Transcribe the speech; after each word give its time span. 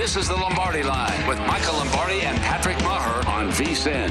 This 0.00 0.16
is 0.16 0.28
the 0.28 0.34
Lombardi 0.34 0.82
Line 0.82 1.28
with 1.28 1.38
Michael 1.40 1.74
Lombardi 1.74 2.22
and 2.22 2.38
Patrick 2.38 2.82
Maher 2.82 3.18
on 3.28 3.50
VSIN. 3.50 4.10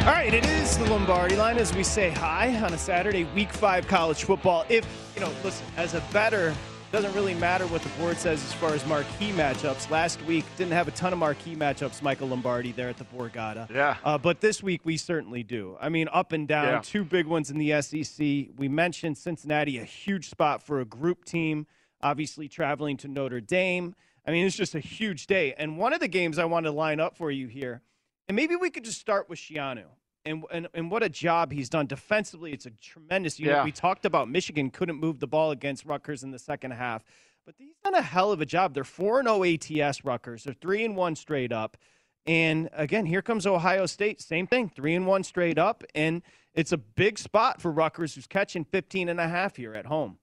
All 0.00 0.12
right, 0.12 0.34
it 0.34 0.44
is 0.44 0.76
the 0.76 0.90
Lombardi 0.90 1.36
line 1.36 1.58
as 1.58 1.72
we 1.72 1.84
say 1.84 2.10
hi 2.10 2.52
on 2.64 2.74
a 2.74 2.76
Saturday, 2.76 3.22
week 3.36 3.52
five 3.52 3.86
college 3.86 4.24
football. 4.24 4.64
If, 4.68 4.84
you 5.14 5.20
know, 5.20 5.30
listen, 5.44 5.64
as 5.76 5.94
a 5.94 6.00
better, 6.12 6.52
doesn't 6.90 7.14
really 7.14 7.34
matter 7.34 7.68
what 7.68 7.82
the 7.82 7.88
board 7.90 8.16
says 8.16 8.42
as 8.42 8.52
far 8.54 8.74
as 8.74 8.84
marquee 8.84 9.30
matchups. 9.30 9.88
Last 9.88 10.20
week 10.24 10.44
didn't 10.56 10.72
have 10.72 10.88
a 10.88 10.90
ton 10.90 11.12
of 11.12 11.20
marquee 11.20 11.54
matchups, 11.54 12.02
Michael 12.02 12.26
Lombardi 12.26 12.72
there 12.72 12.88
at 12.88 12.96
the 12.96 13.04
Borgata. 13.04 13.70
Yeah. 13.70 13.96
Uh, 14.02 14.18
but 14.18 14.40
this 14.40 14.60
week 14.60 14.80
we 14.82 14.96
certainly 14.96 15.44
do. 15.44 15.76
I 15.80 15.88
mean, 15.88 16.08
up 16.12 16.32
and 16.32 16.48
down, 16.48 16.66
Yeah. 16.66 16.80
two 16.82 17.04
big 17.04 17.26
ones 17.26 17.48
in 17.48 17.58
the 17.58 17.80
SEC. 17.80 18.48
We 18.58 18.66
mentioned 18.68 19.18
Cincinnati, 19.18 19.78
a 19.78 19.84
huge 19.84 20.28
spot 20.28 20.64
for 20.64 20.80
a 20.80 20.84
group 20.84 21.24
team, 21.24 21.68
obviously 22.02 22.48
traveling 22.48 22.96
to 22.98 23.08
Notre 23.08 23.40
Dame. 23.40 23.94
I 24.26 24.30
mean, 24.30 24.46
it's 24.46 24.56
just 24.56 24.74
a 24.74 24.80
huge 24.80 25.26
day. 25.26 25.54
And 25.56 25.78
one 25.78 25.92
of 25.92 26.00
the 26.00 26.08
games 26.08 26.38
I 26.38 26.44
want 26.44 26.66
to 26.66 26.72
line 26.72 27.00
up 27.00 27.16
for 27.16 27.30
you 27.30 27.46
here, 27.46 27.82
and 28.28 28.36
maybe 28.36 28.56
we 28.56 28.70
could 28.70 28.84
just 28.84 29.00
start 29.00 29.28
with 29.28 29.38
Schiano. 29.38 29.84
And, 30.24 30.44
and, 30.52 30.68
and 30.74 30.90
what 30.90 31.02
a 31.02 31.08
job 31.08 31.50
he's 31.50 31.70
done 31.70 31.86
defensively. 31.86 32.52
It's 32.52 32.66
a 32.66 32.70
tremendous 32.70 33.40
unit. 33.40 33.56
Yeah. 33.56 33.64
We 33.64 33.72
talked 33.72 34.04
about 34.04 34.28
Michigan 34.28 34.70
couldn't 34.70 35.00
move 35.00 35.18
the 35.18 35.26
ball 35.26 35.50
against 35.50 35.86
Rutgers 35.86 36.22
in 36.22 36.30
the 36.30 36.38
second 36.38 36.72
half, 36.72 37.02
but 37.46 37.54
he's 37.56 37.74
done 37.82 37.94
a 37.94 38.02
hell 38.02 38.30
of 38.30 38.40
a 38.40 38.46
job. 38.46 38.74
They're 38.74 38.84
4 38.84 39.22
0 39.22 39.44
ATS 39.44 40.04
Rutgers. 40.04 40.44
They're 40.44 40.54
3 40.54 40.84
and 40.84 40.96
1 40.96 41.16
straight 41.16 41.52
up. 41.52 41.78
And 42.26 42.68
again, 42.72 43.06
here 43.06 43.22
comes 43.22 43.46
Ohio 43.46 43.86
State. 43.86 44.20
Same 44.20 44.46
thing, 44.46 44.68
3 44.68 44.94
and 44.94 45.06
1 45.06 45.24
straight 45.24 45.58
up. 45.58 45.82
And 45.94 46.22
it's 46.54 46.70
a 46.70 46.76
big 46.76 47.18
spot 47.18 47.60
for 47.60 47.72
Rutgers, 47.72 48.14
who's 48.14 48.28
catching 48.28 48.64
15 48.64 49.08
and 49.08 49.18
a 49.18 49.26
half 49.26 49.56
here 49.56 49.74
at 49.74 49.86
home. 49.86 50.18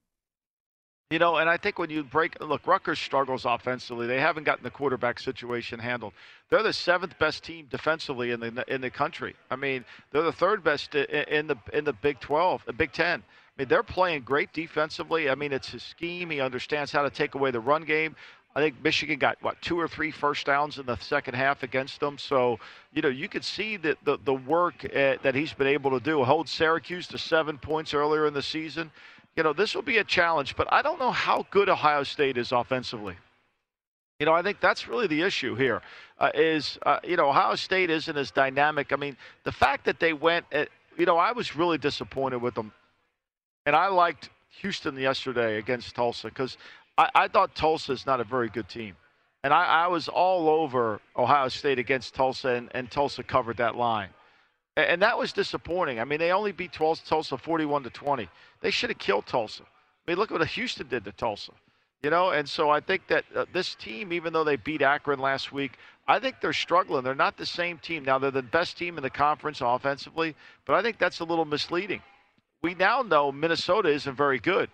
You 1.09 1.19
know, 1.19 1.38
and 1.38 1.50
I 1.50 1.56
think 1.56 1.79
when 1.79 1.90
you 1.90 2.03
break, 2.03 2.38
look, 2.41 2.68
Rutgers 2.68 3.00
struggles 3.00 3.45
offensively. 3.45 4.07
They 4.07 4.19
haven't 4.19 4.44
gotten 4.44 4.66
the 4.66 4.69
quarterback 4.69 5.19
situation 5.19 5.79
handled. 5.79 6.12
They're 6.50 6.63
the 6.63 6.73
seventh 6.73 7.18
best 7.18 7.45
team 7.45 7.68
defensively 7.69 8.31
in 8.31 8.41
the 8.41 8.66
in 8.68 8.81
the 8.81 8.90
country. 8.90 9.34
I 9.50 9.56
mean, 9.56 9.85
they're 10.12 10.23
the 10.23 10.34
third 10.34 10.66
best 10.66 10.96
in 10.96 11.47
the 11.47 11.57
in 11.72 11.85
the 11.85 11.94
Big 11.94 12.19
12, 12.19 12.63
the 12.66 12.73
Big 12.73 12.91
10. 12.91 13.22
I 13.22 13.23
mean, 13.57 13.69
they're 13.69 13.84
playing 13.84 14.23
great 14.23 14.51
defensively. 14.51 15.29
I 15.29 15.35
mean, 15.35 15.53
it's 15.53 15.69
his 15.69 15.81
scheme. 15.81 16.29
He 16.29 16.41
understands 16.41 16.91
how 16.91 17.03
to 17.03 17.09
take 17.09 17.35
away 17.35 17.51
the 17.51 17.62
run 17.62 17.84
game. 17.84 18.13
I 18.53 18.59
think 18.59 18.84
Michigan 18.84 19.17
got 19.17 19.38
what 19.41 19.62
two 19.62 19.79
or 19.79 19.88
three 19.88 20.12
first 20.12 20.47
downs 20.47 20.78
in 20.78 20.88
the 20.88 20.97
second 20.97 21.35
half 21.35 21.63
against 21.63 22.01
them. 22.01 22.17
So 22.17 22.59
you 22.91 23.01
know 23.01 23.07
you 23.07 23.29
could 23.29 23.46
see 23.46 23.78
that 23.78 23.97
the 24.03 24.17
the 24.25 24.34
work 24.34 24.84
uh, 24.84 25.17
that 25.22 25.35
he's 25.35 25.53
been 25.53 25.67
able 25.67 25.91
to 25.91 26.03
do. 26.03 26.23
Hold 26.23 26.50
Syracuse 26.50 27.07
to 27.09 27.17
seven 27.17 27.59
points 27.59 27.94
earlier 27.94 28.25
in 28.25 28.34
the 28.34 28.41
season. 28.41 28.91
You 29.38 29.44
know 29.44 29.53
this 29.53 29.75
will 29.75 29.84
be 29.84 30.00
a 30.00 30.03
challenge, 30.03 30.56
but 30.56 30.68
I 30.74 30.81
don't 30.81 31.00
know 31.00 31.12
how 31.12 31.46
good 31.52 31.70
Ohio 31.70 32.02
State 32.02 32.38
is 32.38 32.52
offensively. 32.52 33.16
You 34.20 34.25
know, 34.25 34.34
I 34.34 34.42
think 34.42 34.59
that's 34.59 34.88
really 34.88 35.06
the 35.06 35.22
issue 35.22 35.53
here. 35.53 35.84
Uh, 36.20 36.31
is 36.34 36.80
uh, 36.84 37.00
you 37.03 37.18
know 37.18 37.30
Ohio 37.30 37.53
State 37.53 37.92
isn't 37.92 38.18
as 38.18 38.31
dynamic. 38.31 38.92
I 38.92 38.96
mean, 38.96 39.16
the 39.44 39.52
fact 39.52 39.86
that 39.86 40.00
they 40.00 40.12
went, 40.12 40.47
at, 40.52 40.70
you 40.97 41.06
know, 41.06 41.18
I 41.18 41.34
was 41.34 41.56
really 41.56 41.78
disappointed 41.78 42.42
with 42.42 42.56
them, 42.56 42.74
and 43.68 43.76
I 43.76 43.90
liked 43.90 44.31
Houston 44.62 44.97
yesterday 44.97 45.59
against 45.59 45.96
Tulsa 45.96 46.30
because 46.30 46.58
I, 46.97 47.09
I 47.14 47.28
thought 47.28 47.53
Tulsa 47.53 47.92
is 47.92 48.08
not 48.08 48.20
a 48.20 48.24
very 48.24 48.50
good 48.50 48.68
team, 48.68 48.96
and 49.44 49.53
I, 49.53 49.66
I 49.84 49.88
was 49.88 50.08
all 50.08 50.50
over 50.50 51.00
Ohio 51.16 51.50
State 51.50 51.78
against 51.78 52.16
Tulsa, 52.16 52.50
and, 52.50 52.70
and 52.74 52.90
Tulsa 52.90 53.22
covered 53.22 53.58
that 53.58 53.76
line, 53.76 54.09
and, 54.76 54.88
and 54.88 55.02
that 55.03 55.16
was 55.16 55.31
disappointing. 55.31 56.00
I 56.00 56.06
mean, 56.06 56.18
they 56.18 56.31
only 56.31 56.53
beat 56.53 56.74
Tulsa, 56.74 57.06
Tulsa 57.06 57.38
41 57.38 57.84
to 57.84 57.92
20. 57.92 58.28
They 58.62 58.72
should 58.72 58.90
have 58.90 59.00
killed 59.00 59.25
Tulsa. 59.25 59.63
I 59.63 60.12
mean, 60.12 60.18
look 60.18 60.31
at 60.31 60.40
what 60.40 60.47
Houston 60.47 60.88
did 60.88 61.06
to 61.06 61.12
Tulsa. 61.12 61.51
You 62.03 62.12
know, 62.12 62.29
and 62.29 62.47
so 62.47 62.69
I 62.69 62.79
think 62.79 63.07
that 63.07 63.25
uh, 63.35 63.45
this 63.53 63.73
team, 63.73 64.13
even 64.13 64.31
though 64.31 64.44
they 64.44 64.56
beat 64.56 64.84
Akron 64.84 65.19
last 65.19 65.51
week, 65.51 65.78
I 66.07 66.19
think 66.19 66.35
they're 66.40 66.53
struggling. 66.53 67.03
They're 67.03 67.16
not 67.16 67.38
the 67.38 67.46
same 67.46 67.79
team. 67.79 68.06
Now, 68.06 68.19
they're 68.19 68.29
the 68.29 68.44
best 68.44 68.78
team 68.78 68.97
in 68.97 69.03
the 69.03 69.09
conference 69.09 69.62
offensively, 69.62 70.35
but 70.66 70.75
I 70.75 70.81
think 70.84 71.00
that's 71.00 71.19
a 71.19 71.23
little 71.23 71.44
misleading. 71.44 72.02
We 72.61 72.76
now 72.76 73.02
know 73.02 73.32
Minnesota 73.32 73.90
isn't 73.90 74.16
very 74.16 74.40
good 74.40 74.70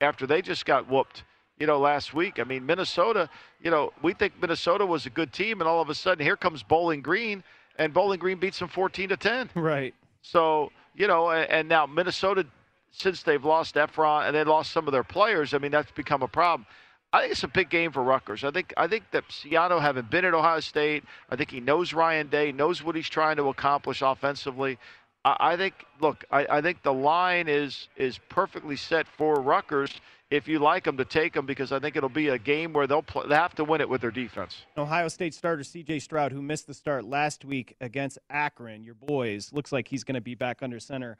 after 0.00 0.26
they 0.26 0.42
just 0.42 0.66
got 0.66 0.88
whooped, 0.88 1.24
you 1.58 1.66
know, 1.66 1.78
last 1.78 2.14
week. 2.14 2.38
I 2.38 2.44
mean, 2.44 2.64
Minnesota, 2.64 3.28
you 3.60 3.70
know, 3.70 3.92
we 4.02 4.12
think 4.12 4.34
Minnesota 4.40 4.84
was 4.84 5.06
a 5.06 5.10
good 5.10 5.32
team, 5.32 5.60
and 5.60 5.68
all 5.68 5.80
of 5.80 5.88
a 5.88 5.94
sudden 5.94 6.24
here 6.24 6.36
comes 6.36 6.62
Bowling 6.62 7.00
Green, 7.00 7.42
and 7.78 7.92
Bowling 7.92 8.20
Green 8.20 8.38
beats 8.38 8.58
them 8.58 8.68
14 8.68 9.08
to 9.08 9.16
10. 9.16 9.50
Right. 9.54 9.94
So, 10.22 10.70
you 10.94 11.08
know, 11.08 11.30
and, 11.30 11.50
and 11.50 11.68
now 11.68 11.86
Minnesota, 11.86 12.46
since 12.90 13.22
they've 13.22 13.44
lost 13.44 13.74
Efron 13.74 14.26
and 14.26 14.36
they 14.36 14.44
lost 14.44 14.72
some 14.72 14.86
of 14.88 14.92
their 14.92 15.04
players, 15.04 15.54
I 15.54 15.58
mean, 15.58 15.70
that's 15.70 15.90
become 15.92 16.22
a 16.22 16.28
problem. 16.28 16.66
I 17.12 17.20
think 17.20 17.32
it's 17.32 17.44
a 17.44 17.48
big 17.48 17.70
game 17.70 17.92
for 17.92 18.02
Rutgers. 18.02 18.44
I 18.44 18.50
think 18.50 18.74
I 18.76 18.88
think 18.88 19.04
that 19.12 19.28
Schiano, 19.28 19.80
having 19.80 20.04
been 20.04 20.24
at 20.24 20.34
Ohio 20.34 20.60
State, 20.60 21.04
I 21.30 21.36
think 21.36 21.50
he 21.50 21.60
knows 21.60 21.92
Ryan 21.92 22.28
Day, 22.28 22.52
knows 22.52 22.82
what 22.82 22.96
he's 22.96 23.08
trying 23.08 23.36
to 23.36 23.48
accomplish 23.48 24.02
offensively. 24.02 24.78
I, 25.24 25.36
I 25.40 25.56
think. 25.56 25.74
Look, 26.00 26.24
I, 26.30 26.46
I 26.50 26.60
think 26.60 26.82
the 26.82 26.92
line 26.92 27.48
is 27.48 27.88
is 27.96 28.18
perfectly 28.28 28.76
set 28.76 29.06
for 29.06 29.40
Rutgers 29.40 30.00
if 30.30 30.48
you 30.48 30.58
like 30.58 30.84
them 30.84 30.96
to 30.96 31.04
take 31.04 31.32
them 31.32 31.46
because 31.46 31.70
I 31.70 31.78
think 31.78 31.96
it'll 31.96 32.08
be 32.08 32.28
a 32.28 32.38
game 32.38 32.72
where 32.72 32.86
they'll 32.86 33.02
play, 33.02 33.26
they 33.28 33.34
have 33.36 33.54
to 33.56 33.64
win 33.64 33.80
it 33.80 33.88
with 33.88 34.00
their 34.00 34.10
defense. 34.10 34.64
Ohio 34.76 35.08
State 35.08 35.34
starter 35.34 35.62
C.J. 35.62 36.00
Stroud, 36.00 36.32
who 36.32 36.42
missed 36.42 36.66
the 36.66 36.74
start 36.74 37.04
last 37.04 37.44
week 37.44 37.76
against 37.80 38.18
Akron, 38.28 38.82
your 38.82 38.94
boys, 38.94 39.52
looks 39.52 39.70
like 39.70 39.88
he's 39.88 40.04
going 40.04 40.16
to 40.16 40.20
be 40.20 40.34
back 40.34 40.62
under 40.62 40.80
center 40.80 41.16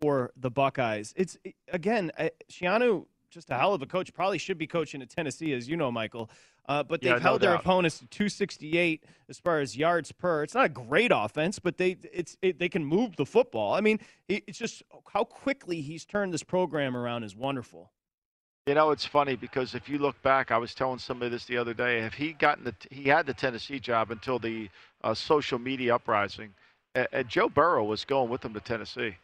for 0.00 0.32
the 0.36 0.50
Buckeyes. 0.50 1.12
It's 1.16 1.36
again, 1.72 2.10
Schiano, 2.50 3.06
just 3.30 3.50
a 3.50 3.54
hell 3.56 3.74
of 3.74 3.82
a 3.82 3.86
coach. 3.86 4.12
Probably 4.12 4.38
should 4.38 4.58
be 4.58 4.66
coaching 4.66 5.02
at 5.02 5.10
Tennessee, 5.10 5.52
as 5.52 5.68
you 5.68 5.76
know, 5.76 5.90
Michael. 5.92 6.30
Uh, 6.68 6.82
but 6.82 7.02
they've 7.02 7.12
Yeah, 7.12 7.18
no 7.22 7.22
held 7.22 7.40
their 7.40 7.52
doubt. 7.52 7.60
opponents 7.60 7.98
to 7.98 8.06
268 8.08 9.04
as 9.30 9.38
far 9.38 9.60
as 9.60 9.74
yards 9.76 10.12
per. 10.12 10.42
It's 10.42 10.54
not 10.54 10.66
a 10.66 10.68
great 10.68 11.10
offense, 11.14 11.58
but 11.58 11.78
they 11.78 11.96
it's 12.12 12.36
it, 12.42 12.58
they 12.58 12.68
can 12.68 12.84
move 12.84 13.16
the 13.16 13.24
football. 13.24 13.72
I 13.74 13.80
mean, 13.80 14.00
it, 14.28 14.44
it's 14.46 14.58
just 14.58 14.82
how 15.12 15.24
quickly 15.24 15.80
he's 15.80 16.04
turned 16.04 16.32
this 16.34 16.42
program 16.42 16.96
around 16.96 17.24
is 17.24 17.34
wonderful. 17.34 17.90
You 18.66 18.74
know, 18.74 18.90
it's 18.90 19.06
funny 19.06 19.34
because 19.34 19.74
if 19.74 19.88
you 19.88 19.96
look 19.98 20.20
back, 20.20 20.50
I 20.50 20.58
was 20.58 20.74
telling 20.74 20.98
somebody 20.98 21.30
this 21.30 21.46
the 21.46 21.56
other 21.56 21.72
day. 21.72 22.00
If 22.00 22.12
he 22.12 22.34
gotten 22.34 22.64
the, 22.64 22.74
he 22.90 23.04
had 23.04 23.24
the 23.24 23.32
Tennessee 23.32 23.80
job 23.80 24.10
until 24.10 24.38
the 24.38 24.68
uh, 25.02 25.14
social 25.14 25.58
media 25.58 25.94
uprising, 25.94 26.52
and, 26.94 27.08
and 27.12 27.28
Joe 27.30 27.48
Burrow 27.48 27.84
was 27.84 28.04
going 28.04 28.28
with 28.28 28.44
him 28.44 28.52
to 28.52 28.60
Tennessee. 28.60 29.16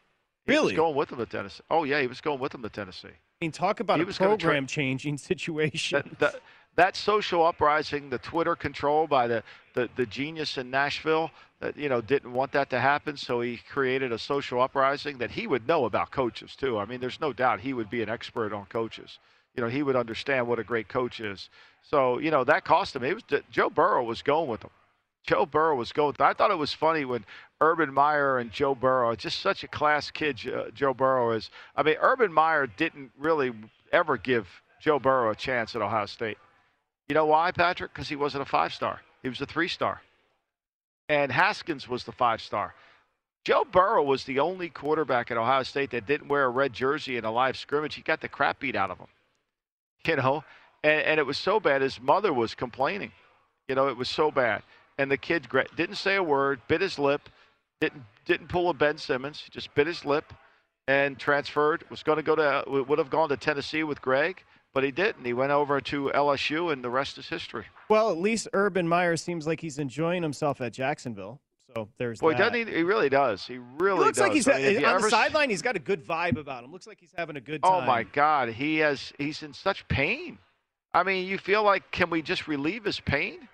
He 0.47 0.53
Really? 0.53 0.65
was 0.67 0.73
going 0.75 0.95
with 0.95 1.11
him 1.11 1.19
to 1.19 1.27
Tennessee. 1.27 1.63
Oh 1.71 1.85
yeah, 1.85 2.01
he 2.01 2.07
was 2.07 2.21
going 2.21 2.39
with 2.39 2.55
him 2.55 2.63
to 2.63 2.69
Tennessee. 2.69 3.09
I 3.09 3.45
mean, 3.45 3.53
talk 3.53 3.81
about 3.81 3.97
He 3.99 4.03
a 4.03 4.07
was 4.07 4.19
gonna 4.19 4.37
try- 4.37 4.49
program 4.49 4.67
changing 4.67 5.17
situation. 5.31 6.03
That, 6.19 6.19
that, 6.35 6.41
that 6.77 6.97
social 6.97 7.47
uprising, 7.47 8.11
the 8.11 8.19
Twitter 8.19 8.57
control 8.57 9.07
by 9.07 9.27
the, 9.29 9.43
the, 9.75 9.89
the 9.97 10.07
genius 10.07 10.59
in 10.59 10.71
Nashville 10.71 11.31
that 11.61 11.77
you 11.77 11.89
know 11.89 12.01
didn't 12.01 12.33
want 12.33 12.53
that 12.53 12.69
to 12.71 12.81
happen, 12.81 13.17
so 13.17 13.41
he 13.41 13.59
created 13.71 14.13
a 14.13 14.19
social 14.19 14.61
uprising 14.61 15.19
that 15.19 15.31
he 15.31 15.47
would 15.47 15.67
know 15.69 15.85
about 15.87 16.11
coaches 16.11 16.55
too. 16.57 16.79
I 16.79 16.85
mean, 16.85 17.01
there's 17.01 17.21
no 17.21 17.33
doubt 17.33 17.61
he 17.61 17.73
would 17.73 17.89
be 17.91 18.03
an 18.03 18.09
expert 18.09 18.53
on 18.53 18.67
coaches. 18.67 19.19
You 19.57 19.63
know, 19.63 19.69
he 19.69 19.85
would 19.85 19.95
understand 19.97 20.49
what 20.49 20.59
a 20.59 20.65
great 20.65 20.89
coach 20.89 21.21
is. 21.21 21.49
So 21.83 22.19
you 22.19 22.31
know 22.31 22.45
that 22.45 22.65
cost 22.65 22.97
him. 22.97 23.05
It 23.05 23.15
was 23.15 23.23
Joe 23.51 23.71
Burrow 23.71 24.03
was 24.03 24.21
going 24.21 24.49
with 24.51 24.63
him. 24.63 24.71
Joe 25.25 25.47
Burrow 25.47 25.75
was 25.75 25.93
going. 25.93 26.15
I 26.21 26.35
thought 26.35 26.51
it 26.51 26.59
was 26.59 26.73
funny 26.73 27.05
when 27.05 27.25
Urban 27.61 27.93
Meyer 27.93 28.39
and 28.39 28.53
Joe 28.53 28.75
Burrow, 28.75 29.17
just 29.17 29.41
such 29.41 29.65
a 29.65 29.69
class 29.69 30.11
kid, 30.11 30.37
Jo- 30.37 30.71
Joe 30.75 30.93
Burrow 30.93 31.33
is. 31.33 31.51
I 31.75 31.83
mean, 31.83 31.97
Urban 32.01 32.33
Meyer 32.33 32.67
didn't 32.67 33.11
really 33.19 33.53
ever 33.91 34.19
give 34.19 34.47
Joe 34.81 34.99
Burrow 34.99 35.31
a 35.31 35.35
chance 35.35 35.75
at 35.75 35.83
Ohio 35.83 36.07
State. 36.07 36.37
You 37.09 37.15
know 37.15 37.27
why, 37.27 37.53
Patrick? 37.53 37.93
Because 37.93 38.09
he 38.09 38.17
wasn't 38.17 38.43
a 38.43 38.47
five 38.47 38.75
star. 38.75 39.01
He 39.23 39.29
was 39.29 39.41
a 39.41 39.47
three 39.47 39.69
star. 39.69 40.03
And 41.09 41.33
Haskins 41.33 41.89
was 41.89 42.05
the 42.05 42.13
five 42.13 42.41
star. 42.41 42.75
Joe 43.45 43.65
Burrow 43.71 44.03
was 44.03 44.25
the 44.25 44.41
only 44.41 44.71
quarterback 44.71 45.31
at 45.31 45.37
Ohio 45.37 45.63
State 45.63 45.91
that 45.91 46.07
didn't 46.07 46.29
wear 46.29 46.45
a 46.45 46.51
red 46.51 46.73
jersey 46.73 47.17
in 47.17 47.25
a 47.25 47.31
live 47.31 47.57
scrimmage. 47.57 47.95
He 47.95 48.03
got 48.03 48.21
the 48.21 48.29
crap 48.29 48.59
beat 48.59 48.77
out 48.77 48.91
of 48.91 48.99
him. 48.99 49.07
You 50.07 50.17
know, 50.17 50.45
and, 50.83 51.01
and 51.01 51.21
it 51.21 51.25
was 51.25 51.39
so 51.39 51.59
bad. 51.59 51.81
His 51.81 51.99
mother 51.99 52.31
was 52.33 52.55
complaining. 52.55 53.13
You 53.69 53.75
know, 53.75 53.89
it 53.89 53.97
was 53.97 54.11
so 54.11 54.31
bad. 54.31 54.63
And 54.99 55.11
the 55.11 55.17
kid 55.17 55.49
didn't 55.77 55.97
say 55.97 56.17
a 56.17 56.23
word, 56.23 56.61
bit 56.69 56.81
his 56.81 56.99
lip, 56.99 57.29
didn't 57.81 58.05
didn't 58.25 58.49
pull 58.49 58.71
a 58.71 58.75
Ben 58.75 58.97
Simmons, 58.97 59.41
he 59.45 59.51
just 59.51 59.75
bit 59.75 59.87
his 59.87 60.05
lip, 60.05 60.33
and 60.89 61.19
transferred. 61.19 61.85
Was 61.91 62.03
going 62.03 62.17
to 62.17 62.23
go 62.23 62.37
to 62.37 62.65
would 62.67 62.99
have 62.99 63.11
gone 63.11 63.29
to 63.31 63.37
Tennessee 63.37 63.83
with 63.83 64.01
Greg, 64.01 64.43
but 64.73 64.85
he 64.85 64.91
didn't. 64.91 65.25
He 65.25 65.33
went 65.33 65.51
over 65.53 65.81
to 65.81 66.11
LSU, 66.15 66.73
and 66.73 66.83
the 66.83 66.91
rest 66.91 67.19
is 67.19 67.29
history. 67.29 67.65
Well, 67.89 68.11
at 68.11 68.19
least 68.19 68.49
Urban 68.53 68.89
Meyer 68.89 69.17
seems 69.17 69.47
like 69.47 69.61
he's 69.61 69.79
enjoying 69.79 70.23
himself 70.23 70.61
at 70.61 70.73
Jacksonville. 70.73 71.41
So 71.75 71.89
there's 71.99 72.21
Boy, 72.21 72.33
that. 72.33 72.53
doesn't 72.53 72.69
he? 72.69 72.75
He 72.77 72.83
really 72.85 73.09
does. 73.09 73.45
He 73.45 73.59
really 73.59 73.99
He 73.99 74.05
looks 74.05 74.19
does. 74.19 74.23
like 74.23 74.33
he's 74.33 74.47
I 74.49 74.59
mean, 74.59 74.85
on 74.85 75.03
the 75.03 75.11
sideline. 75.11 75.51
He's 75.51 75.63
got 75.63 75.75
a 75.75 75.81
good 75.81 76.07
vibe 76.07 76.37
about 76.39 76.63
him. 76.63 76.71
Looks 76.71 76.87
like 76.87 77.01
he's 77.01 77.13
having 77.17 77.37
a 77.37 77.41
good 77.41 77.61
oh 77.65 77.71
time. 77.71 77.83
Oh 77.83 77.87
my 77.87 78.05
God, 78.05 78.51
he 78.51 78.79
has. 78.79 79.13
He's 79.19 79.43
in 79.43 79.53
such 79.53 79.87
pain. 79.89 80.39
I 80.93 81.03
mean, 81.03 81.27
you 81.27 81.39
feel 81.39 81.65
like, 81.65 81.91
can 81.91 82.11
we 82.11 82.23
just 82.23 82.47
relieve 82.47 82.85
his 82.85 83.01
pain? 83.01 83.49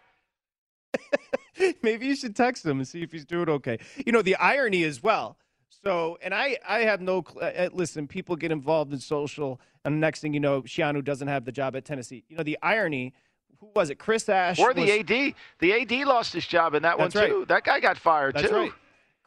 Maybe 1.82 2.06
you 2.06 2.16
should 2.16 2.34
text 2.36 2.64
him 2.64 2.78
and 2.78 2.88
see 2.88 3.02
if 3.02 3.12
he's 3.12 3.24
doing 3.24 3.48
okay. 3.48 3.78
You 4.04 4.12
know, 4.12 4.22
the 4.22 4.36
irony 4.36 4.84
as 4.84 5.02
well. 5.02 5.36
So, 5.84 6.18
and 6.22 6.34
I, 6.34 6.58
I 6.68 6.80
have 6.80 7.00
no. 7.00 7.24
cl- 7.26 7.52
Uh, 7.56 7.68
listen, 7.72 8.06
people 8.06 8.36
get 8.36 8.52
involved 8.52 8.92
in 8.92 8.98
social, 8.98 9.60
and 9.84 9.94
the 9.94 9.98
next 9.98 10.20
thing 10.20 10.34
you 10.34 10.40
know, 10.40 10.62
Schiano 10.62 11.02
doesn't 11.02 11.28
have 11.28 11.44
the 11.44 11.52
job 11.52 11.74
at 11.76 11.84
Tennessee. 11.84 12.24
You 12.28 12.36
know, 12.36 12.42
the 12.42 12.58
irony. 12.62 13.14
Who 13.60 13.68
was 13.74 13.90
it? 13.90 13.96
Chris 13.98 14.28
Ash. 14.28 14.58
Or 14.58 14.68
was- 14.72 14.76
the 14.76 15.00
AD. 15.00 15.34
The 15.58 15.72
AD 16.00 16.06
lost 16.06 16.32
his 16.32 16.46
job 16.46 16.74
in 16.74 16.82
that 16.82 16.98
one 16.98 17.10
right. 17.14 17.28
too. 17.28 17.44
That 17.48 17.64
guy 17.64 17.80
got 17.80 17.98
fired 17.98 18.34
That's 18.34 18.48
too. 18.48 18.54
right. 18.54 18.72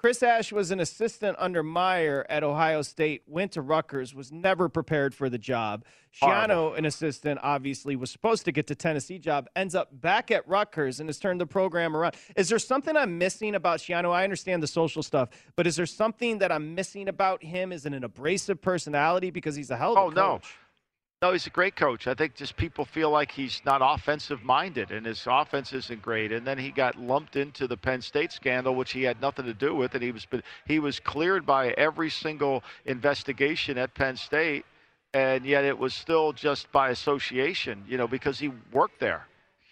Chris 0.03 0.21
Ash 0.21 0.51
was 0.51 0.69
an 0.69 0.81
assistant 0.81 1.37
under 1.39 1.63
Meyer 1.63 2.25
at 2.27 2.43
Ohio 2.43 2.81
State, 2.81 3.23
went 3.25 3.53
to 3.53 3.61
Rutgers, 3.61 4.13
was 4.13 4.33
never 4.33 4.67
prepared 4.67 5.15
for 5.15 5.29
the 5.29 5.37
job. 5.37 5.85
Schiano, 6.13 6.77
an 6.77 6.83
assistant, 6.83 7.39
obviously 7.41 7.95
was 7.95 8.11
supposed 8.11 8.43
to 8.43 8.51
get 8.51 8.67
the 8.67 8.75
Tennessee 8.75 9.17
job, 9.17 9.47
ends 9.55 9.75
up 9.75 10.01
back 10.01 10.29
at 10.29 10.45
Rutgers 10.45 10.99
and 10.99 11.07
has 11.07 11.19
turned 11.19 11.39
the 11.39 11.45
program 11.45 11.95
around. 11.95 12.15
Is 12.35 12.49
there 12.49 12.59
something 12.59 12.97
I'm 12.97 13.17
missing 13.17 13.55
about 13.55 13.79
Schiano? 13.79 14.11
I 14.11 14.25
understand 14.25 14.61
the 14.61 14.67
social 14.67 15.03
stuff, 15.03 15.29
but 15.55 15.65
is 15.65 15.77
there 15.77 15.85
something 15.85 16.37
that 16.39 16.51
I'm 16.51 16.75
missing 16.75 17.07
about 17.07 17.41
him? 17.41 17.71
Is 17.71 17.85
it 17.85 17.93
an 17.93 18.03
abrasive 18.03 18.61
personality? 18.61 19.31
Because 19.31 19.55
he's 19.55 19.71
a 19.71 19.77
hell 19.77 19.93
of 19.93 19.97
a 19.97 20.01
Oh 20.01 20.05
coach. 20.07 20.15
No, 20.15 20.41
he's 21.31 21.47
a 21.47 21.51
great 21.51 21.77
coach. 21.77 22.07
I 22.07 22.13
think 22.13 22.35
just 22.35 22.57
people 22.57 22.83
feel 22.83 23.09
like 23.09 23.31
he's 23.31 23.61
not 23.65 23.81
offensive 23.81 24.43
minded 24.43 24.91
and 24.91 25.05
his 25.05 25.25
offense 25.25 25.71
isn't 25.71 26.01
great. 26.01 26.33
And 26.33 26.45
then 26.45 26.57
he 26.57 26.69
got 26.69 26.99
lumped 26.99 27.37
into 27.37 27.65
the 27.65 27.77
Penn 27.77 28.01
State 28.01 28.33
scandal, 28.33 28.75
which 28.75 28.91
he 28.91 29.03
had 29.03 29.21
nothing 29.21 29.45
to 29.45 29.53
do 29.53 29.73
with, 29.73 29.93
and 29.93 30.03
he 30.03 30.11
was 30.11 30.27
he 30.65 30.79
was 30.79 30.99
cleared 30.99 31.45
by 31.45 31.69
every 31.71 32.09
single 32.09 32.61
investigation 32.85 33.77
at 33.77 33.93
Penn 33.93 34.17
State, 34.17 34.65
and 35.13 35.45
yet 35.45 35.63
it 35.63 35.77
was 35.77 35.93
still 35.93 36.33
just 36.33 36.71
by 36.71 36.89
association, 36.89 37.85
you 37.87 37.97
know, 37.97 38.07
because 38.07 38.37
he 38.37 38.51
worked 38.73 38.99
there, 38.99 39.25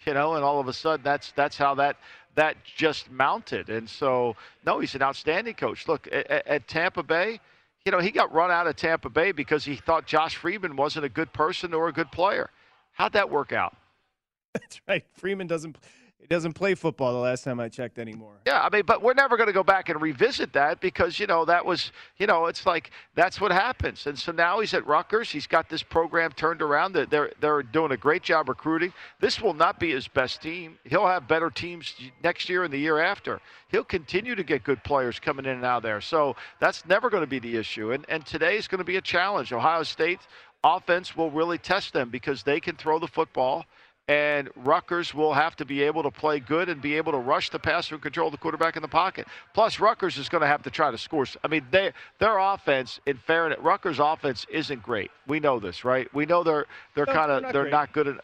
you 0.06 0.14
know, 0.14 0.36
and 0.36 0.44
all 0.44 0.58
of 0.58 0.68
a 0.68 0.72
sudden 0.72 1.04
that's 1.04 1.32
that's 1.32 1.58
how 1.58 1.74
that 1.74 1.96
that 2.34 2.56
just 2.64 3.10
mounted. 3.10 3.68
And 3.68 3.86
so 3.86 4.36
no, 4.64 4.78
he's 4.78 4.94
an 4.94 5.02
outstanding 5.02 5.54
coach. 5.54 5.86
Look 5.86 6.08
at, 6.10 6.30
at 6.30 6.66
Tampa 6.66 7.02
Bay 7.02 7.40
you 7.84 7.92
know, 7.92 7.98
he 7.98 8.10
got 8.10 8.32
run 8.32 8.50
out 8.50 8.66
of 8.66 8.76
Tampa 8.76 9.10
Bay 9.10 9.32
because 9.32 9.64
he 9.64 9.76
thought 9.76 10.06
Josh 10.06 10.36
Freeman 10.36 10.76
wasn't 10.76 11.04
a 11.04 11.08
good 11.08 11.32
person 11.32 11.74
or 11.74 11.88
a 11.88 11.92
good 11.92 12.12
player. 12.12 12.50
How'd 12.92 13.14
that 13.14 13.30
work 13.30 13.52
out? 13.52 13.76
That's 14.54 14.80
right. 14.86 15.04
Freeman 15.14 15.46
doesn't 15.46 15.76
he 16.22 16.28
doesn't 16.28 16.52
play 16.52 16.76
football 16.76 17.12
the 17.12 17.18
last 17.18 17.42
time 17.42 17.58
I 17.58 17.68
checked 17.68 17.98
anymore. 17.98 18.34
Yeah, 18.46 18.62
I 18.62 18.70
mean, 18.70 18.84
but 18.86 19.02
we're 19.02 19.12
never 19.12 19.36
going 19.36 19.48
to 19.48 19.52
go 19.52 19.64
back 19.64 19.88
and 19.88 20.00
revisit 20.00 20.52
that 20.52 20.80
because 20.80 21.18
you 21.18 21.26
know 21.26 21.44
that 21.46 21.66
was, 21.66 21.90
you 22.16 22.28
know, 22.28 22.46
it's 22.46 22.64
like 22.64 22.92
that's 23.16 23.40
what 23.40 23.50
happens. 23.50 24.06
And 24.06 24.16
so 24.16 24.30
now 24.30 24.60
he's 24.60 24.72
at 24.72 24.86
Rutgers. 24.86 25.32
He's 25.32 25.48
got 25.48 25.68
this 25.68 25.82
program 25.82 26.30
turned 26.30 26.62
around. 26.62 26.92
They're, 26.92 27.32
they're 27.40 27.62
doing 27.64 27.90
a 27.90 27.96
great 27.96 28.22
job 28.22 28.48
recruiting. 28.48 28.92
This 29.18 29.40
will 29.40 29.52
not 29.52 29.80
be 29.80 29.90
his 29.90 30.06
best 30.06 30.40
team. 30.40 30.78
He'll 30.84 31.08
have 31.08 31.26
better 31.26 31.50
teams 31.50 31.92
next 32.22 32.48
year 32.48 32.62
and 32.62 32.72
the 32.72 32.78
year 32.78 33.00
after. 33.00 33.40
He'll 33.68 33.82
continue 33.82 34.36
to 34.36 34.44
get 34.44 34.62
good 34.62 34.84
players 34.84 35.18
coming 35.18 35.44
in 35.44 35.56
and 35.56 35.64
out 35.64 35.82
there. 35.82 36.00
So 36.00 36.36
that's 36.60 36.86
never 36.86 37.10
going 37.10 37.24
to 37.24 37.26
be 37.26 37.40
the 37.40 37.56
issue. 37.56 37.90
And 37.90 38.06
and 38.08 38.24
today 38.24 38.56
is 38.56 38.68
going 38.68 38.78
to 38.78 38.84
be 38.84 38.96
a 38.96 39.00
challenge. 39.00 39.52
Ohio 39.52 39.82
State 39.82 40.20
offense 40.64 41.16
will 41.16 41.30
really 41.30 41.58
test 41.58 41.92
them 41.92 42.10
because 42.10 42.42
they 42.42 42.60
can 42.60 42.76
throw 42.76 42.98
the 42.98 43.08
football. 43.08 43.66
And 44.08 44.50
Rutgers 44.56 45.14
will 45.14 45.32
have 45.32 45.54
to 45.56 45.64
be 45.64 45.82
able 45.84 46.02
to 46.02 46.10
play 46.10 46.40
good 46.40 46.68
and 46.68 46.82
be 46.82 46.96
able 46.96 47.12
to 47.12 47.18
rush 47.18 47.50
the 47.50 47.58
passer 47.60 47.94
and 47.94 48.02
control 48.02 48.30
the 48.30 48.36
quarterback 48.36 48.74
in 48.74 48.82
the 48.82 48.88
pocket. 48.88 49.28
Plus, 49.54 49.78
Rutgers 49.78 50.18
is 50.18 50.28
going 50.28 50.40
to 50.42 50.46
have 50.48 50.62
to 50.64 50.70
try 50.70 50.90
to 50.90 50.98
score. 50.98 51.24
I 51.44 51.48
mean, 51.48 51.64
they, 51.70 51.92
their 52.18 52.36
offense, 52.38 52.98
in 53.06 53.16
fairness, 53.16 53.58
Rutgers' 53.60 54.00
offense 54.00 54.44
isn't 54.50 54.82
great. 54.82 55.12
We 55.28 55.38
know 55.38 55.60
this, 55.60 55.84
right? 55.84 56.12
We 56.12 56.26
know 56.26 56.42
they're 56.42 56.66
they're 56.96 57.06
No, 57.06 57.12
kind 57.12 57.30
they're 57.30 57.36
of 57.36 57.42
not 57.44 57.52
they're 57.52 57.62
great. 57.62 57.70
not 57.72 57.92
good 57.92 58.08
at, 58.08 58.16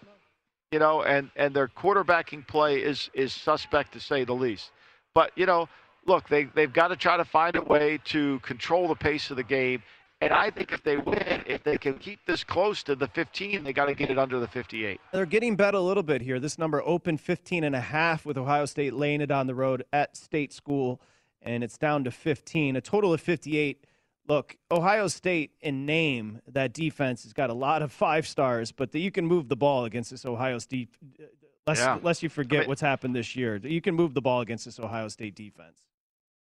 you 0.73 0.81
know, 0.81 1.03
and 1.03 1.31
and 1.37 1.55
their 1.55 1.69
quarterbacking 1.69 2.47
play 2.49 2.79
is 2.83 3.09
is 3.15 3.33
suspect 3.33 3.93
to 3.93 4.01
say 4.01 4.25
the 4.25 4.35
least. 4.35 4.73
But 5.15 5.31
you 5.37 5.47
know, 5.47 5.69
look, 6.07 6.29
they 6.29 6.45
they've 6.45 6.73
got 6.73 6.89
to 6.89 6.97
try 6.97 7.17
to 7.17 7.25
find 7.25 7.55
a 7.55 7.63
way 7.63 8.01
to 8.07 8.41
control 8.41 8.89
the 8.89 8.97
pace 8.97 9.31
of 9.31 9.37
the 9.37 9.45
game. 9.45 9.83
And 10.21 10.33
I 10.33 10.51
think 10.51 10.73
if 10.73 10.83
they 10.83 10.97
win, 10.97 11.45
if 11.47 11.63
they 11.63 11.79
can 11.79 11.95
keep 11.95 12.19
this 12.27 12.43
close 12.43 12.83
to 12.85 12.97
the 12.97 13.07
15, 13.07 13.63
they 13.63 13.73
got 13.73 13.87
to 13.87 13.95
get 13.95 14.11
it 14.11 14.19
under 14.19 14.41
the 14.41 14.49
58. 14.49 15.01
They're 15.13 15.27
getting 15.27 15.55
bet 15.55 15.75
a 15.75 15.81
little 15.81 16.03
bit 16.03 16.23
here. 16.23 16.41
This 16.41 16.59
number 16.59 16.83
opened 16.85 17.21
15 17.21 17.63
and 17.63 17.77
a 17.77 17.81
half 17.81 18.27
with 18.27 18.37
Ohio 18.37 18.67
State 18.67 18.95
laying 18.95 19.21
it 19.21 19.31
on 19.31 19.47
the 19.47 19.55
road 19.55 19.85
at 19.93 20.17
State 20.17 20.53
School, 20.53 21.01
and 21.41 21.63
it's 21.63 21.79
down 21.79 22.03
to 22.05 22.11
15, 22.11 22.75
a 22.75 22.81
total 22.81 23.13
of 23.15 23.21
58. 23.21 23.85
Look, 24.27 24.57
Ohio 24.73 25.07
State 25.07 25.53
in 25.61 25.87
name, 25.87 26.41
that 26.49 26.73
defense 26.73 27.23
has 27.23 27.33
got 27.33 27.49
a 27.49 27.55
lot 27.55 27.81
of 27.83 27.93
five 27.93 28.27
stars, 28.27 28.73
but 28.73 28.91
that 28.93 28.99
you 28.99 29.13
can 29.13 29.25
move 29.25 29.49
the 29.49 29.57
ball 29.57 29.85
against 29.85 30.11
this 30.11 30.27
Ohio 30.27 30.59
State. 30.59 30.89
Uh, 31.21 31.25
lest, 31.69 31.81
Yeah. 31.83 31.99
lest 32.03 32.23
you 32.25 32.29
forget 32.29 32.61
mean- 32.61 32.69
what's 32.69 32.81
happened 32.81 33.15
this 33.15 33.37
year. 33.37 33.57
You 33.57 33.81
can 33.81 33.95
move 33.95 34.15
the 34.15 34.21
ball 34.21 34.41
against 34.41 34.65
this 34.65 34.81
Ohio 34.81 35.07
State 35.09 35.37
defense. 35.37 35.85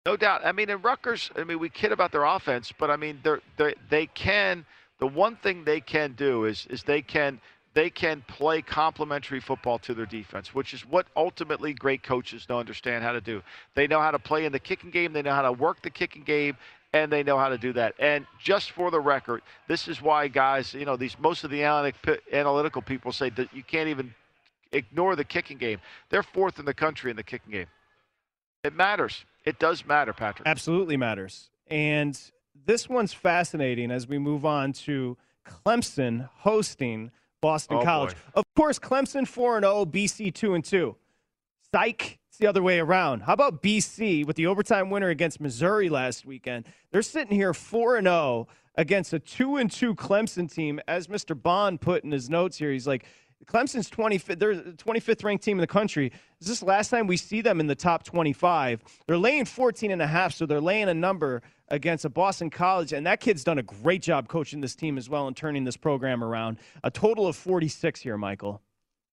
No 0.08 0.16
doubt. 0.16 0.40
I 0.46 0.54
mean, 0.54 0.70
in 0.70 0.82
Rutgers, 0.82 1.30
I 1.36 1.44
mean, 1.44 1.60
we 1.60 1.68
kid 1.68 1.92
about 1.92 2.14
their 2.14 2.24
offense, 2.24 2.72
but 2.72 2.90
I 2.90 2.96
mean, 2.96 3.20
they're, 3.24 3.42
they 3.58 3.74
they 3.90 4.06
can. 4.06 4.66
The 5.00 5.08
one 5.08 5.36
thing 5.36 5.66
they 5.66 5.82
can 5.82 6.14
do 6.14 6.46
is 6.46 6.66
is 6.70 6.82
they 6.84 7.02
can 7.02 7.42
they 7.74 7.90
can 7.90 8.24
play 8.26 8.62
complementary 8.62 9.42
football 9.42 9.78
to 9.80 9.94
their 9.94 10.06
defense, 10.06 10.56
which 10.56 10.74
is 10.74 10.86
what 10.86 11.08
ultimately 11.18 11.74
great 11.74 12.04
coaches 12.04 12.48
know 12.48 12.58
understand 12.58 13.04
how 13.04 13.12
to 13.12 13.20
do. 13.20 13.44
They 13.76 13.86
know 13.86 14.00
how 14.00 14.12
to 14.12 14.18
play 14.18 14.46
in 14.46 14.54
the 14.54 14.62
kicking 14.62 14.92
game. 14.92 15.12
They 15.12 15.24
know 15.24 15.36
how 15.36 15.42
to 15.42 15.52
work 15.52 15.82
the 15.82 15.90
kicking 15.90 16.24
game, 16.24 16.56
and 16.94 17.12
they 17.12 17.22
know 17.22 17.38
how 17.38 17.50
to 17.50 17.58
do 17.58 17.74
that. 17.74 17.94
And 18.00 18.26
just 18.42 18.72
for 18.72 18.90
the 18.90 19.02
record, 19.02 19.42
this 19.68 19.90
is 19.90 20.02
why 20.02 20.30
guys, 20.30 20.74
you 20.74 20.86
know, 20.86 20.96
these 20.96 21.20
most 21.20 21.44
of 21.44 21.52
the 21.52 21.64
analytic, 21.64 21.96
analytical 22.32 22.82
people 22.82 23.12
say 23.12 23.30
that 23.32 23.54
you 23.54 23.62
can't 23.62 23.90
even 23.90 24.16
ignore 24.72 25.18
the 25.18 25.26
kicking 25.26 25.58
game. 25.58 25.82
They're 26.12 26.24
fourth 26.24 26.60
in 26.60 26.66
the 26.66 26.74
country 26.74 27.12
in 27.12 27.18
the 27.18 27.24
kicking 27.24 27.52
game. 27.52 27.68
It 28.64 28.74
matters. 28.74 29.26
It 29.48 29.60
does 29.60 29.86
matter, 29.86 30.12
Patrick. 30.12 30.46
Absolutely 30.46 30.98
matters. 30.98 31.50
And 31.68 32.20
this 32.66 32.90
one's 32.90 33.14
fascinating 33.14 33.92
as 33.92 34.06
we 34.06 34.18
move 34.18 34.46
on 34.46 34.74
to 34.74 35.16
Clemson 35.48 36.28
hosting 36.40 37.12
Boston 37.42 37.78
Oh, 37.78 37.84
College. 37.84 38.12
boy. 38.14 38.20
Of 38.36 38.44
course, 38.58 38.78
Clemson 38.78 39.26
4 39.26 39.62
0, 39.62 39.86
BC 39.86 40.34
2 40.34 40.54
and 40.54 40.66
2. 40.66 40.98
Psych, 41.72 42.20
it's 42.28 42.38
the 42.38 42.48
other 42.48 42.62
way 42.62 42.80
around. 42.80 43.22
How 43.22 43.32
about 43.32 43.64
BC 43.64 44.26
with 44.28 44.36
the 44.36 44.48
overtime 44.48 44.90
winner 44.90 45.08
against 45.08 45.40
Missouri 45.40 45.88
last 45.88 46.26
weekend? 46.26 46.66
They're 46.92 47.02
sitting 47.02 47.34
here 47.34 47.54
4 47.54 48.02
0 48.02 48.50
against 48.76 49.14
a 49.14 49.20
2 49.20 49.56
and 49.56 49.72
2 49.72 49.96
Clemson 49.96 50.54
team. 50.54 50.82
As 50.90 51.08
Mr. 51.08 51.42
Bond 51.42 51.80
put 51.80 52.04
in 52.04 52.12
his 52.12 52.30
notes 52.30 52.58
here, 52.58 52.74
he's 52.74 52.86
like, 52.86 53.06
Clemson's 53.46 53.90
25th, 53.90 54.40
they're 54.40 54.56
the 54.56 54.74
25th 54.74 55.24
ranked 55.24 55.44
team 55.44 55.58
in 55.58 55.62
the 55.62 55.68
country. 55.68 56.12
Is 56.42 56.48
this 56.48 56.62
last 56.62 56.90
time 56.90 57.08
we 57.08 57.18
see 57.18 57.42
them 57.42 57.60
in 57.60 57.68
the 57.68 57.76
top 57.76 58.04
25? 58.04 58.82
They're 59.08 59.18
laying 59.18 59.46
14 59.46 59.92
and 59.92 60.02
a 60.02 60.08
half, 60.08 60.34
so 60.34 60.46
they're 60.46 60.62
laying 60.62 60.90
a 60.90 60.94
number 60.94 61.42
against 61.70 62.06
a 62.06 62.10
Boston 62.10 62.50
College, 62.50 62.94
and 62.94 63.06
that 63.08 63.20
kid's 63.20 63.44
done 63.44 63.58
a 63.58 63.64
great 63.64 64.02
job 64.02 64.28
coaching 64.28 64.62
this 64.62 64.76
team 64.76 64.98
as 64.98 65.10
well 65.10 65.28
and 65.28 65.36
turning 65.36 65.64
this 65.64 65.78
program 65.78 66.24
around. 66.24 66.58
A 66.84 66.92
total 66.92 67.28
of 67.28 67.36
46 67.36 68.02
here, 68.02 68.18
Michael. 68.18 68.62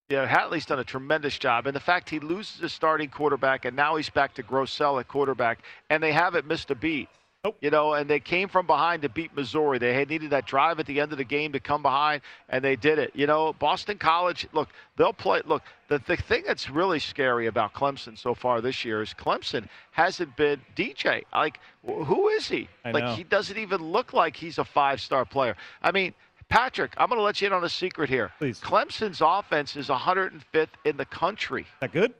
Yeah, 0.09 0.27
Hafley's 0.29 0.67
done 0.67 0.81
a 0.81 0.85
tremendous 0.85 1.39
job. 1.39 1.67
And 1.67 1.75
the 1.75 1.81
fact 1.81 2.11
he 2.11 2.21
loses 2.21 2.61
his 2.61 2.73
starting 2.73 3.09
quarterback 3.09 3.65
and 3.65 3.75
now 3.75 3.97
he's 3.97 4.11
back 4.11 4.35
to 4.35 4.43
Grosel 4.43 5.01
at 5.01 5.09
quarterback, 5.09 5.61
and 5.91 6.03
they 6.03 6.13
haven't 6.13 6.47
missed 6.47 6.71
a 6.71 6.75
beat. 6.75 7.09
Nope. 7.45 7.59
You 7.61 7.69
know, 7.69 7.93
and 7.93 8.09
they 8.09 8.21
came 8.21 8.49
from 8.49 8.67
behind 8.67 9.03
to 9.03 9.11
beat 9.11 9.37
Missouri. 9.37 9.79
They 9.79 9.93
had 9.93 10.09
needed 10.09 10.31
that 10.31 10.47
drive 10.47 10.81
at 10.81 10.87
the 10.87 10.99
end 10.99 11.13
of 11.13 11.19
the 11.19 11.25
game 11.25 11.53
to 11.53 11.61
come 11.61 11.83
behind, 11.83 12.23
and 12.49 12.65
they 12.65 12.75
did 12.75 12.99
it. 12.99 13.13
You 13.15 13.27
know, 13.27 13.53
Boston 13.53 13.99
College, 13.99 14.47
look, 14.55 14.71
they'll 14.97 15.13
play. 15.13 15.43
Look, 15.45 15.63
the, 15.89 15.99
the 16.07 16.17
thing 16.17 16.45
that's 16.47 16.71
really 16.71 16.99
scary 16.99 17.47
about 17.47 17.75
Clemson 17.75 18.17
so 18.17 18.33
far 18.33 18.63
this 18.63 18.83
year 18.83 19.03
is 19.03 19.13
Clemson 19.13 19.69
hasn't 19.91 20.35
been 20.37 20.59
DJ. 20.75 21.25
Like, 21.35 21.61
who 21.85 22.29
is 22.29 22.49
he? 22.49 22.67
I 22.83 22.93
like, 22.93 23.05
know. 23.05 23.15
he 23.15 23.25
doesn't 23.25 23.59
even 23.59 23.83
look 23.83 24.15
like 24.15 24.35
he's 24.37 24.57
a 24.57 24.65
five 24.65 25.03
star 25.03 25.27
player. 25.27 25.55
I 25.83 25.93
mean, 25.93 26.15
Patrick, 26.49 26.95
I'm 26.97 27.09
going 27.09 27.19
to 27.19 27.23
let 27.23 27.43
you 27.43 27.49
in 27.49 27.53
on 27.53 27.65
a 27.65 27.69
secret 27.69 28.09
here. 28.09 28.33
Please. 28.39 28.59
Clemson's 28.59 29.21
offense 29.21 29.77
is 29.77 29.89
105th 29.89 30.69
in 30.87 30.97
the 30.97 31.05
country. 31.05 31.67
That 31.83 31.93
good? 31.93 32.15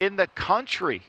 In 0.00 0.16
the 0.16 0.26
country. 0.26 1.00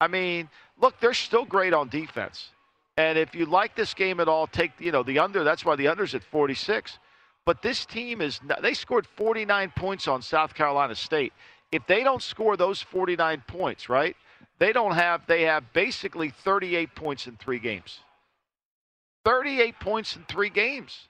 I 0.00 0.08
mean, 0.08 0.48
look, 0.80 0.98
they're 0.98 1.14
still 1.14 1.44
great 1.44 1.72
on 1.72 1.88
defense. 1.88 2.50
And 2.96 3.18
if 3.18 3.34
you 3.34 3.46
like 3.46 3.74
this 3.74 3.92
game 3.92 4.20
at 4.20 4.28
all, 4.28 4.46
take 4.46 4.72
you 4.78 4.92
know 4.92 5.02
the 5.02 5.18
under. 5.18 5.42
That's 5.44 5.64
why 5.64 5.76
the 5.76 5.88
under's 5.88 6.14
at 6.14 6.22
46. 6.22 6.98
But 7.44 7.60
this 7.60 7.84
team 7.84 8.20
is 8.20 8.40
they 8.62 8.74
scored 8.74 9.06
49 9.06 9.72
points 9.76 10.08
on 10.08 10.22
South 10.22 10.54
Carolina 10.54 10.94
State. 10.94 11.32
If 11.72 11.86
they 11.86 12.04
don't 12.04 12.22
score 12.22 12.56
those 12.56 12.80
49 12.80 13.42
points, 13.46 13.88
right? 13.88 14.16
They 14.58 14.72
don't 14.72 14.94
have 14.94 15.26
they 15.26 15.42
have 15.42 15.72
basically 15.72 16.30
38 16.30 16.94
points 16.94 17.26
in 17.26 17.36
3 17.36 17.58
games. 17.58 18.00
38 19.24 19.80
points 19.80 20.16
in 20.16 20.24
3 20.24 20.50
games. 20.50 21.08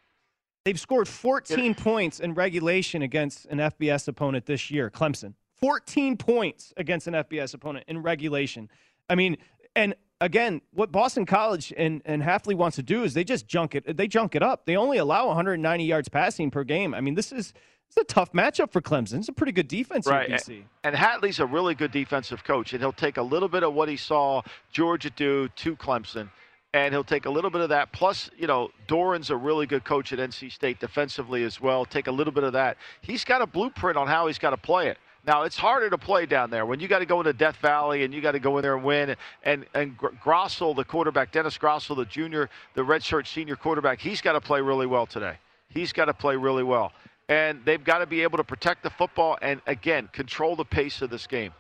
They've 0.65 0.81
scored 0.81 1.07
14 1.07 1.75
points 1.75 2.21
in 2.21 2.33
regulation 2.33 3.03
against 3.03 3.45
an 3.47 3.59
FBS 3.59 4.09
opponent 4.09 4.47
this 4.47 4.71
year, 4.71 4.89
Clemson. 4.89 5.35
14 5.61 6.17
points 6.17 6.73
against 6.79 7.07
an 7.07 7.15
FBS 7.15 7.53
opponent 7.53 7.85
in 7.87 8.03
regulation. 8.03 8.71
I 9.11 9.15
mean, 9.15 9.37
and 9.77 9.95
again, 10.21 10.61
what 10.73 10.93
Boston 10.93 11.27
College 11.27 11.73
and, 11.77 12.03
and 12.05 12.23
Hafley 12.23 12.55
wants 12.55 12.77
to 12.77 12.83
do 12.83 13.03
is 13.03 13.15
they 13.15 13.25
just 13.25 13.47
junk 13.47 13.75
it. 13.75 13.97
They 13.97 14.09
junk 14.09 14.35
it 14.35 14.43
up. 14.43 14.67
They 14.67 14.77
only 14.77 14.99
allow 14.99 15.27
190 15.29 15.85
yards 15.85 16.09
passing 16.09 16.51
per 16.51 16.65
game. 16.65 16.95
I 16.95 17.01
mean, 17.01 17.15
this 17.15 17.33
is 17.33 17.53
it's 17.89 17.97
a 17.97 18.05
tough 18.13 18.33
matchup 18.33 18.73
for 18.73 18.81
Clemson. 18.81 19.19
It's 19.19 19.29
a 19.29 19.33
pretty 19.33 19.53
good 19.53 19.69
defense 19.69 20.07
Right. 20.07 20.31
BC. 20.31 20.65
And 20.83 20.97
Hafley's 20.97 21.39
a 21.39 21.47
really 21.47 21.75
good 21.75 21.93
defensive 21.93 22.43
coach, 22.43 22.73
and 22.73 22.83
he'll 22.83 22.93
take 22.93 23.19
a 23.19 23.23
little 23.23 23.49
bit 23.49 23.63
of 23.63 23.75
what 23.75 23.89
he 23.89 23.97
saw 23.97 24.43
Georgia 24.73 25.11
do 25.11 25.49
to 25.49 25.77
Clemson, 25.77 26.31
and 26.73 26.93
he'll 26.93 27.05
take 27.05 27.27
a 27.27 27.31
little 27.31 27.51
bit 27.51 27.61
of 27.61 27.69
that. 27.69 27.93
Plus, 27.93 28.31
you 28.37 28.47
know, 28.49 28.71
Doeren's 28.89 29.31
a 29.31 29.37
really 29.37 29.67
good 29.67 29.85
coach 29.85 30.13
at 30.13 30.19
NC 30.19 30.51
State 30.51 30.81
defensively 30.81 31.45
as 31.45 31.61
well. 31.61 31.85
Take 31.85 32.07
a 32.09 32.13
little 32.13 32.33
bit 32.33 32.43
of 32.43 32.53
that. 32.55 32.79
He's 33.01 33.25
got 33.25 33.43
a 33.43 33.47
blueprint 33.47 33.97
on 33.97 34.09
how 34.09 34.27
he's 34.27 34.39
got 34.39 34.51
to 34.51 34.57
play 34.57 34.89
it. 34.89 34.99
Now 35.27 35.45
it's 35.45 35.57
harder 35.57 35.89
to 35.89 35.97
play 35.97 36.27
down 36.27 36.51
there 36.51 36.67
when 36.67 36.81
you 36.81 36.89
got 36.89 36.99
to 36.99 37.07
go 37.07 37.21
into 37.21 37.33
Death 37.33 37.57
Valley 37.57 38.05
and 38.05 38.13
you 38.13 38.21
got 38.21 38.33
to 38.33 38.39
go 38.39 38.59
in 38.59 38.63
there 38.63 38.77
and 38.77 38.85
win. 38.85 39.17
And 39.43 39.65
and 39.75 39.97
Grosel, 39.97 40.77
the 40.77 40.85
quarterback, 40.85 41.33
Dennis 41.33 41.57
Grossel, 41.57 41.97
the 41.97 42.05
junior, 42.05 42.51
the 42.75 42.83
redshirt 42.83 43.27
senior 43.27 43.57
quarterback, 43.57 44.01
he's 44.01 44.21
got 44.21 44.33
to 44.33 44.41
play 44.41 44.61
really 44.61 44.87
well 44.87 45.07
today. 45.07 45.39
He's 45.69 45.93
got 45.93 46.07
to 46.07 46.15
play 46.15 46.37
really 46.37 46.63
well, 46.63 46.93
and 47.29 47.65
they've 47.65 47.83
got 47.83 47.99
to 47.99 48.07
be 48.07 48.23
able 48.23 48.37
to 48.37 48.45
protect 48.45 48.83
the 48.83 48.91
football 48.91 49.39
and 49.41 49.61
again 49.67 50.09
control 50.13 50.57
the 50.57 50.65
pace 50.65 51.01
of 51.01 51.11
this 51.11 51.27
game. 51.27 51.53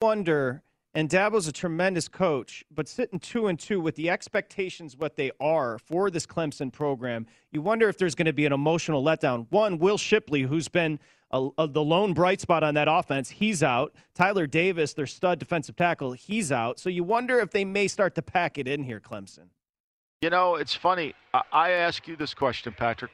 wonder, 0.00 0.62
and 0.94 1.08
Dabo's 1.08 1.46
a 1.48 1.52
tremendous 1.52 2.08
coach, 2.08 2.64
but 2.70 2.88
sitting 2.88 3.18
two 3.18 3.48
and 3.48 3.58
two 3.58 3.80
with 3.80 3.96
the 3.96 4.10
expectations 4.10 4.96
what 4.96 5.16
they 5.16 5.32
are 5.40 5.78
for 5.78 6.10
this 6.10 6.26
Clemson 6.26 6.72
program, 6.72 7.26
you 7.50 7.62
wonder 7.62 7.88
if 7.88 7.98
there's 7.98 8.14
going 8.14 8.26
to 8.26 8.32
be 8.32 8.46
an 8.46 8.52
emotional 8.52 9.02
letdown. 9.02 9.46
One, 9.50 9.78
Will 9.78 9.98
Shipley, 9.98 10.42
who's 10.42 10.68
been 10.68 11.00
a, 11.30 11.48
a- 11.58 11.68
the 11.68 11.82
lone 11.82 12.12
bright 12.12 12.40
spot 12.40 12.62
on 12.62 12.74
that 12.74 12.88
offense, 12.88 13.30
he's 13.30 13.62
out. 13.62 13.94
Tyler 14.14 14.46
Davis, 14.46 14.92
their 14.94 15.06
stud 15.06 15.38
defensive 15.38 15.76
tackle, 15.76 16.12
he's 16.12 16.50
out. 16.52 16.78
So 16.78 16.90
you 16.90 17.04
wonder 17.04 17.38
if 17.40 17.50
they 17.50 17.64
may 17.64 17.88
start 17.88 18.14
to 18.16 18.22
pack 18.22 18.58
it 18.58 18.66
in 18.66 18.82
here, 18.82 19.00
Clemson. 19.00 19.46
You 20.22 20.30
know, 20.30 20.56
it's 20.56 20.74
funny. 20.74 21.14
I, 21.32 21.42
I 21.52 21.70
ask 21.70 22.06
you 22.06 22.16
this 22.16 22.34
question, 22.34 22.74
Patrick, 22.76 23.12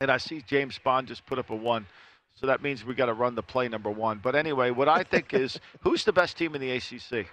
and 0.00 0.10
I 0.10 0.16
see 0.16 0.42
James 0.46 0.78
Bond 0.82 1.08
just 1.08 1.24
put 1.26 1.38
up 1.38 1.50
a 1.50 1.56
one. 1.56 1.86
So 2.34 2.46
that 2.46 2.62
means 2.62 2.84
we 2.84 2.94
got 2.94 3.06
to 3.06 3.14
run 3.14 3.34
the 3.34 3.42
play 3.42 3.68
number 3.68 3.90
one. 3.90 4.20
But 4.22 4.36
anyway, 4.36 4.70
what 4.70 4.88
I 4.88 5.02
think 5.02 5.34
is 5.34 5.58
who's 5.80 6.04
the 6.04 6.12
best 6.12 6.36
team 6.36 6.54
in 6.54 6.60
the 6.60 6.70
ACC? 6.70 7.26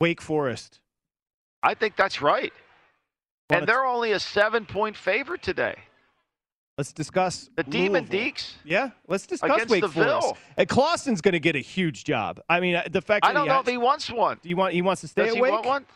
Wake 0.00 0.20
Forest. 0.20 0.80
I 1.62 1.74
think 1.74 1.96
that's 1.96 2.22
right. 2.22 2.52
Well, 3.50 3.60
and 3.60 3.68
they're 3.68 3.86
only 3.86 4.12
a 4.12 4.20
seven 4.20 4.66
point 4.66 4.96
favorite 4.96 5.42
today. 5.42 5.76
Let's 6.78 6.92
discuss 6.92 7.50
The 7.56 7.64
Demon. 7.64 8.06
Deeks. 8.06 8.52
Yeah, 8.64 8.90
let's 9.08 9.26
discuss 9.26 9.50
Against 9.50 9.70
Wake 9.72 9.84
Forest. 9.84 10.34
And 10.56 10.68
Clawson's 10.68 11.20
going 11.20 11.32
to 11.32 11.40
get 11.40 11.56
a 11.56 11.60
huge 11.60 12.04
job. 12.04 12.40
I 12.48 12.60
mean, 12.60 12.76
uh, 12.76 12.84
the 12.88 13.02
fact 13.02 13.24
that 13.24 13.30
I 13.30 13.32
don't 13.32 13.42
he 13.42 13.48
know 13.48 13.54
has- 13.54 13.66
if 13.66 13.70
he 13.72 13.76
wants 13.78 14.08
one. 14.10 14.38
Do 14.40 14.48
you 14.48 14.56
want 14.56 14.72
he 14.72 14.80
wants 14.80 15.00
to 15.00 15.08
stay 15.08 15.22
Does 15.24 15.30
at 15.32 15.34
he 15.34 15.42
want 15.42 15.66
one? 15.66 15.86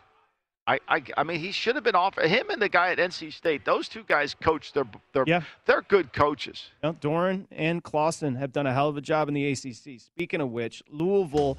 I, 0.66 0.78
I, 0.88 1.02
I 1.16 1.22
mean, 1.24 1.38
he 1.40 1.50
should 1.52 1.74
have 1.76 1.82
been 1.84 1.94
off. 1.96 2.16
Him 2.18 2.50
and 2.50 2.60
the 2.62 2.68
guy 2.68 2.90
at 2.92 2.98
NC 2.98 3.32
State, 3.32 3.64
those 3.64 3.88
two 3.88 4.04
guys 4.06 4.34
coach. 4.34 4.72
They're, 4.72 4.86
they're, 5.12 5.24
Yeah. 5.26 5.42
they're 5.66 5.82
good 5.82 6.12
coaches. 6.12 6.70
No, 6.82 6.92
Doeren 6.94 7.46
and 7.52 7.82
Clawson 7.82 8.34
have 8.36 8.52
done 8.52 8.66
a 8.66 8.72
hell 8.72 8.88
of 8.88 8.96
a 8.96 9.00
job 9.00 9.26
in 9.28 9.34
the 9.34 9.50
ACC. 9.52 10.00
Speaking 10.00 10.40
of 10.40 10.50
which, 10.50 10.82
Louisville 10.88 11.58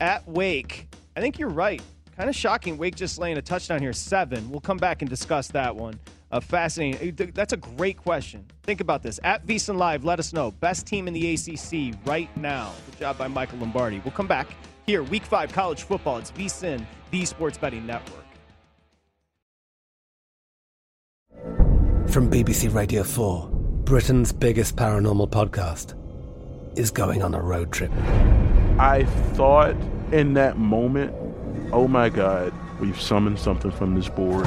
at 0.00 0.26
Wake. 0.28 0.88
I 1.16 1.20
think 1.20 1.38
you're 1.40 1.48
right. 1.48 1.82
Kind 2.16 2.28
of 2.30 2.36
shocking. 2.36 2.78
Wake 2.78 2.94
just 2.94 3.18
laying 3.18 3.36
a 3.36 3.42
touchdown 3.42 3.80
here, 3.80 3.92
seven. 3.92 4.48
We'll 4.50 4.60
come 4.60 4.78
back 4.78 5.02
and 5.02 5.08
discuss 5.10 5.48
that 5.48 5.74
one. 5.74 5.98
Uh, 6.36 6.40
fascinating. 6.40 7.16
Uh, 7.18 7.30
That's 7.32 7.54
a 7.54 7.56
great 7.56 7.96
question. 7.96 8.44
Think 8.62 8.82
about 8.82 9.02
this. 9.02 9.18
At 9.24 9.46
VSiN 9.46 9.78
Live, 9.78 10.04
let 10.04 10.18
us 10.18 10.34
know. 10.34 10.50
Best 10.50 10.86
team 10.86 11.08
in 11.08 11.14
the 11.14 11.32
ACC 11.32 11.94
right 12.04 12.34
now. 12.36 12.72
Good 12.90 13.00
job 13.00 13.16
by 13.16 13.26
Michael 13.26 13.58
Lombardi. 13.58 14.02
We'll 14.04 14.12
come 14.12 14.26
back 14.26 14.46
here, 14.86 15.02
week 15.02 15.24
five 15.24 15.50
college 15.50 15.84
football. 15.84 16.18
It's 16.18 16.30
VSiN, 16.32 16.84
the 17.10 17.24
Sports 17.24 17.56
Betting 17.56 17.86
Network. 17.86 18.24
From 22.10 22.30
BBC 22.30 22.72
Radio 22.74 23.02
4, 23.02 23.48
Britain's 23.84 24.32
biggest 24.32 24.76
paranormal 24.76 25.30
podcast 25.30 25.94
is 26.78 26.90
going 26.90 27.22
on 27.22 27.34
a 27.34 27.40
road 27.40 27.72
trip. 27.72 27.90
I 28.78 29.04
thought 29.32 29.74
in 30.12 30.34
that 30.34 30.58
moment, 30.58 31.14
oh 31.72 31.88
my 31.88 32.10
God, 32.10 32.52
we've 32.78 33.00
summoned 33.00 33.38
something 33.38 33.70
from 33.70 33.94
this 33.94 34.10
board. 34.10 34.46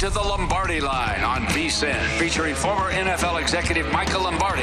To 0.00 0.08
the 0.08 0.18
Lombardi 0.18 0.80
Line 0.80 1.22
on 1.22 1.42
VSIN, 1.48 2.02
featuring 2.18 2.54
former 2.54 2.90
NFL 2.90 3.38
executive 3.38 3.92
Michael 3.92 4.22
Lombardi. 4.22 4.62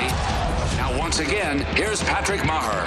Now, 0.77 0.97
once 0.97 1.19
again, 1.19 1.59
here's 1.75 2.01
Patrick 2.01 2.43
Maher. 2.43 2.79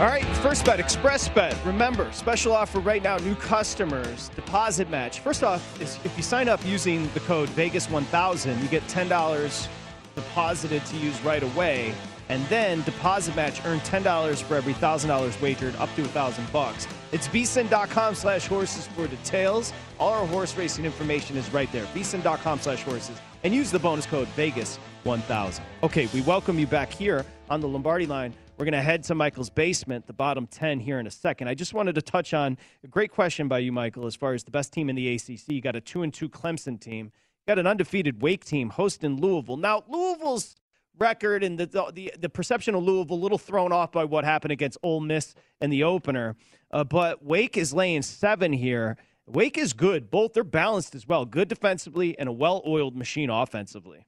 All 0.00 0.06
right, 0.06 0.24
first 0.38 0.64
bet, 0.64 0.80
Express 0.80 1.28
Bet. 1.28 1.54
Remember, 1.66 2.10
special 2.12 2.54
offer 2.54 2.80
right 2.80 3.02
now, 3.02 3.18
new 3.18 3.34
customers, 3.34 4.30
deposit 4.30 4.88
match. 4.88 5.20
First 5.20 5.44
off, 5.44 5.78
if 5.82 6.16
you 6.16 6.22
sign 6.22 6.48
up 6.48 6.64
using 6.64 7.10
the 7.12 7.20
code 7.20 7.50
Vegas1000, 7.50 8.62
you 8.62 8.68
get 8.68 8.82
$10 8.84 9.68
deposited 10.14 10.86
to 10.86 10.96
use 10.96 11.20
right 11.20 11.42
away. 11.42 11.92
And 12.30 12.42
then 12.46 12.80
deposit 12.84 13.36
match, 13.36 13.60
earn 13.66 13.80
$10 13.80 14.42
for 14.44 14.54
every 14.54 14.72
$1,000 14.72 15.42
wagered, 15.42 15.76
up 15.76 15.94
to 15.96 16.00
1000 16.04 16.50
bucks. 16.50 16.88
It's 17.14 17.28
vsin.com 17.28 18.16
slash 18.16 18.48
horses 18.48 18.88
for 18.88 19.06
details. 19.06 19.72
All 20.00 20.14
our 20.14 20.26
horse 20.26 20.56
racing 20.56 20.84
information 20.84 21.36
is 21.36 21.48
right 21.52 21.70
there. 21.70 21.84
vsin.com 21.94 22.58
slash 22.58 22.82
horses. 22.82 23.16
And 23.44 23.54
use 23.54 23.70
the 23.70 23.78
bonus 23.78 24.04
code 24.04 24.26
Vegas1000. 24.36 25.60
Okay, 25.84 26.08
we 26.12 26.22
welcome 26.22 26.58
you 26.58 26.66
back 26.66 26.92
here 26.92 27.24
on 27.48 27.60
the 27.60 27.68
Lombardi 27.68 28.06
line. 28.06 28.34
We're 28.56 28.64
going 28.64 28.72
to 28.72 28.82
head 28.82 29.04
to 29.04 29.14
Michael's 29.14 29.48
basement, 29.48 30.08
the 30.08 30.12
bottom 30.12 30.48
10 30.48 30.80
here 30.80 30.98
in 30.98 31.06
a 31.06 31.10
second. 31.10 31.46
I 31.46 31.54
just 31.54 31.72
wanted 31.72 31.94
to 31.94 32.02
touch 32.02 32.34
on 32.34 32.58
a 32.82 32.88
great 32.88 33.12
question 33.12 33.46
by 33.46 33.60
you, 33.60 33.70
Michael, 33.70 34.06
as 34.06 34.16
far 34.16 34.34
as 34.34 34.42
the 34.42 34.50
best 34.50 34.72
team 34.72 34.90
in 34.90 34.96
the 34.96 35.14
ACC. 35.14 35.46
You 35.46 35.60
got 35.60 35.76
a 35.76 35.80
2 35.80 36.02
and 36.02 36.12
2 36.12 36.28
Clemson 36.28 36.80
team. 36.80 37.12
You 37.12 37.46
got 37.46 37.60
an 37.60 37.68
undefeated 37.68 38.22
Wake 38.22 38.44
team 38.44 38.70
hosting 38.70 39.20
Louisville. 39.20 39.56
Now, 39.56 39.84
Louisville's 39.86 40.56
record 40.98 41.42
and 41.42 41.58
the, 41.58 41.66
the, 41.66 42.12
the 42.18 42.28
perception 42.28 42.74
of 42.74 42.82
Louisville 42.82 43.16
a 43.16 43.18
little 43.18 43.38
thrown 43.38 43.72
off 43.72 43.92
by 43.92 44.04
what 44.04 44.24
happened 44.24 44.52
against 44.52 44.78
Ole 44.82 45.00
Miss 45.00 45.34
in 45.60 45.70
the 45.70 45.84
opener. 45.84 46.36
Uh, 46.74 46.82
but 46.82 47.24
Wake 47.24 47.56
is 47.56 47.72
laying 47.72 48.02
seven 48.02 48.52
here. 48.52 48.96
Wake 49.26 49.56
is 49.56 49.72
good. 49.72 50.10
Both 50.10 50.32
they're 50.32 50.42
balanced 50.42 50.96
as 50.96 51.06
well. 51.06 51.24
Good 51.24 51.46
defensively 51.46 52.18
and 52.18 52.28
a 52.28 52.32
well-oiled 52.32 52.96
machine 52.96 53.30
offensively. 53.30 54.06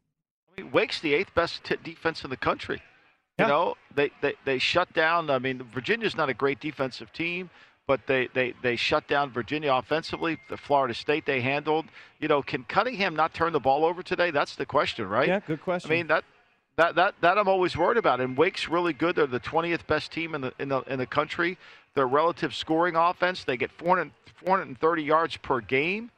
I 0.58 0.62
mean, 0.62 0.72
Wake's 0.72 1.00
the 1.00 1.14
eighth 1.14 1.32
best 1.32 1.62
t- 1.62 1.76
defense 1.84 2.24
in 2.24 2.30
the 2.30 2.36
country. 2.36 2.82
Yeah. 3.38 3.44
You 3.44 3.52
know, 3.52 3.74
they, 3.94 4.10
they 4.20 4.34
they 4.44 4.58
shut 4.58 4.92
down. 4.94 5.30
I 5.30 5.38
mean, 5.38 5.62
Virginia's 5.72 6.16
not 6.16 6.28
a 6.28 6.34
great 6.34 6.58
defensive 6.58 7.12
team, 7.12 7.50
but 7.86 8.00
they, 8.08 8.28
they, 8.34 8.54
they 8.62 8.74
shut 8.74 9.06
down 9.06 9.30
Virginia 9.30 9.72
offensively. 9.72 10.36
The 10.48 10.56
Florida 10.56 10.94
State 10.94 11.24
they 11.24 11.40
handled. 11.40 11.84
You 12.18 12.26
know, 12.26 12.42
can 12.42 12.64
Cunningham 12.64 13.14
not 13.14 13.32
turn 13.32 13.52
the 13.52 13.60
ball 13.60 13.84
over 13.84 14.02
today? 14.02 14.32
That's 14.32 14.56
the 14.56 14.66
question, 14.66 15.08
right? 15.08 15.28
Yeah, 15.28 15.38
good 15.38 15.62
question. 15.62 15.90
I 15.90 15.94
mean 15.94 16.06
that. 16.08 16.24
That, 16.78 16.94
that, 16.96 17.14
that 17.22 17.38
I'm 17.38 17.48
always 17.48 17.74
worried 17.74 17.96
about. 17.96 18.20
And 18.20 18.36
Wake's 18.36 18.68
really 18.68 18.92
good. 18.92 19.16
They're 19.16 19.26
the 19.26 19.40
20th 19.40 19.86
best 19.86 20.12
team 20.12 20.34
in 20.34 20.42
the 20.42 20.52
in 20.58 20.68
the 20.68 20.82
in 20.82 20.98
the 20.98 21.06
country. 21.06 21.56
Their 21.96 22.06
relative 22.06 22.54
scoring 22.54 22.94
offense, 22.94 23.42
they 23.42 23.56
get 23.56 23.72
400, 23.72 24.12
430 24.44 25.02
yards 25.02 25.38
per 25.38 25.62
game. 25.62 26.10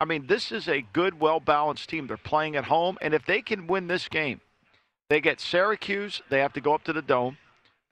I 0.00 0.04
mean, 0.04 0.26
this 0.26 0.50
is 0.50 0.68
a 0.68 0.82
good, 0.92 1.20
well 1.20 1.38
balanced 1.38 1.88
team. 1.88 2.08
They're 2.08 2.16
playing 2.16 2.56
at 2.56 2.64
home, 2.64 2.98
and 3.00 3.14
if 3.14 3.24
they 3.24 3.40
can 3.40 3.68
win 3.68 3.86
this 3.86 4.08
game, 4.08 4.40
they 5.08 5.20
get 5.20 5.40
Syracuse. 5.40 6.20
They 6.30 6.40
have 6.40 6.52
to 6.54 6.60
go 6.60 6.74
up 6.74 6.82
to 6.84 6.92
the 6.92 7.00
dome. 7.00 7.38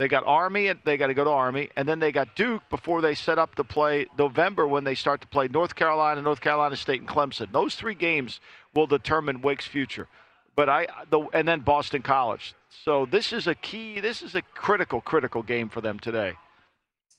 They 0.01 0.09
got 0.09 0.25
Army, 0.27 0.67
and 0.67 0.81
they 0.85 0.97
got 0.97 1.09
to 1.09 1.15
go 1.15 1.23
to 1.23 1.31
Army, 1.31 1.71
and 1.77 1.89
then 1.89 2.01
they 2.01 2.11
got 2.11 2.35
Duke 2.35 2.63
before 2.71 3.01
they 3.01 3.15
set 3.15 3.39
up 3.39 3.55
to 3.55 3.63
play 3.63 4.07
November 4.19 4.67
when 4.67 4.83
they 4.83 4.97
start 4.97 5.21
to 5.21 5.29
play 5.29 5.47
North 5.47 5.77
Carolina, 5.77 6.21
North 6.21 6.41
Carolina 6.41 6.75
State, 6.75 7.01
and 7.01 7.09
Clemson. 7.09 7.53
Those 7.53 7.77
three 7.77 7.95
games 7.95 8.41
will 8.75 8.89
determine 8.89 9.43
Wake's 9.43 9.67
future. 9.67 10.09
But 10.57 10.69
I, 10.69 10.89
the, 11.09 11.21
and 11.33 11.47
then 11.47 11.61
Boston 11.61 12.03
College. 12.03 12.55
So 12.85 13.07
this 13.07 13.33
is 13.33 13.47
a 13.47 13.55
key. 13.55 14.01
This 14.01 14.23
is 14.23 14.35
a 14.35 14.43
critical, 14.43 15.01
critical 15.01 15.45
game 15.45 15.69
for 15.69 15.81
them 15.81 16.01
today. 16.01 16.35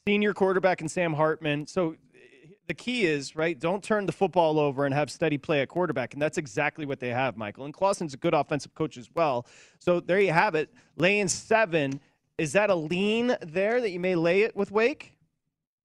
Senior 0.09 0.33
quarterback 0.33 0.81
and 0.81 0.89
Sam 0.89 1.13
Hartman. 1.13 1.67
So 1.67 1.95
the 2.65 2.73
key 2.73 3.05
is 3.05 3.35
right. 3.35 3.59
Don't 3.59 3.83
turn 3.83 4.07
the 4.07 4.11
football 4.11 4.57
over 4.57 4.87
and 4.87 4.95
have 4.95 5.11
steady 5.11 5.37
play 5.37 5.61
at 5.61 5.69
quarterback, 5.69 6.13
and 6.13 6.21
that's 6.21 6.39
exactly 6.39 6.87
what 6.87 6.99
they 6.99 7.09
have, 7.09 7.37
Michael. 7.37 7.65
And 7.65 7.71
Clawson's 7.75 8.15
a 8.15 8.17
good 8.17 8.33
offensive 8.33 8.73
coach 8.73 8.97
as 8.97 9.07
well. 9.13 9.45
So 9.77 9.99
there 9.99 10.19
you 10.19 10.31
have 10.31 10.55
it. 10.55 10.73
Laying 10.95 11.27
seven. 11.27 11.99
Is 12.39 12.53
that 12.53 12.71
a 12.71 12.75
lean 12.75 13.37
there 13.43 13.79
that 13.79 13.91
you 13.91 13.99
may 13.99 14.15
lay 14.15 14.41
it 14.41 14.55
with 14.55 14.71
Wake? 14.71 15.13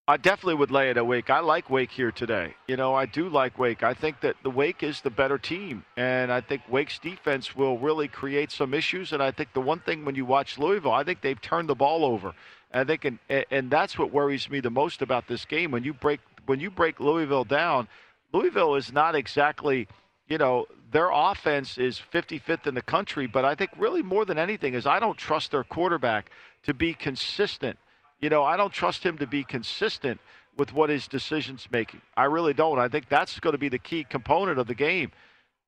I 0.08 0.16
definitely 0.16 0.54
would 0.54 0.70
lay 0.70 0.88
it 0.88 0.96
at 0.96 1.06
Wake. 1.06 1.28
I 1.28 1.40
like 1.40 1.68
Wake 1.68 1.90
here 1.90 2.10
today. 2.10 2.54
You 2.66 2.78
know, 2.78 2.94
I 2.94 3.04
do 3.04 3.28
like 3.28 3.58
Wake. 3.58 3.82
I 3.82 3.92
think 3.92 4.20
that 4.20 4.36
the 4.42 4.50
Wake 4.50 4.82
is 4.82 5.02
the 5.02 5.10
better 5.10 5.36
team, 5.36 5.84
and 5.98 6.32
I 6.32 6.40
think 6.40 6.62
Wake's 6.70 6.98
defense 6.98 7.54
will 7.54 7.78
really 7.78 8.08
create 8.08 8.50
some 8.50 8.72
issues. 8.72 9.12
And 9.12 9.22
I 9.22 9.30
think 9.30 9.52
the 9.52 9.60
one 9.60 9.80
thing 9.80 10.06
when 10.06 10.14
you 10.14 10.24
watch 10.24 10.58
Louisville, 10.58 10.92
I 10.92 11.04
think 11.04 11.20
they've 11.20 11.40
turned 11.42 11.68
the 11.68 11.74
ball 11.74 12.06
over. 12.06 12.32
I 12.74 12.84
think, 12.84 13.04
and 13.04 13.18
and 13.50 13.70
that's 13.70 13.98
what 13.98 14.12
worries 14.12 14.50
me 14.50 14.60
the 14.60 14.70
most 14.70 15.02
about 15.02 15.26
this 15.28 15.44
game. 15.44 15.70
When 15.70 15.84
you 15.84 15.94
break 15.94 16.20
when 16.46 16.60
you 16.60 16.70
break 16.70 17.00
Louisville 17.00 17.44
down, 17.44 17.88
Louisville 18.32 18.74
is 18.74 18.92
not 18.92 19.14
exactly, 19.14 19.88
you 20.28 20.38
know, 20.38 20.66
their 20.90 21.10
offense 21.10 21.78
is 21.78 22.00
55th 22.12 22.66
in 22.66 22.74
the 22.74 22.82
country. 22.82 23.26
But 23.26 23.44
I 23.44 23.54
think 23.54 23.70
really 23.78 24.02
more 24.02 24.24
than 24.24 24.38
anything 24.38 24.74
is 24.74 24.86
I 24.86 25.00
don't 25.00 25.16
trust 25.16 25.52
their 25.52 25.64
quarterback 25.64 26.30
to 26.64 26.74
be 26.74 26.94
consistent 26.94 27.78
you 28.24 28.30
know, 28.30 28.42
I 28.42 28.56
don't 28.56 28.72
trust 28.72 29.04
him 29.04 29.18
to 29.18 29.26
be 29.26 29.44
consistent 29.44 30.18
with 30.56 30.72
what 30.72 30.88
his 30.88 31.06
decisions 31.08 31.68
making. 31.70 32.00
I 32.16 32.24
really 32.24 32.54
don't. 32.54 32.78
I 32.78 32.88
think 32.88 33.10
that's 33.10 33.38
going 33.38 33.52
to 33.52 33.58
be 33.58 33.68
the 33.68 33.78
key 33.78 34.02
component 34.02 34.58
of 34.58 34.66
the 34.66 34.74
game. 34.74 35.12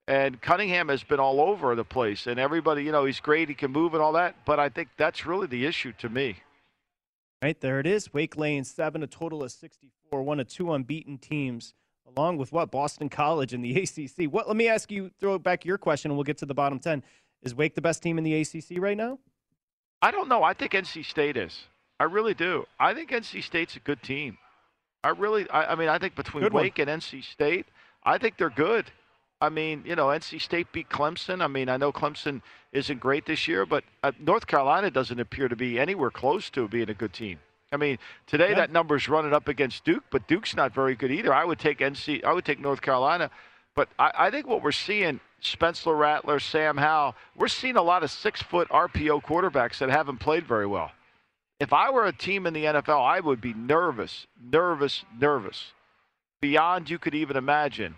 And 0.08 0.40
Cunningham 0.40 0.88
has 0.88 1.02
been 1.02 1.20
all 1.20 1.42
over 1.42 1.74
the 1.74 1.84
place, 1.84 2.26
and 2.26 2.40
everybody, 2.40 2.82
you 2.82 2.92
know, 2.92 3.04
he's 3.04 3.20
great, 3.20 3.50
he 3.50 3.54
can 3.54 3.72
move 3.72 3.92
and 3.92 4.02
all 4.02 4.12
that. 4.12 4.36
But 4.46 4.58
I 4.58 4.70
think 4.70 4.88
that's 4.96 5.26
really 5.26 5.48
the 5.48 5.66
issue 5.66 5.92
to 5.98 6.08
me. 6.08 6.36
Right 7.42 7.60
there 7.60 7.80
it 7.80 7.86
is. 7.86 8.12
Wake 8.12 8.36
Lane 8.36 8.64
seven, 8.64 9.02
a 9.02 9.06
total 9.06 9.42
of 9.42 9.52
64, 9.52 10.22
one 10.22 10.40
of 10.40 10.48
two 10.48 10.72
unbeaten 10.72 11.18
teams, 11.18 11.74
along 12.16 12.38
with 12.38 12.50
what 12.50 12.70
Boston 12.70 13.08
College 13.08 13.52
and 13.52 13.64
the 13.64 13.82
ACC. 13.82 14.32
What? 14.32 14.48
Let 14.48 14.56
me 14.56 14.68
ask 14.68 14.90
you, 14.90 15.10
throw 15.20 15.38
back 15.38 15.64
your 15.64 15.76
question, 15.76 16.10
and 16.10 16.16
we'll 16.16 16.24
get 16.24 16.38
to 16.38 16.46
the 16.46 16.54
bottom 16.54 16.78
ten. 16.78 17.02
Is 17.42 17.54
Wake 17.54 17.74
the 17.74 17.82
best 17.82 18.02
team 18.02 18.18
in 18.18 18.24
the 18.24 18.40
ACC 18.40 18.78
right 18.78 18.96
now? 18.96 19.18
I 20.00 20.10
don't 20.10 20.28
know. 20.28 20.42
I 20.42 20.54
think 20.54 20.72
NC 20.72 21.04
State 21.04 21.36
is. 21.36 21.64
I 22.00 22.04
really 22.04 22.34
do. 22.34 22.66
I 22.78 22.94
think 22.94 23.10
NC 23.10 23.42
State's 23.42 23.76
a 23.76 23.80
good 23.80 24.02
team. 24.02 24.38
I 25.04 25.10
really, 25.10 25.48
I, 25.50 25.72
I 25.72 25.74
mean, 25.74 25.88
I 25.88 25.98
think 25.98 26.14
between 26.16 26.42
Good 26.42 26.52
one. 26.52 26.62
Wake 26.64 26.78
and 26.78 26.90
NC 26.90 27.22
State, 27.22 27.66
I 28.02 28.18
think 28.18 28.36
they're 28.36 28.50
good. 28.50 28.90
I 29.40 29.48
mean, 29.50 29.82
you 29.84 29.94
know, 29.96 30.06
NC 30.06 30.40
State 30.40 30.72
beat 30.72 30.88
Clemson. 30.88 31.42
I 31.42 31.46
mean, 31.46 31.68
I 31.68 31.76
know 31.76 31.92
Clemson 31.92 32.40
isn't 32.72 33.00
great 33.00 33.26
this 33.26 33.46
year, 33.46 33.66
but 33.66 33.84
uh, 34.02 34.12
North 34.18 34.46
Carolina 34.46 34.90
doesn't 34.90 35.20
appear 35.20 35.48
to 35.48 35.56
be 35.56 35.78
anywhere 35.78 36.10
close 36.10 36.48
to 36.50 36.66
being 36.68 36.88
a 36.88 36.94
good 36.94 37.12
team. 37.12 37.38
I 37.72 37.76
mean, 37.76 37.98
today 38.26 38.50
Yeah. 38.50 38.56
that 38.56 38.72
number's 38.72 39.08
running 39.08 39.34
up 39.34 39.48
against 39.48 39.84
Duke, 39.84 40.04
but 40.10 40.26
Duke's 40.26 40.54
not 40.56 40.72
very 40.72 40.94
good 40.94 41.10
either. 41.10 41.34
I 41.34 41.44
would 41.44 41.58
take 41.58 41.78
NC, 41.80 42.24
I 42.24 42.32
would 42.32 42.44
take 42.44 42.60
North 42.60 42.80
Carolina, 42.80 43.30
but 43.74 43.88
I, 43.98 44.12
I 44.14 44.30
think 44.30 44.46
what 44.46 44.62
we're 44.62 44.72
seeing, 44.72 45.20
Spencer 45.40 45.94
Rattler, 45.94 46.38
Sam 46.40 46.78
Howell, 46.78 47.14
we're 47.36 47.48
seeing 47.48 47.76
a 47.76 47.82
lot 47.82 48.02
of 48.02 48.10
six-foot 48.10 48.68
RPO 48.70 49.22
quarterbacks 49.22 49.78
that 49.78 49.90
haven't 49.90 50.18
played 50.18 50.46
very 50.46 50.66
well 50.66 50.92
If 51.60 51.72
I 51.74 51.90
were 51.90 52.06
a 52.06 52.12
team 52.12 52.46
in 52.46 52.54
the 52.54 52.64
NFL, 52.64 53.04
I 53.04 53.20
would 53.20 53.40
be 53.40 53.52
nervous, 53.52 54.26
nervous, 54.50 55.04
nervous, 55.18 55.72
beyond 56.40 56.88
you 56.88 56.98
could 56.98 57.14
even 57.14 57.36
imagine. 57.36 57.96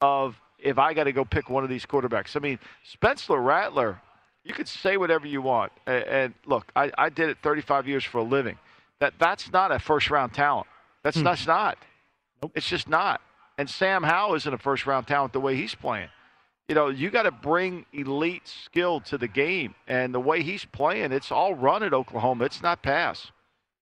Of 0.00 0.40
if 0.62 0.78
I 0.78 0.94
got 0.94 1.04
to 1.04 1.12
go 1.12 1.24
pick 1.24 1.50
one 1.50 1.64
of 1.64 1.70
these 1.70 1.84
quarterbacks. 1.84 2.36
I 2.36 2.40
mean, 2.40 2.58
Spencer 2.84 3.36
Rattler, 3.36 4.00
you 4.44 4.54
could 4.54 4.68
say 4.68 4.96
whatever 4.96 5.26
you 5.26 5.42
want. 5.42 5.72
And, 5.86 6.04
and 6.04 6.34
look, 6.46 6.70
I, 6.74 6.90
I, 6.96 7.08
did 7.08 7.28
it 7.28 7.38
35 7.42 7.88
years 7.88 8.04
for 8.04 8.18
a 8.18 8.22
living. 8.22 8.58
That 9.00 9.14
that's 9.18 9.52
not 9.52 9.72
a 9.72 9.78
first 9.78 10.10
round 10.10 10.32
talent. 10.32 10.66
That's 11.02 11.16
hmm. 11.16 11.24
that's 11.24 11.46
not. 11.46 11.78
Nope. 12.42 12.52
It's 12.54 12.68
just 12.68 12.88
not. 12.88 13.20
And 13.58 13.68
Sam 13.68 14.02
Howell 14.02 14.34
isn't 14.36 14.54
a 14.54 14.58
first 14.58 14.86
round 14.86 15.06
talent 15.06 15.32
the 15.32 15.40
way 15.40 15.56
he's 15.56 15.74
playing. 15.74 16.08
You 16.68 16.74
know, 16.74 16.88
you 16.88 17.10
got 17.10 17.24
to 17.24 17.30
bring 17.30 17.84
elite 17.92 18.46
skill 18.46 19.00
to 19.00 19.18
the 19.18 19.28
game. 19.28 19.74
And 19.86 20.14
the 20.14 20.20
way 20.20 20.42
he's 20.42 20.64
playing, 20.64 21.12
it's 21.12 21.30
all 21.30 21.54
run 21.54 21.82
at 21.82 21.92
Oklahoma. 21.92 22.44
It's 22.44 22.62
not 22.62 22.82
pass. 22.82 23.30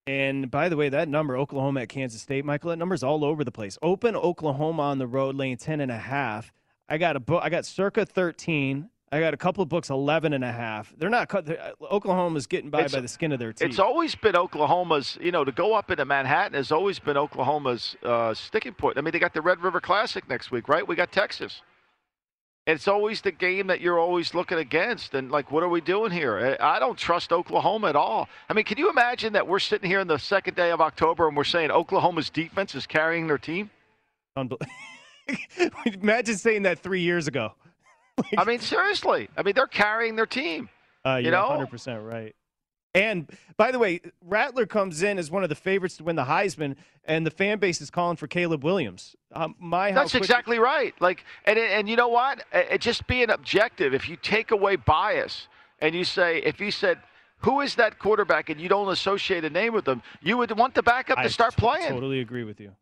And 0.06 0.50
by 0.50 0.68
the 0.68 0.76
way, 0.76 0.88
that 0.88 1.08
number, 1.08 1.36
Oklahoma 1.36 1.82
at 1.82 1.88
Kansas 1.88 2.22
State, 2.22 2.44
Michael, 2.44 2.70
that 2.70 2.78
number's 2.78 3.02
all 3.02 3.24
over 3.24 3.44
the 3.44 3.52
place. 3.52 3.78
Open 3.80 4.16
Oklahoma 4.16 4.82
on 4.82 4.98
the 4.98 5.06
road, 5.06 5.36
laying 5.36 5.56
10 5.56 5.80
and 5.80 5.90
a 5.90 5.98
half. 5.98 6.52
I 6.90 6.98
got 6.98 7.16
a 7.16 7.20
book. 7.20 7.40
I 7.42 7.48
got 7.48 7.64
circa 7.64 8.04
13. 8.04 8.90
I 9.12 9.18
got 9.18 9.34
a 9.34 9.36
couple 9.36 9.62
of 9.62 9.68
books, 9.68 9.90
11 9.90 10.32
and 10.32 10.44
a 10.44 10.52
half. 10.52 10.92
They're 10.96 11.10
not 11.10 11.28
cut. 11.28 11.48
Oklahoma's 11.80 12.46
getting 12.46 12.70
by 12.70 12.82
it's, 12.82 12.94
by 12.94 13.00
the 13.00 13.08
skin 13.08 13.32
of 13.32 13.38
their 13.40 13.52
teeth. 13.52 13.68
It's 13.68 13.78
always 13.80 14.14
been 14.14 14.36
Oklahoma's, 14.36 15.18
you 15.20 15.32
know, 15.32 15.44
to 15.44 15.50
go 15.50 15.74
up 15.74 15.90
into 15.90 16.04
Manhattan 16.04 16.54
has 16.54 16.70
always 16.70 17.00
been 17.00 17.16
Oklahoma's 17.16 17.96
uh, 18.04 18.34
sticking 18.34 18.72
point. 18.72 18.98
I 18.98 19.00
mean, 19.00 19.10
they 19.10 19.18
got 19.18 19.34
the 19.34 19.42
Red 19.42 19.60
River 19.62 19.80
Classic 19.80 20.28
next 20.28 20.52
week, 20.52 20.68
right? 20.68 20.86
We 20.86 20.94
got 20.94 21.10
Texas. 21.10 21.62
It's 22.68 22.86
always 22.86 23.20
the 23.20 23.32
game 23.32 23.66
that 23.66 23.80
you're 23.80 23.98
always 23.98 24.32
looking 24.32 24.58
against. 24.58 25.14
And, 25.14 25.32
like, 25.32 25.50
what 25.50 25.64
are 25.64 25.68
we 25.68 25.80
doing 25.80 26.12
here? 26.12 26.56
I 26.60 26.78
don't 26.78 26.96
trust 26.96 27.32
Oklahoma 27.32 27.88
at 27.88 27.96
all. 27.96 28.28
I 28.48 28.52
mean, 28.52 28.64
can 28.64 28.78
you 28.78 28.90
imagine 28.90 29.32
that 29.32 29.48
we're 29.48 29.58
sitting 29.58 29.90
here 29.90 29.98
in 29.98 30.06
the 30.06 30.18
second 30.18 30.54
day 30.54 30.70
of 30.70 30.80
October 30.80 31.26
and 31.26 31.36
we're 31.36 31.42
saying 31.44 31.72
Oklahoma's 31.72 32.30
defense 32.30 32.76
is 32.76 32.86
carrying 32.86 33.26
their 33.26 33.38
team? 33.38 33.70
Unbelievable. 34.36 34.70
Imagine 35.86 36.36
saying 36.36 36.62
that 36.62 36.78
three 36.78 37.00
years 37.00 37.28
ago. 37.28 37.52
like, 38.18 38.34
I 38.38 38.44
mean, 38.44 38.60
seriously. 38.60 39.28
I 39.36 39.42
mean, 39.42 39.54
they're 39.54 39.66
carrying 39.66 40.16
their 40.16 40.26
team. 40.26 40.68
Uh, 41.04 41.20
you 41.22 41.30
know, 41.30 41.48
100% 41.48 42.06
right. 42.06 42.34
And 42.94 43.30
by 43.56 43.70
the 43.70 43.78
way, 43.78 44.00
Rattler 44.20 44.66
comes 44.66 45.02
in 45.02 45.18
as 45.18 45.30
one 45.30 45.42
of 45.44 45.48
the 45.48 45.54
favorites 45.54 45.96
to 45.98 46.04
win 46.04 46.16
the 46.16 46.24
Heisman, 46.24 46.74
and 47.04 47.24
the 47.24 47.30
fan 47.30 47.58
base 47.58 47.80
is 47.80 47.88
calling 47.88 48.16
for 48.16 48.26
Caleb 48.26 48.64
Williams. 48.64 49.14
Um, 49.32 49.54
my 49.60 49.92
that's 49.92 50.10
quick- 50.10 50.22
exactly 50.22 50.58
right. 50.58 50.92
Like, 51.00 51.24
and 51.44 51.56
and 51.56 51.88
you 51.88 51.94
know 51.94 52.08
what? 52.08 52.42
It, 52.52 52.80
just 52.80 53.06
being 53.06 53.30
objective. 53.30 53.94
If 53.94 54.08
you 54.08 54.16
take 54.16 54.50
away 54.50 54.74
bias 54.74 55.46
and 55.78 55.94
you 55.94 56.02
say, 56.02 56.38
if 56.38 56.60
you 56.60 56.72
said, 56.72 56.98
who 57.38 57.60
is 57.60 57.76
that 57.76 57.98
quarterback, 58.00 58.50
and 58.50 58.60
you 58.60 58.68
don't 58.68 58.88
associate 58.88 59.44
a 59.44 59.50
name 59.50 59.72
with 59.72 59.84
them, 59.84 60.02
you 60.20 60.36
would 60.36 60.50
want 60.58 60.74
the 60.74 60.82
backup 60.82 61.22
to 61.22 61.30
start 61.30 61.54
t- 61.54 61.60
playing. 61.60 61.88
Totally 61.88 62.20
agree 62.20 62.44
with 62.44 62.60
you. 62.60 62.72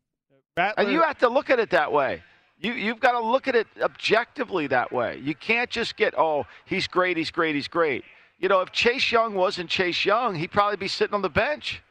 Rattler, 0.56 0.82
and 0.82 0.92
you 0.92 1.02
have 1.02 1.18
to 1.18 1.28
look 1.28 1.50
at 1.50 1.60
it 1.60 1.70
that 1.70 1.92
way. 1.92 2.22
You, 2.60 2.72
you've 2.72 3.00
got 3.00 3.12
to 3.12 3.20
look 3.20 3.46
at 3.46 3.54
it 3.54 3.66
objectively 3.80 4.66
that 4.68 4.92
way. 4.92 5.20
You 5.22 5.34
can't 5.34 5.70
just 5.70 5.96
get, 5.96 6.14
oh, 6.18 6.44
he's 6.64 6.88
great, 6.88 7.16
he's 7.16 7.30
great, 7.30 7.54
he's 7.54 7.68
great. 7.68 8.04
You 8.38 8.48
know, 8.48 8.60
if 8.60 8.72
Chase 8.72 9.10
Young 9.12 9.34
wasn't 9.34 9.70
Chase 9.70 10.04
Young, 10.04 10.34
he'd 10.34 10.50
probably 10.50 10.76
be 10.76 10.88
sitting 10.88 11.14
on 11.14 11.22
the 11.22 11.28
bench. 11.28 11.82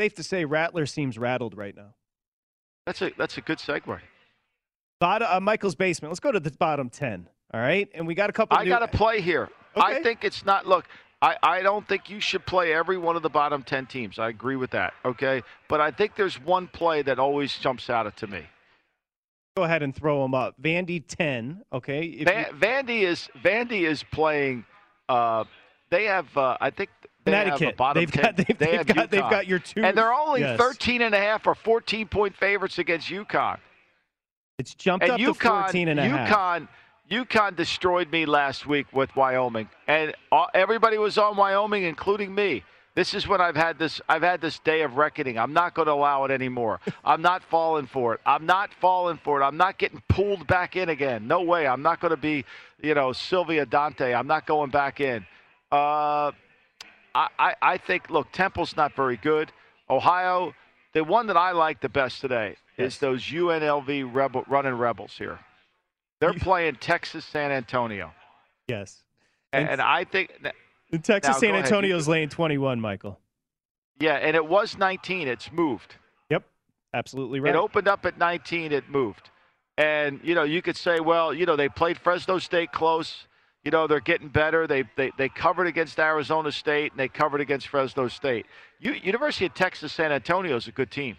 Safe 0.00 0.14
to 0.14 0.22
say, 0.22 0.44
Rattler 0.44 0.86
seems 0.86 1.18
rattled 1.18 1.56
right 1.56 1.74
now. 1.74 1.94
That's 2.86 3.00
a 3.00 3.12
that's 3.16 3.38
a 3.38 3.40
good 3.40 3.58
segue. 3.58 3.98
Bottom, 5.00 5.28
uh, 5.30 5.40
Michael's 5.40 5.74
basement. 5.74 6.10
Let's 6.10 6.20
go 6.20 6.32
to 6.32 6.40
the 6.40 6.50
bottom 6.50 6.90
ten. 6.90 7.28
All 7.52 7.60
right, 7.60 7.88
and 7.94 8.06
we 8.06 8.14
got 8.14 8.28
a 8.28 8.32
couple. 8.32 8.58
I 8.58 8.64
new... 8.64 8.70
got 8.70 8.80
to 8.80 8.88
play 8.88 9.20
here. 9.20 9.48
Okay. 9.76 9.98
I 9.98 10.02
think 10.02 10.24
it's 10.24 10.44
not. 10.44 10.66
Look, 10.66 10.86
I, 11.24 11.36
I 11.42 11.62
don't 11.62 11.86
think 11.88 12.10
you 12.10 12.20
should 12.20 12.44
play 12.44 12.74
every 12.74 12.98
one 12.98 13.16
of 13.16 13.22
the 13.22 13.30
bottom 13.30 13.62
10 13.62 13.86
teams. 13.86 14.18
I 14.18 14.28
agree 14.28 14.56
with 14.56 14.70
that, 14.72 14.92
okay? 15.06 15.42
But 15.68 15.80
I 15.80 15.90
think 15.90 16.16
there's 16.16 16.38
one 16.40 16.68
play 16.68 17.00
that 17.00 17.18
always 17.18 17.56
jumps 17.56 17.88
out 17.88 18.14
to 18.18 18.26
me. 18.26 18.44
Go 19.56 19.62
ahead 19.62 19.84
and 19.84 19.94
throw 19.94 20.20
them 20.20 20.34
up. 20.34 20.60
Vandy 20.60 21.00
10, 21.06 21.62
okay? 21.72 22.24
Van, 22.24 22.46
you... 22.50 22.56
Vandy 22.56 23.02
is 23.02 23.28
Vandy 23.40 23.82
is 23.82 24.02
playing 24.02 24.64
uh, 25.08 25.44
they 25.90 26.06
have 26.06 26.36
uh, 26.36 26.56
I 26.60 26.70
think 26.70 26.90
they 27.24 27.30
Connecticut. 27.30 27.60
Have 27.60 27.74
a 27.74 27.76
bottom 27.76 28.00
they've 28.00 28.10
10. 28.10 28.22
got, 28.22 28.36
they've, 28.48 28.58
they 28.58 28.76
have 28.76 28.86
got, 28.86 29.10
they've 29.12 29.20
got 29.20 29.46
your 29.46 29.60
two. 29.60 29.84
And 29.84 29.96
they're 29.96 30.12
only 30.12 30.40
yes. 30.40 30.58
13 30.58 31.02
and 31.02 31.14
a 31.14 31.18
half 31.18 31.46
or 31.46 31.54
14 31.54 32.08
point 32.08 32.34
favorites 32.34 32.80
against 32.80 33.08
UConn. 33.08 33.58
It's 34.58 34.74
jumped 34.74 35.04
and 35.04 35.12
up 35.12 35.20
UConn, 35.20 35.38
to 35.38 35.62
14 35.62 35.88
and 35.88 36.00
a 36.00 36.02
UConn, 36.02 36.26
half. 36.26 36.68
UConn 37.12 37.54
destroyed 37.54 38.10
me 38.10 38.26
last 38.26 38.66
week 38.66 38.86
with 38.92 39.14
Wyoming, 39.14 39.68
and 39.86 40.14
everybody 40.52 40.98
was 40.98 41.16
on 41.16 41.36
Wyoming, 41.36 41.84
including 41.84 42.34
me. 42.34 42.64
This 42.94 43.12
is 43.12 43.26
when 43.26 43.40
I've 43.40 43.56
had 43.56 43.78
this. 43.78 44.00
I've 44.08 44.22
had 44.22 44.40
this 44.40 44.60
day 44.60 44.82
of 44.82 44.96
reckoning. 44.96 45.36
I'm 45.36 45.52
not 45.52 45.74
going 45.74 45.86
to 45.86 45.92
allow 45.92 46.24
it 46.24 46.30
anymore. 46.30 46.80
I'm 47.04 47.22
not 47.22 47.42
falling 47.42 47.86
for 47.86 48.14
it. 48.14 48.20
I'm 48.24 48.46
not 48.46 48.72
falling 48.80 49.18
for 49.22 49.40
it. 49.40 49.44
I'm 49.44 49.56
not 49.56 49.78
getting 49.78 50.00
pulled 50.08 50.46
back 50.46 50.76
in 50.76 50.88
again. 50.88 51.26
No 51.26 51.42
way. 51.42 51.66
I'm 51.66 51.82
not 51.82 52.00
going 52.00 52.12
to 52.12 52.16
be, 52.16 52.44
you 52.80 52.94
know, 52.94 53.12
Silvio 53.12 53.64
Dante. 53.64 54.14
I'm 54.14 54.28
not 54.28 54.46
going 54.46 54.70
back 54.70 55.00
in. 55.00 55.26
Uh, 55.72 56.30
I, 57.14 57.28
I, 57.38 57.54
I 57.60 57.78
think. 57.78 58.10
Look, 58.10 58.30
Temple's 58.30 58.76
not 58.76 58.94
very 58.94 59.16
good. 59.16 59.50
Ohio, 59.90 60.54
the 60.92 61.02
one 61.02 61.26
that 61.26 61.36
I 61.36 61.50
like 61.50 61.80
the 61.80 61.88
best 61.88 62.20
today 62.20 62.56
yes. 62.78 62.94
is 62.94 62.98
those 63.00 63.22
UNLV 63.22 64.14
rebel 64.14 64.44
running 64.46 64.74
rebels 64.74 65.14
here. 65.18 65.40
They're 66.20 66.32
playing 66.40 66.76
Texas 66.76 67.24
San 67.24 67.50
Antonio. 67.50 68.12
Yes. 68.68 69.02
And, 69.52 69.68
and 69.68 69.80
I 69.80 70.04
think 70.04 70.32
the 70.90 70.98
Texas 70.98 71.34
now, 71.34 71.40
San 71.40 71.54
Antonio's 71.54 72.08
lane 72.08 72.28
21, 72.28 72.80
Michael. 72.80 73.18
Yeah, 74.00 74.14
and 74.14 74.36
it 74.36 74.46
was 74.46 74.76
19. 74.76 75.28
It's 75.28 75.52
moved. 75.52 75.96
Yep, 76.30 76.44
absolutely 76.92 77.40
right. 77.40 77.54
It 77.54 77.58
opened 77.58 77.88
up 77.88 78.04
at 78.06 78.18
19. 78.18 78.72
It 78.72 78.88
moved. 78.88 79.30
And, 79.76 80.20
you 80.22 80.34
know, 80.34 80.44
you 80.44 80.62
could 80.62 80.76
say, 80.76 81.00
well, 81.00 81.34
you 81.34 81.46
know, 81.46 81.56
they 81.56 81.68
played 81.68 81.98
Fresno 81.98 82.38
State 82.38 82.72
close. 82.72 83.26
You 83.64 83.70
know, 83.70 83.86
they're 83.86 84.00
getting 84.00 84.28
better. 84.28 84.66
They, 84.66 84.84
they, 84.96 85.10
they 85.16 85.28
covered 85.28 85.66
against 85.66 85.98
Arizona 85.98 86.52
State 86.52 86.92
and 86.92 87.00
they 87.00 87.08
covered 87.08 87.40
against 87.40 87.68
Fresno 87.68 88.08
State. 88.08 88.46
U- 88.78 88.92
University 88.92 89.46
of 89.46 89.54
Texas 89.54 89.92
San 89.92 90.12
Antonio 90.12 90.54
is 90.56 90.68
a 90.68 90.72
good 90.72 90.90
team. 90.90 91.16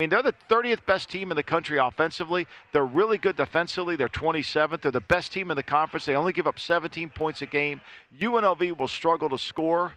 I 0.00 0.04
mean, 0.04 0.10
they're 0.10 0.22
the 0.22 0.34
30th 0.48 0.86
best 0.86 1.10
team 1.10 1.32
in 1.32 1.36
the 1.36 1.42
country 1.42 1.76
offensively. 1.78 2.46
They're 2.72 2.86
really 2.86 3.18
good 3.18 3.34
defensively. 3.34 3.96
They're 3.96 4.08
27th. 4.08 4.82
They're 4.82 4.92
the 4.92 5.00
best 5.00 5.32
team 5.32 5.50
in 5.50 5.56
the 5.56 5.62
conference. 5.64 6.06
They 6.06 6.14
only 6.14 6.32
give 6.32 6.46
up 6.46 6.60
17 6.60 7.10
points 7.10 7.42
a 7.42 7.46
game. 7.46 7.80
UNLV 8.20 8.78
will 8.78 8.86
struggle 8.86 9.28
to 9.30 9.38
score. 9.38 9.94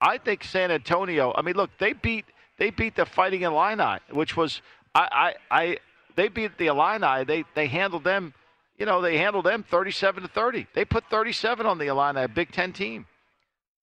I 0.00 0.18
think 0.18 0.42
San 0.42 0.72
Antonio. 0.72 1.32
I 1.36 1.42
mean, 1.42 1.54
look, 1.54 1.70
they 1.78 1.92
beat 1.92 2.24
they 2.58 2.70
beat 2.70 2.96
the 2.96 3.06
Fighting 3.06 3.42
Illini, 3.42 4.00
which 4.10 4.36
was 4.36 4.60
I 4.92 5.34
I, 5.50 5.62
I 5.62 5.78
they 6.16 6.26
beat 6.26 6.58
the 6.58 6.66
Illini. 6.66 7.22
They 7.22 7.44
they 7.54 7.68
handled 7.68 8.02
them. 8.02 8.34
You 8.76 8.86
know, 8.86 9.00
they 9.00 9.18
handled 9.18 9.46
them 9.46 9.62
37 9.70 10.24
to 10.24 10.28
30. 10.28 10.66
They 10.74 10.84
put 10.84 11.04
37 11.10 11.64
on 11.64 11.78
the 11.78 11.86
Illini, 11.86 12.22
a 12.22 12.28
Big 12.28 12.50
Ten 12.50 12.72
team. 12.72 13.06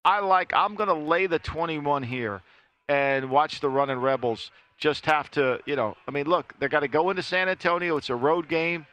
I 0.03 0.19
like. 0.19 0.51
I'm 0.53 0.75
going 0.75 0.89
to 0.89 0.93
lay 0.93 1.27
the 1.27 1.39
21 1.39 2.03
here 2.03 2.41
and 2.89 3.29
watch 3.29 3.61
the 3.61 3.69
running 3.69 3.99
Rebels 3.99 4.51
just 4.81 5.05
have 5.05 5.29
to, 5.31 5.59
you 5.65 5.75
know, 5.75 5.95
I 6.07 6.11
mean, 6.11 6.25
look, 6.25 6.55
they're 6.59 6.67
got 6.67 6.81
to 6.81 6.87
go 6.87 7.11
into 7.11 7.21
San 7.21 7.47
Antonio. 7.47 7.95
It's 7.97 8.09
a 8.09 8.15
road 8.15 8.49
game. 8.49 8.87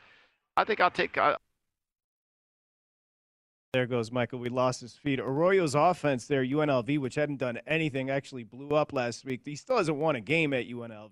I 0.57 0.64
think 0.64 0.81
I'll 0.81 0.90
take. 0.90 1.16
Uh, 1.16 1.37
there 3.72 3.87
goes 3.87 4.12
Michael. 4.12 4.38
We 4.38 4.51
lost 4.51 4.83
his 4.83 4.94
feed. 4.94 5.18
Arroyo's 5.18 5.74
offense 5.74 6.27
there, 6.27 6.44
UNLV, 6.44 6.98
which 7.01 7.14
hadn't 7.14 7.38
done 7.38 7.59
anything, 7.66 8.11
actually 8.11 8.44
blew 8.44 8.70
up 8.70 8.92
last 8.92 9.24
week. 9.24 9.40
He 9.44 9.57
still 9.57 9.79
hasn't 9.79 9.96
won 9.96 10.14
a 10.14 10.20
game 10.20 10.53
at 10.53 10.68
UNLV, 10.68 11.11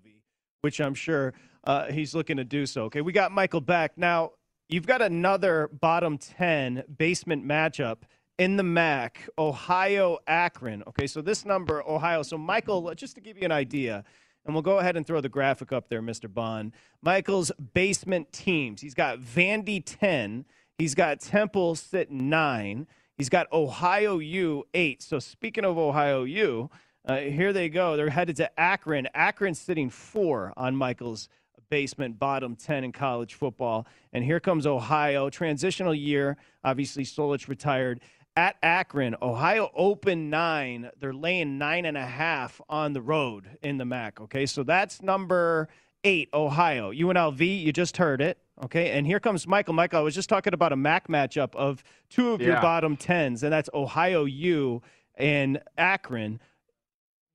which 0.61 0.79
I'm 0.79 0.93
sure 0.93 1.33
uh, 1.63 1.85
he's 1.85 2.13
looking 2.13 2.37
to 2.37 2.43
do 2.43 2.65
so. 2.65 2.83
Okay, 2.83 3.01
we 3.01 3.11
got 3.11 3.31
Michael 3.31 3.61
back. 3.61 3.97
Now, 3.97 4.33
you've 4.69 4.87
got 4.87 5.01
another 5.01 5.69
bottom 5.71 6.19
10 6.19 6.83
basement 6.97 7.45
matchup 7.45 7.97
in 8.37 8.57
the 8.57 8.63
MAC, 8.63 9.27
Ohio 9.39 10.19
Akron. 10.27 10.83
Okay, 10.87 11.07
so 11.07 11.21
this 11.21 11.45
number, 11.45 11.81
Ohio. 11.87 12.21
So, 12.21 12.37
Michael, 12.37 12.93
just 12.93 13.15
to 13.15 13.21
give 13.21 13.37
you 13.37 13.45
an 13.45 13.51
idea, 13.51 14.03
and 14.47 14.55
we'll 14.55 14.63
go 14.63 14.79
ahead 14.79 14.95
and 14.95 15.05
throw 15.05 15.19
the 15.19 15.29
graphic 15.29 15.73
up 15.73 15.89
there, 15.89 16.01
Mr. 16.01 16.33
Bond. 16.33 16.71
Michael's 17.01 17.51
basement 17.73 18.31
teams. 18.31 18.81
He's 18.81 18.93
got 18.93 19.19
Vandy 19.19 19.83
10. 19.85 20.45
He's 20.77 20.95
got 20.95 21.19
Temple 21.19 21.75
sitting 21.75 22.29
9. 22.29 22.87
He's 23.17 23.29
got 23.29 23.51
Ohio 23.51 24.19
U 24.19 24.65
8. 24.73 25.03
So 25.03 25.19
speaking 25.19 25.65
of 25.65 25.77
Ohio 25.77 26.23
U, 26.23 26.69
uh, 27.05 27.17
here 27.17 27.51
they 27.51 27.67
go. 27.67 27.97
They're 27.97 28.09
headed 28.09 28.37
to 28.37 28.59
Akron. 28.59 29.09
Akron 29.13 29.53
sitting 29.53 29.89
4 29.89 30.53
on 30.55 30.77
Michael's 30.77 31.27
basement, 31.69 32.17
bottom 32.17 32.55
10 32.55 32.85
in 32.85 32.91
college 32.93 33.33
football. 33.33 33.85
And 34.13 34.23
here 34.23 34.39
comes 34.39 34.65
Ohio. 34.65 35.29
Transitional 35.29 35.93
year. 35.93 36.37
Obviously, 36.63 37.03
Solich 37.03 37.49
retired 37.49 37.99
at 38.37 38.55
Akron, 38.61 39.15
Ohio 39.19 39.71
open 39.75 40.29
nine. 40.29 40.91
They're 40.99 41.13
laying 41.13 41.57
nine 41.57 41.85
and 41.85 41.97
a 41.97 42.05
half 42.05 42.61
on 42.69 42.93
the 42.93 43.01
road 43.01 43.57
in 43.63 43.77
the 43.77 43.85
MAC. 43.85 44.21
Okay, 44.21 44.45
so 44.45 44.61
that's 44.63 45.01
number 45.01 45.67
eight, 46.03 46.29
Ohio. 46.33 46.91
UNLV, 46.91 47.63
you 47.63 47.73
just 47.73 47.97
heard 47.97 48.21
it. 48.21 48.37
Okay, 48.63 48.91
and 48.91 49.07
here 49.07 49.19
comes 49.19 49.47
Michael. 49.47 49.73
Michael, 49.73 49.99
I 49.99 50.03
was 50.03 50.13
just 50.15 50.29
talking 50.29 50.53
about 50.53 50.71
a 50.71 50.75
MAC 50.75 51.07
matchup 51.07 51.55
of 51.55 51.83
two 52.09 52.29
of 52.29 52.39
yeah. 52.41 52.47
your 52.47 52.61
bottom 52.61 52.95
tens, 52.95 53.41
and 53.41 53.51
that's 53.51 53.69
Ohio 53.73 54.25
U 54.25 54.83
in 55.17 55.59
Akron. 55.77 56.39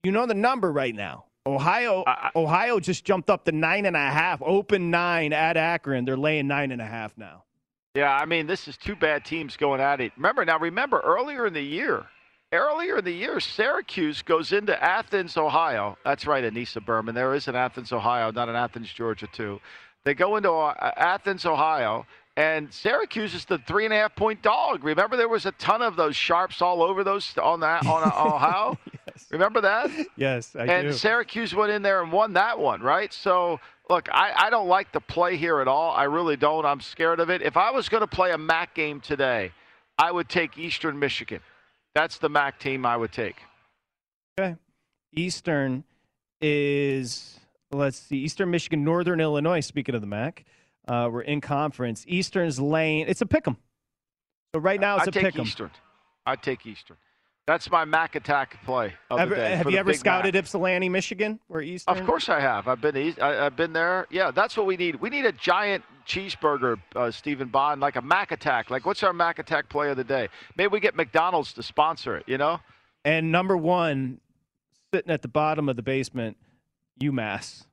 You 0.05 0.13
know 0.13 0.27
the 0.27 0.35
number 0.35 0.73
right 0.73 0.95
now. 0.95 1.25
Ohio, 1.45 2.05
Ohio 2.37 2.79
just 2.79 3.05
jumped 3.05 3.29
up 3.29 3.45
to 3.47 3.53
nine 3.53 3.87
and 3.87 3.97
a 3.97 3.99
half. 3.99 4.41
Open 4.41 4.91
nine 4.91 5.33
at 5.33 5.57
Akron. 5.57 6.05
They're 6.05 6.17
laying 6.17 6.47
nine 6.47 6.71
and 6.71 6.81
a 6.81 6.87
half 6.87 7.19
now. 7.19 7.43
Yeah, 7.95 8.17
I 8.17 8.25
mean, 8.25 8.47
this 8.47 8.69
is 8.69 8.79
two 8.79 8.97
bad 8.97 9.25
teams 9.25 9.57
going 9.57 9.81
at 9.81 10.01
it. 10.01 10.13
Remember 10.17 10.45
now, 10.47 10.59
remember 10.59 11.01
earlier 11.01 11.47
in 11.47 11.53
the 11.53 11.61
year, 11.63 12.07
earlier 12.51 12.99
in 12.99 13.05
the 13.05 13.13
year, 13.13 13.39
Syracuse 13.39 14.23
goes 14.23 14.53
into 14.53 14.83
Athens, 14.83 15.37
Ohio. 15.37 15.99
That's 16.03 16.27
right, 16.27 16.43
Anissa 16.43 16.83
Berman. 16.83 17.15
There 17.15 17.35
is 17.35 17.49
an 17.49 17.55
Athens, 17.55 17.93
Ohio, 17.93 18.31
not 18.31 18.49
an 18.49 18.57
Athens, 18.57 18.91
Georgia, 18.91 19.27
too. 19.31 19.61
They 20.05 20.15
go 20.15 20.37
into 20.37 20.51
uh, 20.51 20.93
Athens, 20.97 21.45
Ohio, 21.45 22.07
and 22.35 22.73
Syracuse 22.73 23.35
is 23.35 23.45
the 23.45 23.59
three 23.59 23.85
and 23.85 23.93
a 23.93 23.99
half 23.99 24.17
point 24.17 24.41
dog. 24.41 24.83
Remember, 24.85 25.19
there 25.19 25.29
was 25.29 25.45
a 25.45 25.53
ton 25.53 25.83
of 25.83 25.97
those 25.97 26.17
sharps 26.17 26.63
all 26.63 26.83
over 26.83 27.05
those 27.05 27.37
on 27.37 27.61
that 27.61 27.85
on 27.87 28.03
uh, 28.03 28.07
Ohio. 28.35 28.79
yes. 29.07 29.27
Remember 29.31 29.61
that? 29.61 29.91
Yes, 30.17 30.57
I 30.57 30.65
and 30.65 30.89
do. 30.89 30.93
Syracuse 30.95 31.55
went 31.55 31.73
in 31.73 31.83
there 31.83 32.03
and 32.03 32.11
won 32.11 32.33
that 32.33 32.59
one, 32.59 32.81
right? 32.81 33.13
So 33.13 33.61
look, 33.93 34.09
I, 34.11 34.33
I 34.47 34.51
don't 34.51 34.69
like 34.69 34.91
the 34.93 35.01
play 35.01 35.37
here 35.37 35.61
at 35.61 35.69
all. 35.69 35.93
I 35.93 36.05
really 36.05 36.37
don't. 36.37 36.65
I'm 36.65 36.81
scared 36.81 37.21
of 37.21 37.29
it. 37.29 37.43
If 37.43 37.57
I 37.57 37.71
was 37.71 37.89
going 37.89 38.01
to 38.01 38.07
play 38.07 38.33
a 38.33 38.39
MAC 38.39 38.75
game 38.75 39.01
today, 39.01 39.53
I 39.99 40.11
would 40.11 40.29
take 40.29 40.57
Eastern 40.57 40.99
Michigan. 40.99 41.41
That's 41.95 42.17
the 42.17 42.31
MAC 42.31 42.59
team 42.59 42.87
I 42.87 42.97
would 42.97 43.13
take. 43.13 43.37
Okay. 44.41 44.57
Eastern 45.13 45.85
is 46.41 47.39
let's 47.71 47.99
see, 47.99 48.17
Eastern 48.17 48.51
Michigan, 48.51 48.83
Northern 48.83 49.21
Illinois. 49.21 49.61
Speaking 49.61 49.95
of 49.95 50.01
the 50.01 50.07
MAC, 50.07 50.45
uh, 50.89 51.11
we're 51.13 51.21
in 51.21 51.43
conference. 51.43 52.05
Eastern's 52.09 52.59
lane. 52.59 53.07
It's 53.09 53.21
a 53.21 53.27
pick 53.27 53.47
'em. 53.47 53.59
So 54.55 54.61
right 54.61 54.81
now 54.81 54.97
it's 54.97 55.09
a 55.09 55.13
pick 55.13 55.39
'em. 55.39 55.47
Eastern. 55.47 55.71
I'd 56.25 56.43
take 56.43 56.65
Eastern. 56.67 56.97
That's 57.47 57.69
my 57.71 57.85
MAC 57.85 58.15
attack 58.15 58.63
play 58.65 58.95
of 59.11 59.19
Ever- 59.19 59.35
the 59.35 59.41
day. 59.41 59.57
have 59.57 59.69
you 59.71 59.77
ever 59.77 59.93
scouted 59.95 60.35
Mac. 60.35 60.45
Ypsilanti, 60.45 60.89
Michigan, 60.89 61.41
or 61.49 61.61
Eastern? 61.61 61.99
Of 61.99 62.07
course 62.07 62.29
I 62.29 62.39
have. 62.39 62.69
I've 62.69 62.81
been 62.81 62.97
east, 62.97 63.21
I, 63.21 63.47
I've 63.47 63.57
been 63.57 63.73
there. 63.73 64.07
Yeah, 64.11 64.31
that's 64.31 64.57
what 64.57 64.67
we 64.67 64.77
need. 64.77 64.97
We 64.97 65.11
need 65.11 65.27
a 65.27 65.33
giant 65.33 65.83
cheeseburger, 66.07 66.81
uh, 66.95 67.11
Stephen 67.11 67.49
Bond, 67.49 67.81
like 67.81 67.97
a 67.97 68.03
Mac 68.03 68.31
Attack. 68.31 68.71
Like, 68.71 68.87
what's 68.87 69.03
our 69.03 69.13
Mac 69.13 69.41
Attack 69.41 69.69
play 69.69 69.91
of 69.91 69.97
the 69.97 70.05
day? 70.05 70.29
Maybe 70.57 70.69
we 70.69 70.79
get 70.79 70.95
McDonald's 70.95 71.53
to 71.55 71.65
sponsor 71.65 72.17
it. 72.17 72.25
You 72.29 72.39
know? 72.39 72.61
And 73.05 73.33
number 73.33 73.57
one, 73.57 74.21
sitting 74.95 75.11
at 75.11 75.23
the 75.23 75.29
bottom 75.29 75.69
of 75.69 75.75
the 75.75 75.83
basement, 75.83 76.37
UMass. 77.01 77.65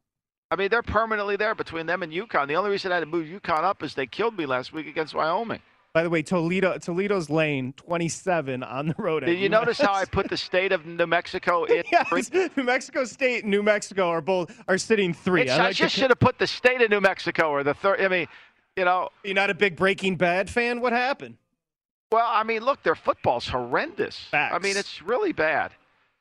I 0.49 0.55
mean, 0.55 0.69
they're 0.69 0.82
permanently 0.82 1.36
there 1.36 1.53
between 1.53 1.86
them 1.86 2.01
and 2.01 2.12
UConn. 2.12 2.47
The 2.47 2.55
only 2.55 2.71
reason 2.71 2.91
I 2.91 2.95
had 2.95 3.01
to 3.01 3.05
move 3.05 3.27
UConn 3.27 3.63
up 3.63 3.84
is 3.84 3.93
they 3.93 4.08
killed 4.08 4.36
me 4.36 4.47
last 4.47 4.73
week 4.73 4.88
against 4.88 5.13
Wyoming. 5.13 5.62
By 5.93 6.04
the 6.04 6.10
way, 6.10 6.21
Toledo, 6.21 6.78
Toledo's 6.78 7.32
lane, 7.32 7.73
27 7.73 8.62
on 8.62 8.89
the 8.89 8.95
road. 8.99 9.25
Did 9.25 9.39
you 9.39 9.49
notice 9.49 9.80
how 9.80 9.93
I 9.93 10.06
put 10.06 10.30
the 10.30 10.38
state 10.38 10.71
of 10.71 10.86
New 10.86 11.08
Mexico 11.08 11.63
in? 11.65 11.84
yes, 11.91 12.30
New 12.56 12.63
Mexico 12.63 13.06
State 13.06 13.43
and 13.43 13.49
New 13.52 13.63
Mexico 13.63 14.08
are 14.10 14.21
both 14.21 14.56
are 14.67 14.78
sitting 14.78 15.13
three. 15.15 15.49
I 15.49 15.67
I 15.67 15.73
just 15.73 15.95
the- 15.95 16.02
should 16.02 16.12
have 16.12 16.19
put 16.19 16.38
the 16.38 16.45
state 16.45 16.82
of 16.82 16.91
New 16.91 17.02
Mexico 17.02 17.49
or 17.49 17.63
the 17.63 17.73
third. 17.73 18.02
I 18.02 18.08
mean, 18.08 18.28
you 18.75 18.86
know. 18.86 19.10
You're 19.23 19.34
not 19.34 19.49
a 19.49 19.56
big 19.56 19.75
Breaking 19.75 20.15
Bad 20.15 20.47
fan. 20.49 20.80
What 20.80 20.93
happened? 20.93 21.38
Well, 22.12 22.28
I 22.28 22.43
mean, 22.43 22.63
look, 22.63 22.84
their 22.84 22.95
football's 22.95 23.47
horrendous. 23.47 24.28
I 24.32 24.58
mean, 24.60 24.78
it's 24.78 25.02
really 25.02 25.32
bad. 25.32 25.71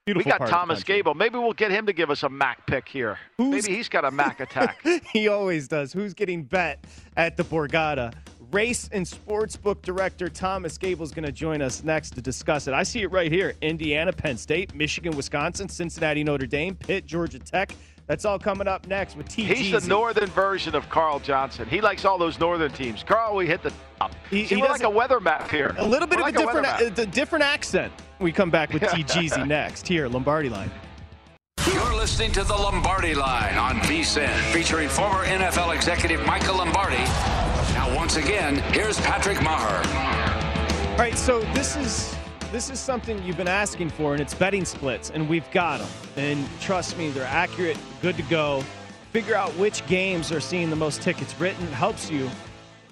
Beautiful 0.07 0.25
we 0.27 0.31
got 0.31 0.39
part 0.39 0.49
of 0.49 0.55
the 0.55 0.59
Thomas. 0.59 0.85
Gable. 0.85 1.15
Maybe 1.15 1.39
we'll 1.39 1.53
get 1.53 1.71
him 1.71 1.85
to 1.87 1.93
give 1.93 2.11
us 2.11 2.23
a 2.23 2.29
Mac 2.31 2.67
pick 2.67 2.89
here. 2.89 3.19
Maybe 3.39 3.75
he's 3.75 3.91
got 3.91 4.07
a 4.07 4.11
Mac 4.11 4.41
attack. 4.41 4.83
he 5.13 5.29
always 5.29 5.69
does. 5.69 5.93
Who's 5.93 6.15
getting 6.15 6.45
bet 6.45 6.85
at 7.17 7.37
the 7.37 7.43
Borgata? 7.45 8.15
Race 8.51 8.89
and 8.93 9.05
sportsbook 9.05 9.83
director 9.83 10.29
Thomas 10.31 10.79
Gable 10.79 11.05
is 11.05 11.11
going 11.13 11.27
to 11.27 11.33
join 11.33 11.61
us 11.61 11.83
next 11.85 12.15
to 12.15 12.23
discuss 12.23 12.67
it. 12.67 12.73
I 12.73 12.83
see 12.83 13.03
it 13.03 13.11
right 13.13 13.31
here: 13.31 13.55
Indiana, 13.61 14.11
Penn 14.13 14.39
State, 14.39 14.75
Michigan, 14.75 15.15
Wisconsin, 15.17 15.69
Cincinnati, 15.69 16.25
Notre 16.25 16.47
Dame, 16.47 16.75
Pitt, 16.75 17.05
Georgia 17.05 17.39
Tech. 17.39 17.75
That's 18.07 18.25
all 18.25 18.39
coming 18.39 18.67
up 18.67 18.87
next 18.87 19.19
with 19.19 19.29
TG. 19.29 19.55
He's 19.55 19.83
the 19.83 19.87
northern 19.87 20.31
version 20.31 20.75
of 20.75 20.89
Carl 20.89 21.21
Johnson. 21.21 21.69
He 21.69 21.83
likes 21.83 22.07
all 22.07 22.17
those 22.17 22.41
northern 22.41 22.73
teams. 22.73 23.03
Carl, 23.03 23.37
we 23.37 23.47
hit 23.47 23.63
the 23.63 23.71
top. 23.99 24.15
He- 24.31 24.47
See, 24.47 24.55
he 24.55 24.63
we're 24.63 24.69
like 24.69 24.77
doesn't- 24.81 24.87
a 24.87 24.91
weather 24.91 25.21
map 25.21 25.51
here. 25.51 25.75
A 25.77 25.87
little 25.87 26.09
bit 26.09 26.19
We're 26.19 26.29
of 26.29 26.35
like 26.35 26.43
a 26.43 26.47
different, 26.63 26.99
a, 26.99 27.03
a 27.03 27.07
different 27.07 27.45
accent. 27.45 27.93
We 28.19 28.33
come 28.33 28.51
back 28.51 28.73
with 28.73 28.83
TGZ 28.83 29.47
next 29.47 29.87
here, 29.87 30.09
Lombardi 30.09 30.49
Line. 30.49 30.71
You're 31.71 31.95
listening 31.95 32.33
to 32.33 32.45
the 32.45 32.55
Lombardi 32.55 33.15
Line 33.15 33.59
on 33.59 33.77
VSIN, 33.81 34.35
featuring 34.55 34.89
former 34.89 35.27
NFL 35.27 35.75
executive 35.75 36.25
Michael 36.25 36.57
Lombardi. 36.57 37.05
Once 38.09 38.25
again, 38.25 38.57
here's 38.73 38.99
Patrick 39.01 39.39
Maher. 39.43 39.83
All 40.93 40.97
right, 40.97 41.19
so 41.19 41.41
this 41.53 41.77
is 41.77 42.17
this 42.51 42.71
is 42.71 42.81
something 42.81 43.23
you've 43.23 43.37
been 43.37 43.47
asking 43.47 43.91
for, 43.91 44.13
and 44.13 44.23
it's 44.23 44.33
betting 44.33 44.65
splits, 44.65 45.11
and 45.11 45.29
we've 45.29 45.51
got 45.51 45.81
them. 45.81 45.89
And 46.17 46.49
trust 46.59 46.97
me, 46.97 47.11
they're 47.11 47.27
accurate, 47.27 47.77
good 48.01 48.17
to 48.17 48.23
go. 48.23 48.65
Figure 49.13 49.35
out 49.35 49.51
which 49.59 49.87
games 49.89 50.33
are 50.33 50.41
seeing 50.41 50.71
the 50.71 50.75
most 50.75 51.03
tickets 51.03 51.39
written. 51.39 51.67
Helps 51.67 52.11
you 52.11 52.31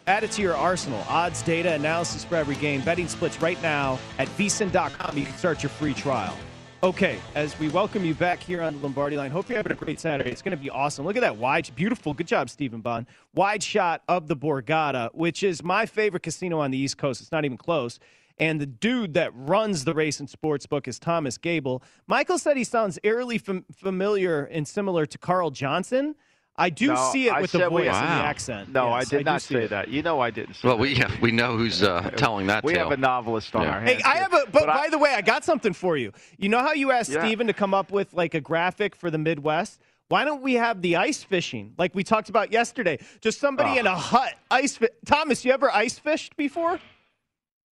add 0.06 0.22
it 0.22 0.32
to 0.32 0.42
your 0.42 0.54
arsenal. 0.54 1.02
Odds, 1.08 1.40
data, 1.40 1.72
analysis 1.72 2.22
for 2.22 2.36
every 2.36 2.56
game. 2.56 2.82
Betting 2.82 3.08
splits 3.08 3.40
right 3.40 3.60
now 3.62 3.98
at 4.18 4.28
vsin.com. 4.36 5.16
You 5.16 5.24
can 5.24 5.36
start 5.38 5.62
your 5.62 5.70
free 5.70 5.94
trial. 5.94 6.36
Okay, 6.82 7.18
as 7.34 7.58
we 7.58 7.70
welcome 7.70 8.04
you 8.04 8.14
back 8.14 8.38
here 8.38 8.60
on 8.60 8.74
the 8.74 8.80
Lombardi 8.80 9.16
line, 9.16 9.30
hope 9.30 9.48
you're 9.48 9.56
having 9.56 9.72
a 9.72 9.74
great 9.74 9.98
Saturday. 9.98 10.30
It's 10.30 10.42
going 10.42 10.56
to 10.56 10.62
be 10.62 10.68
awesome. 10.68 11.06
Look 11.06 11.16
at 11.16 11.20
that 11.20 11.38
wide, 11.38 11.70
beautiful, 11.74 12.12
good 12.12 12.26
job, 12.26 12.50
Stephen 12.50 12.82
Bond. 12.82 13.06
Wide 13.34 13.62
shot 13.62 14.02
of 14.08 14.28
the 14.28 14.36
Borgata, 14.36 15.08
which 15.14 15.42
is 15.42 15.64
my 15.64 15.86
favorite 15.86 16.22
casino 16.22 16.60
on 16.60 16.70
the 16.70 16.76
East 16.76 16.98
Coast. 16.98 17.22
It's 17.22 17.32
not 17.32 17.46
even 17.46 17.56
close. 17.56 17.98
And 18.38 18.60
the 18.60 18.66
dude 18.66 19.14
that 19.14 19.32
runs 19.34 19.84
the 19.84 19.94
race 19.94 20.20
and 20.20 20.28
sports 20.28 20.66
book 20.66 20.86
is 20.86 20.98
Thomas 20.98 21.38
Gable. 21.38 21.82
Michael 22.06 22.36
said 22.38 22.58
he 22.58 22.64
sounds 22.64 22.98
eerily 23.02 23.38
fam- 23.38 23.64
familiar 23.74 24.44
and 24.44 24.68
similar 24.68 25.06
to 25.06 25.16
Carl 25.16 25.50
Johnson. 25.50 26.14
I 26.58 26.70
do 26.70 26.88
No, 26.88 27.10
see 27.12 27.28
it 27.28 27.40
with 27.40 27.52
the 27.52 27.68
voice 27.68 27.82
we- 27.82 27.88
and 27.88 27.96
the 27.96 28.24
accent. 28.26 28.72
No, 28.72 28.90
I 28.90 29.04
did 29.04 29.18
do 29.18 29.24
not 29.24 29.42
see 29.42 29.54
say 29.54 29.64
it. 29.64 29.70
that. 29.70 29.88
You 29.88 30.02
know 30.02 30.20
I 30.20 30.30
didn't 30.30 30.54
say 30.54 30.66
Well, 30.68 30.76
that. 30.76 30.80
we 30.82 30.94
yeah, 30.94 31.10
we 31.20 31.30
know 31.30 31.56
who's 31.56 31.82
uh, 31.82 32.10
telling 32.16 32.46
that 32.46 32.64
We 32.64 32.72
tale. 32.74 32.84
have 32.88 32.92
a 32.98 33.00
novelist 33.00 33.54
on 33.54 33.62
Yeah. 33.62 33.68
our 33.72 33.80
hands. 33.80 34.02
Hey, 34.02 34.02
I 34.10 34.16
have 34.16 34.32
a. 34.32 34.44
But, 34.50 34.52
But 34.52 34.68
I- 34.70 34.76
by 34.84 34.88
the 34.88 34.98
way, 34.98 35.12
I 35.14 35.20
got 35.20 35.44
something 35.44 35.72
for 35.74 35.96
you. 35.98 36.12
You 36.38 36.48
know 36.48 36.60
how 36.60 36.72
you 36.72 36.90
asked 36.92 37.10
Yeah. 37.10 37.20
Steven 37.24 37.46
to 37.48 37.52
come 37.52 37.74
up 37.74 37.92
with 37.92 38.14
like 38.14 38.32
a 38.34 38.40
graphic 38.40 38.96
for 38.96 39.10
the 39.10 39.18
Midwest? 39.18 39.80
Why 40.08 40.24
don't 40.24 40.40
we 40.40 40.54
have 40.54 40.82
the 40.82 40.96
ice 40.96 41.24
fishing 41.24 41.74
like 41.78 41.94
we 41.94 42.04
talked 42.04 42.28
about 42.28 42.52
yesterday? 42.52 43.00
Just 43.20 43.38
somebody 43.40 43.70
Oh. 43.76 43.80
in 43.80 43.86
a 43.86 43.96
hut 43.96 44.34
ice. 44.50 44.76
Fi- 44.76 44.88
Thomas, 45.04 45.44
you 45.44 45.52
ever 45.52 45.70
ice 45.70 45.98
fished 45.98 46.36
before? 46.36 46.78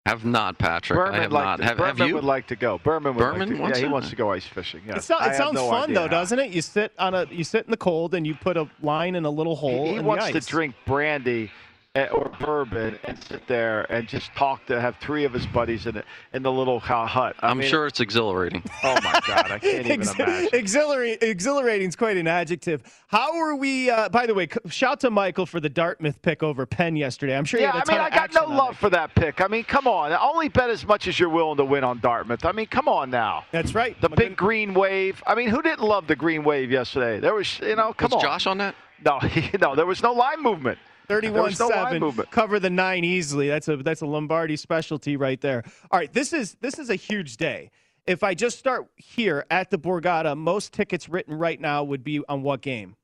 Have 0.06 0.26
not, 0.26 0.58
Patrick. 0.58 0.98
Berman, 0.98 1.16
I 1.20 1.22
have 1.24 1.32
like 1.32 1.44
not. 1.44 1.58
to- 1.58 1.64
Have, 1.66 1.78
Berman 1.78 1.98
have 1.98 2.08
you? 2.08 2.16
would 2.16 2.24
like 2.24 2.48
to 2.48 2.56
go. 2.56 2.80
Berman 2.80 3.14
would 3.16 3.20
Berman 3.22 3.50
like 3.50 3.58
to, 3.58 3.62
wants 3.62 3.80
yeah, 3.80 3.86
he 3.86 3.92
wants 3.92 4.10
to 4.10 4.16
go 4.16 4.32
ice 4.32 4.46
fishing. 4.46 4.82
Yes. 4.88 4.98
It, 4.98 5.04
so- 5.04 5.18
it 5.18 5.22
have 5.24 5.36
sounds 5.36 5.54
no 5.56 5.70
fun 5.70 5.94
though, 5.94 6.02
how. 6.04 6.08
doesn't 6.08 6.40
it? 6.40 6.52
You 6.52 6.62
sit 6.62 6.94
on 6.98 7.14
a 7.14 7.26
you 7.30 7.44
sit 7.44 7.66
in 7.66 7.72
the 7.72 7.78
cold 7.78 8.16
and 8.16 8.26
you 8.26 8.34
put 8.34 8.58
a 8.58 8.68
line 8.82 9.16
in 9.16 9.26
a 9.26 9.30
little 9.30 9.56
hole 9.56 9.86
He, 9.86 9.92
he 9.92 9.96
in 9.98 10.06
wants 10.06 10.32
the 10.32 10.40
to 10.40 10.48
drink 10.48 10.74
brandy 10.86 11.52
or 11.96 12.32
bourbon 12.40 13.00
and 13.04 13.22
sit 13.24 13.46
there 13.48 13.92
and 13.92 14.08
just 14.08 14.32
talk 14.36 14.64
to 14.68 14.80
have 14.80 14.96
three 14.98 15.26
of 15.26 15.34
his 15.34 15.48
buddies 15.48 15.88
in 15.88 15.96
the 15.96 16.04
in 16.34 16.44
the 16.44 16.52
little 16.52 16.80
hu- 16.80 16.94
hut. 16.94 17.36
I 17.40 17.50
I'm 17.50 17.58
mean, 17.58 17.68
sure 17.68 17.88
it's 17.88 18.00
exhilarating. 18.00 18.64
Oh 18.84 18.94
my 19.04 19.20
God, 19.28 19.52
I 19.52 19.60
can't 19.60 19.86
even 19.88 20.02
imagine. 20.02 20.50
Exhilarate, 20.54 21.22
exhilarating 21.22 21.90
is 21.90 21.96
quite 21.98 22.16
an 22.16 22.28
adjective. 22.28 22.82
How 23.08 23.36
are 23.38 23.56
we? 23.56 23.90
Uh, 23.90 24.08
by 24.10 24.26
the 24.26 24.34
way, 24.34 24.48
c- 24.48 24.70
shout 24.70 25.00
to 25.02 25.10
Michael 25.12 25.46
for 25.46 25.60
the 25.60 25.68
Dartmouth 25.68 26.22
pick 26.22 26.44
over 26.44 26.66
Penn 26.66 26.96
yesterday. 26.96 27.36
I'm 27.36 27.44
sure. 27.44 27.60
Yeah, 27.60 27.72
he 27.74 27.80
had 27.80 27.88
a 27.88 27.92
I 27.92 27.94
mean, 27.96 28.02
ton 28.12 28.14
I 28.14 28.28
got 28.28 28.34
no 28.50 28.54
love 28.56 28.72
it. 28.72 28.78
for 28.78 28.90
that 28.92 29.14
pick. 29.16 29.42
I 29.42 29.48
mean, 29.48 29.64
come 29.66 29.86
on. 29.88 30.14
Only 30.14 30.48
bet 30.48 30.70
as 30.70 30.86
much 30.86 31.08
as 31.08 31.20
you're 31.20 31.30
willing 31.30 31.58
to 31.58 31.66
win 31.66 31.84
on 31.84 32.00
Dartmouth. 32.00 32.46
I 32.46 32.52
mean, 32.52 32.68
come 32.68 32.88
on 32.88 33.10
now. 33.10 33.46
That's 33.52 33.74
right. 33.76 34.00
The 34.00 34.10
big 34.10 34.36
green 34.38 34.74
wave. 34.74 35.22
I 35.28 35.36
mean, 35.36 35.50
who 35.50 35.62
didn't 35.62 35.82
love 35.84 36.08
the 36.08 36.16
green 36.16 36.44
wave 36.44 36.72
yesterday? 36.72 37.20
There 37.20 37.34
was, 37.34 37.60
you 37.60 37.76
know, 37.76 37.94
come 37.94 38.10
Was 38.12 38.16
on. 38.18 38.22
Josh 38.22 38.48
on 38.48 38.60
that? 38.60 38.76
No, 39.04 39.20
no, 39.62 39.76
there 39.76 39.86
was 39.86 40.02
no 40.04 40.14
line 40.14 40.42
movement. 40.42 40.78
There 41.10 41.32
was 41.34 41.60
no 41.60 41.68
line 41.68 41.96
31-7 41.96 42.00
movement. 42.00 42.32
cover 42.32 42.60
the 42.60 42.70
nine 42.70 43.04
easily 43.04 43.48
that's 43.50 43.68
a 43.68 43.78
that's 43.78 44.02
a 44.02 44.06
lombardi 44.06 44.56
specialty 44.56 45.18
right 45.18 45.42
there 45.42 45.64
all 45.92 46.00
right 46.00 46.14
this 46.14 46.32
is 46.34 46.56
this 46.62 46.78
is 46.80 46.90
a 46.92 46.96
huge 46.96 47.36
day 47.38 47.72
if 48.06 48.24
i 48.24 48.34
just 48.36 48.60
start 48.60 48.86
here 48.96 49.44
at 49.50 49.70
the 49.72 49.78
borgata 49.80 50.38
most 50.38 50.72
tickets 50.72 51.10
written 51.10 51.36
right 51.38 51.60
now 51.60 51.84
would 51.84 52.04
be 52.04 52.22
on 52.30 52.44
what 52.44 52.62
game 52.62 52.96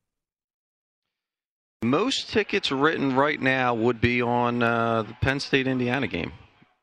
Most 1.84 2.30
tickets 2.30 2.72
written 2.72 3.16
right 3.16 3.40
now 3.40 3.74
would 3.76 4.02
be 4.02 4.22
on 4.22 4.64
uh, 4.64 5.04
the 5.04 5.14
Penn 5.22 5.40
State 5.40 5.68
Indiana 5.68 6.08
game 6.08 6.32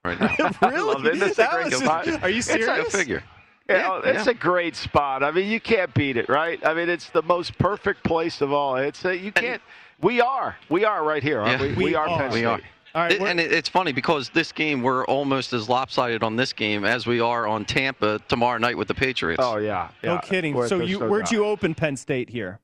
right 0.05 0.21
now. 0.21 0.37
really 0.63 0.81
love 0.95 1.05
it. 1.07 1.19
That's 1.19 1.39
a 1.39 1.49
great 1.51 1.65
was- 1.67 1.79
spot. 1.79 2.23
are 2.23 2.29
you 2.31 2.39
It's 2.39 2.49
a 2.49 2.53
serious 2.53 2.85
Go 2.93 2.99
figure. 2.99 3.23
Yeah, 3.69 3.99
Yeah, 4.05 4.11
it's 4.13 4.27
yeah. 4.27 4.31
a 4.33 4.35
great 4.35 4.77
spot. 4.77 5.25
I 5.25 5.31
mean, 5.33 5.51
you 5.51 5.61
can't 5.61 5.93
beat 5.95 6.17
it, 6.17 6.29
right? 6.29 6.65
I 6.65 6.73
mean, 6.75 6.89
it's 6.89 7.11
the 7.11 7.23
most 7.23 7.59
perfect 7.59 8.05
place 8.05 8.41
of 8.41 8.53
all. 8.53 8.77
It's 8.77 9.05
a, 9.05 9.17
you 9.17 9.33
can't. 9.33 9.61
We 10.03 10.21
are. 10.21 10.57
We 10.69 10.85
are 10.85 11.05
right 11.05 11.23
here. 11.23 11.41
Aren't 11.41 11.61
Yeah. 11.61 11.69
we? 11.69 11.75
We, 11.75 11.85
We 11.85 11.95
are. 11.95 12.09
are. 12.09 12.19
Penn 12.19 12.31
We 12.33 12.39
State. 12.41 12.45
are. 12.47 12.61
all 12.95 13.03
right 13.03 13.13
It- 13.13 13.21
we're- 13.21 13.31
and 13.31 13.41
it, 13.41 13.53
it's 13.53 13.69
funny 13.69 13.93
because 13.93 14.29
this 14.31 14.53
game 14.53 14.83
we're 14.83 15.05
almost 15.07 15.53
as 15.53 15.69
lopsided 15.69 16.23
on 16.23 16.37
this 16.37 16.53
game 16.53 16.85
as 16.85 17.07
we 17.07 17.21
are 17.21 17.47
on 17.47 17.65
Tampa 17.65 18.19
tomorrow 18.29 18.59
night 18.59 18.77
with 18.77 18.89
the 18.89 18.95
Patriots. 18.95 19.43
Oh 19.43 19.57
yeah. 19.59 19.89
no 20.03 20.15
yeah. 20.15 20.21
kidding 20.21 20.55
Where 20.55 20.69
so 20.69 20.81
you 20.81 20.99
no 20.99 21.09
where'd 21.09 21.25
doubt. 21.27 21.33
you 21.33 21.45
open 21.47 21.75
penn 21.75 21.97
state 21.97 22.29
here 22.31 22.59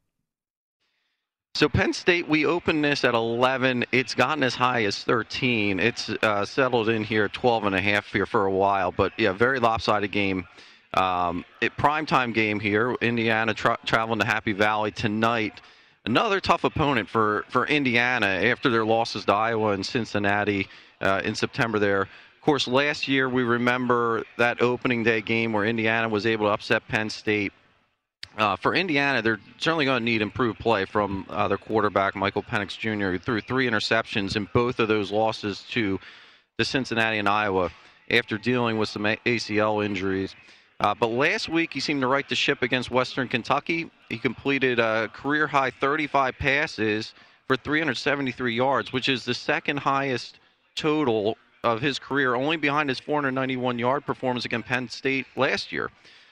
So 1.54 1.68
Penn 1.68 1.92
State, 1.92 2.28
we 2.28 2.44
opened 2.46 2.84
this 2.84 3.02
at 3.04 3.14
11. 3.14 3.84
It's 3.90 4.14
gotten 4.14 4.44
as 4.44 4.54
high 4.54 4.84
as 4.84 5.02
13. 5.02 5.80
It's 5.80 6.08
uh, 6.22 6.44
settled 6.44 6.88
in 6.88 7.02
here 7.02 7.26
12 7.28 7.64
and 7.64 7.74
a 7.74 7.80
half 7.80 8.06
here 8.12 8.26
for 8.26 8.44
a 8.46 8.50
while, 8.52 8.92
but 8.92 9.12
yeah, 9.16 9.32
very 9.32 9.58
lopsided 9.58 10.12
game. 10.12 10.46
Um, 10.94 11.44
it 11.60 11.76
primetime 11.76 12.32
game 12.32 12.60
here. 12.60 12.94
Indiana 13.00 13.54
tra- 13.54 13.78
traveling 13.84 14.20
to 14.20 14.26
Happy 14.26 14.52
Valley 14.52 14.92
tonight. 14.92 15.60
Another 16.08 16.40
tough 16.40 16.64
opponent 16.64 17.06
for 17.06 17.44
for 17.50 17.66
Indiana 17.66 18.26
after 18.26 18.70
their 18.70 18.86
losses 18.86 19.26
to 19.26 19.34
Iowa 19.34 19.72
and 19.72 19.84
Cincinnati 19.84 20.66
uh, 21.02 21.20
in 21.22 21.34
September. 21.34 21.78
There, 21.78 22.00
of 22.00 22.40
course, 22.40 22.66
last 22.66 23.08
year 23.08 23.28
we 23.28 23.42
remember 23.42 24.24
that 24.38 24.62
opening 24.62 25.02
day 25.04 25.20
game 25.20 25.52
where 25.52 25.66
Indiana 25.66 26.08
was 26.08 26.24
able 26.24 26.46
to 26.46 26.52
upset 26.52 26.88
Penn 26.88 27.10
State. 27.10 27.52
Uh, 28.38 28.56
for 28.56 28.74
Indiana, 28.74 29.20
they're 29.20 29.40
certainly 29.58 29.84
going 29.84 30.00
to 30.00 30.04
need 30.04 30.22
improved 30.22 30.58
play 30.58 30.86
from 30.86 31.26
uh, 31.28 31.46
their 31.46 31.58
quarterback, 31.58 32.16
Michael 32.16 32.42
Penix 32.42 32.78
Jr., 32.78 33.10
who 33.10 33.18
threw 33.18 33.42
three 33.42 33.68
interceptions 33.68 34.34
in 34.34 34.48
both 34.54 34.78
of 34.78 34.88
those 34.88 35.12
losses 35.12 35.62
to 35.72 36.00
the 36.56 36.64
Cincinnati 36.64 37.18
and 37.18 37.28
Iowa 37.28 37.70
after 38.10 38.38
dealing 38.38 38.78
with 38.78 38.88
some 38.88 39.02
ACL 39.02 39.84
injuries. 39.84 40.34
Uh, 40.80 40.94
but 40.94 41.08
last 41.08 41.48
week, 41.48 41.72
he 41.72 41.80
seemed 41.80 42.00
to 42.00 42.06
right 42.06 42.28
the 42.28 42.36
ship 42.36 42.62
against 42.62 42.90
Western 42.90 43.26
Kentucky. 43.26 43.90
He 44.08 44.18
completed 44.18 44.78
a 44.78 45.08
career 45.08 45.48
high 45.48 45.70
35 45.70 46.38
passes 46.38 47.14
for 47.48 47.56
373 47.56 48.54
yards, 48.54 48.92
which 48.92 49.08
is 49.08 49.24
the 49.24 49.34
second 49.34 49.78
highest 49.78 50.38
total 50.76 51.36
of 51.64 51.80
his 51.80 51.98
career, 51.98 52.36
only 52.36 52.56
behind 52.56 52.88
his 52.88 53.00
491 53.00 53.78
yard 53.78 54.06
performance 54.06 54.44
against 54.44 54.68
Penn 54.68 54.88
State 54.88 55.26
last 55.34 55.72
year. 55.72 55.90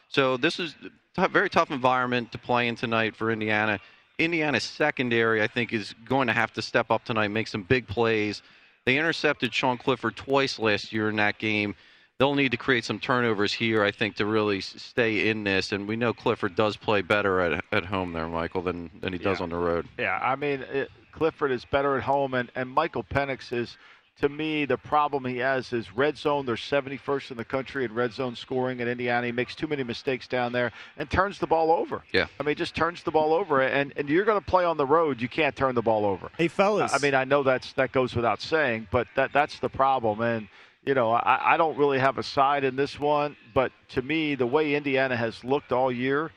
So 0.08 0.36
this 0.36 0.60
is 0.60 0.76
a 1.16 1.28
very 1.28 1.50
tough 1.50 1.72
environment 1.72 2.30
to 2.30 2.38
play 2.38 2.68
in 2.68 2.76
tonight 2.76 3.16
for 3.16 3.32
Indiana. 3.32 3.80
Indiana's 4.18 4.62
secondary, 4.62 5.42
I 5.42 5.48
think, 5.48 5.72
is 5.72 5.94
going 6.04 6.28
to 6.28 6.32
have 6.32 6.52
to 6.52 6.62
step 6.62 6.92
up 6.92 7.04
tonight, 7.04 7.28
make 7.28 7.48
some 7.48 7.64
big 7.64 7.88
plays. 7.88 8.42
They 8.84 8.96
intercepted 8.96 9.52
Sean 9.52 9.76
Clifford 9.76 10.14
twice 10.14 10.60
last 10.60 10.92
year 10.92 11.08
in 11.08 11.16
that 11.16 11.38
game 11.38 11.74
they'll 12.18 12.34
need 12.34 12.50
to 12.52 12.56
create 12.56 12.84
some 12.84 12.98
turnovers 12.98 13.52
here, 13.52 13.82
I 13.82 13.90
think, 13.90 14.16
to 14.16 14.26
really 14.26 14.60
stay 14.60 15.28
in 15.28 15.44
this. 15.44 15.72
And 15.72 15.86
we 15.86 15.96
know 15.96 16.12
Clifford 16.12 16.56
does 16.56 16.76
play 16.76 17.02
better 17.02 17.40
at, 17.40 17.64
at 17.72 17.84
home 17.84 18.12
there, 18.12 18.28
Michael, 18.28 18.62
than, 18.62 18.90
than 19.00 19.12
he 19.12 19.18
does 19.18 19.38
yeah. 19.38 19.44
on 19.44 19.50
the 19.50 19.56
road. 19.56 19.86
Yeah, 19.98 20.18
I 20.22 20.36
mean, 20.36 20.62
it, 20.72 20.90
Clifford 21.12 21.50
is 21.50 21.64
better 21.64 21.96
at 21.96 22.02
home, 22.02 22.34
and, 22.34 22.50
and 22.54 22.68
Michael 22.70 23.04
Penix 23.04 23.52
is, 23.52 23.76
to 24.20 24.30
me, 24.30 24.64
the 24.64 24.78
problem 24.78 25.26
he 25.26 25.38
has 25.38 25.74
is 25.74 25.94
red 25.94 26.16
zone. 26.16 26.46
They're 26.46 26.56
71st 26.56 27.32
in 27.32 27.36
the 27.36 27.44
country 27.44 27.84
in 27.84 27.92
red 27.92 28.14
zone 28.14 28.34
scoring 28.34 28.80
in 28.80 28.88
Indiana. 28.88 29.26
He 29.26 29.32
makes 29.32 29.54
too 29.54 29.66
many 29.66 29.82
mistakes 29.82 30.26
down 30.26 30.52
there 30.52 30.72
and 30.96 31.10
turns 31.10 31.38
the 31.38 31.46
ball 31.46 31.70
over. 31.70 32.02
Yeah. 32.14 32.26
I 32.40 32.42
mean, 32.42 32.54
just 32.54 32.74
turns 32.74 33.02
the 33.02 33.10
ball 33.10 33.34
over. 33.34 33.60
And, 33.60 33.92
and 33.94 34.08
you're 34.08 34.24
going 34.24 34.40
to 34.40 34.46
play 34.46 34.64
on 34.64 34.78
the 34.78 34.86
road. 34.86 35.20
You 35.20 35.28
can't 35.28 35.54
turn 35.54 35.74
the 35.74 35.82
ball 35.82 36.06
over. 36.06 36.30
Hey, 36.38 36.48
fellas. 36.48 36.94
I 36.94 36.98
mean, 36.98 37.14
I 37.14 37.24
know 37.24 37.42
that's 37.42 37.74
that 37.74 37.92
goes 37.92 38.14
without 38.14 38.40
saying, 38.40 38.88
but 38.90 39.06
that 39.16 39.34
that's 39.34 39.58
the 39.58 39.68
problem. 39.68 40.22
And– 40.22 40.48
you 40.86 40.94
know, 40.94 41.10
I, 41.10 41.54
I 41.54 41.56
don't 41.56 41.76
really 41.76 41.98
have 41.98 42.16
a 42.16 42.22
side 42.22 42.64
in 42.64 42.76
this 42.76 42.98
one, 42.98 43.36
but 43.52 43.72
to 43.90 44.02
me, 44.02 44.36
the 44.36 44.46
way 44.46 44.74
Indiana 44.74 45.16
has 45.16 45.42
looked 45.44 45.72
all 45.72 45.90
year, 45.90 46.30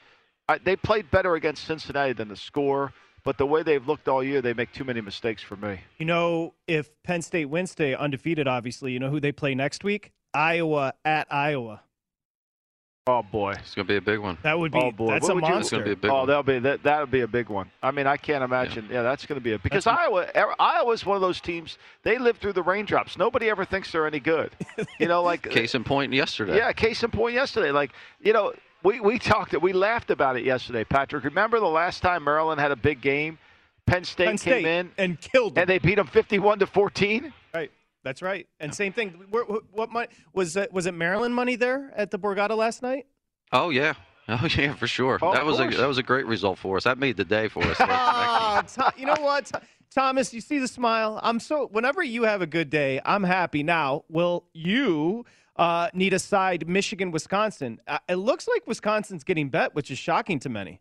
I, 0.49 0.57
they 0.57 0.75
played 0.75 1.09
better 1.11 1.35
against 1.35 1.63
Cincinnati 1.65 2.13
than 2.13 2.27
the 2.27 2.35
score. 2.35 2.91
But 3.23 3.37
the 3.37 3.45
way 3.45 3.63
they've 3.63 3.85
looked 3.85 4.07
all 4.07 4.23
year, 4.23 4.41
they 4.41 4.53
make 4.53 4.71
too 4.71 4.85
many 4.85 5.01
mistakes 5.01 5.43
for 5.43 5.57
me. 5.57 5.81
You 5.97 6.05
know, 6.05 6.53
if 6.67 6.89
Penn 7.03 7.21
State 7.21 7.45
wins 7.45 7.75
today, 7.75 7.93
undefeated, 7.93 8.47
obviously, 8.47 8.93
you 8.93 8.99
know 8.99 9.09
who 9.09 9.19
they 9.19 9.33
play 9.33 9.53
next 9.53 9.83
week? 9.83 10.13
Iowa 10.33 10.93
at 11.03 11.27
Iowa. 11.29 11.81
Oh 13.07 13.23
boy, 13.23 13.53
it's 13.57 13.73
gonna 13.73 13.87
be 13.87 13.95
a 13.95 14.01
big 14.01 14.19
one. 14.19 14.37
That 14.43 14.59
would 14.59 14.71
be. 14.71 14.77
Oh 14.77 14.91
boy, 14.91 15.11
that's 15.13 15.23
what 15.23 15.31
a 15.31 15.35
would 15.35 15.45
you- 15.45 15.53
monster. 15.53 15.77
gonna 15.77 15.85
be 15.85 15.91
a 15.93 15.95
big 15.95 16.11
oh, 16.11 16.17
one. 16.19 16.27
that'll 16.27 16.43
be 16.43 16.59
that. 16.59 16.83
That 16.83 16.99
would 16.99 17.09
be 17.09 17.21
a 17.21 17.27
big 17.27 17.49
one. 17.49 17.71
I 17.81 17.89
mean, 17.91 18.05
I 18.05 18.17
can't 18.17 18.43
imagine. 18.43 18.87
Yeah, 18.91 19.01
that's 19.01 19.25
going 19.25 19.37
to 19.39 19.43
be 19.43 19.53
a 19.53 19.59
because 19.59 19.87
Iowa. 19.87 20.27
er, 20.35 20.53
Iowa's 20.59 21.05
one 21.05 21.15
of 21.15 21.21
those 21.21 21.41
teams. 21.41 21.77
They 22.03 22.19
live 22.19 22.37
through 22.37 22.53
the 22.53 22.61
raindrops. 22.61 23.17
Nobody 23.17 23.49
ever 23.49 23.65
thinks 23.65 23.91
they're 23.91 24.05
any 24.05 24.19
good. 24.19 24.51
You 24.99 25.07
know, 25.07 25.23
like 25.23 25.41
Case 25.49 25.73
in 25.73 25.83
point 25.83 26.13
yesterday. 26.13 26.57
Yeah, 26.57 26.71
case 26.71 27.01
in 27.01 27.09
point 27.09 27.33
yesterday. 27.33 27.71
Like, 27.71 27.91
you 28.21 28.33
know, 28.33 28.53
we, 28.83 28.99
we 28.99 29.17
talked 29.17 29.53
it. 29.53 29.61
we 29.61 29.73
laughed 29.73 30.11
about 30.11 30.37
it 30.37 30.43
yesterday, 30.45 30.83
Patrick. 30.83 31.23
Remember 31.23 31.59
the 31.59 31.65
last 31.65 32.01
time 32.01 32.23
Maryland 32.23 32.61
had 32.61 32.71
a 32.71 32.75
big 32.75 33.01
game? 33.01 33.39
Penn 33.87 34.03
State, 34.03 34.27
Penn 34.27 34.37
State 34.37 34.63
came 34.63 34.65
in 34.67 34.91
and 34.99 35.19
killed 35.19 35.55
them. 35.55 35.61
and 35.63 35.69
they 35.69 35.79
beat 35.79 35.95
them 35.95 36.05
51 36.05 36.59
to 36.59 36.67
14. 36.67 37.33
Right. 37.55 37.71
That's 38.03 38.21
right. 38.21 38.47
And 38.59 38.73
same 38.73 38.93
thing. 38.93 39.25
What, 39.29 39.63
what, 39.73 39.91
money 39.91 40.07
was 40.33 40.55
it? 40.55 40.71
Was 40.71 40.85
it 40.85 40.93
Maryland 40.93 41.35
money 41.35 41.55
there 41.55 41.91
at 41.95 42.11
the 42.11 42.19
Borgata 42.19 42.55
last 42.55 42.81
night? 42.81 43.07
Oh 43.51 43.69
yeah. 43.69 43.93
Oh 44.31 44.47
yeah, 44.55 44.75
for 44.75 44.85
sure. 44.85 45.17
Oh, 45.23 45.33
that 45.33 45.43
was 45.43 45.59
a 45.59 45.67
that 45.69 45.87
was 45.87 45.97
a 45.97 46.03
great 46.03 46.27
result 46.27 46.59
for 46.59 46.77
us. 46.77 46.83
That 46.83 46.99
made 46.99 47.17
the 47.17 47.25
day 47.25 47.47
for 47.47 47.63
us. 47.63 47.77
Tho- 48.75 48.91
you 48.95 49.07
know 49.07 49.19
what, 49.19 49.51
Thomas? 49.89 50.31
You 50.35 50.39
see 50.39 50.59
the 50.59 50.67
smile. 50.67 51.19
I'm 51.23 51.39
so. 51.39 51.67
Whenever 51.71 52.03
you 52.03 52.25
have 52.25 52.43
a 52.43 52.45
good 52.45 52.69
day, 52.69 53.01
I'm 53.03 53.23
happy. 53.23 53.63
Now, 53.63 54.03
will 54.07 54.45
you 54.53 55.25
uh, 55.55 55.89
need 55.95 56.13
a 56.13 56.19
side? 56.19 56.69
Michigan, 56.69 57.09
Wisconsin. 57.09 57.81
Uh, 57.87 57.97
it 58.07 58.17
looks 58.17 58.47
like 58.47 58.67
Wisconsin's 58.67 59.23
getting 59.23 59.49
bet, 59.49 59.73
which 59.73 59.89
is 59.89 59.97
shocking 59.97 60.37
to 60.41 60.49
many. 60.49 60.79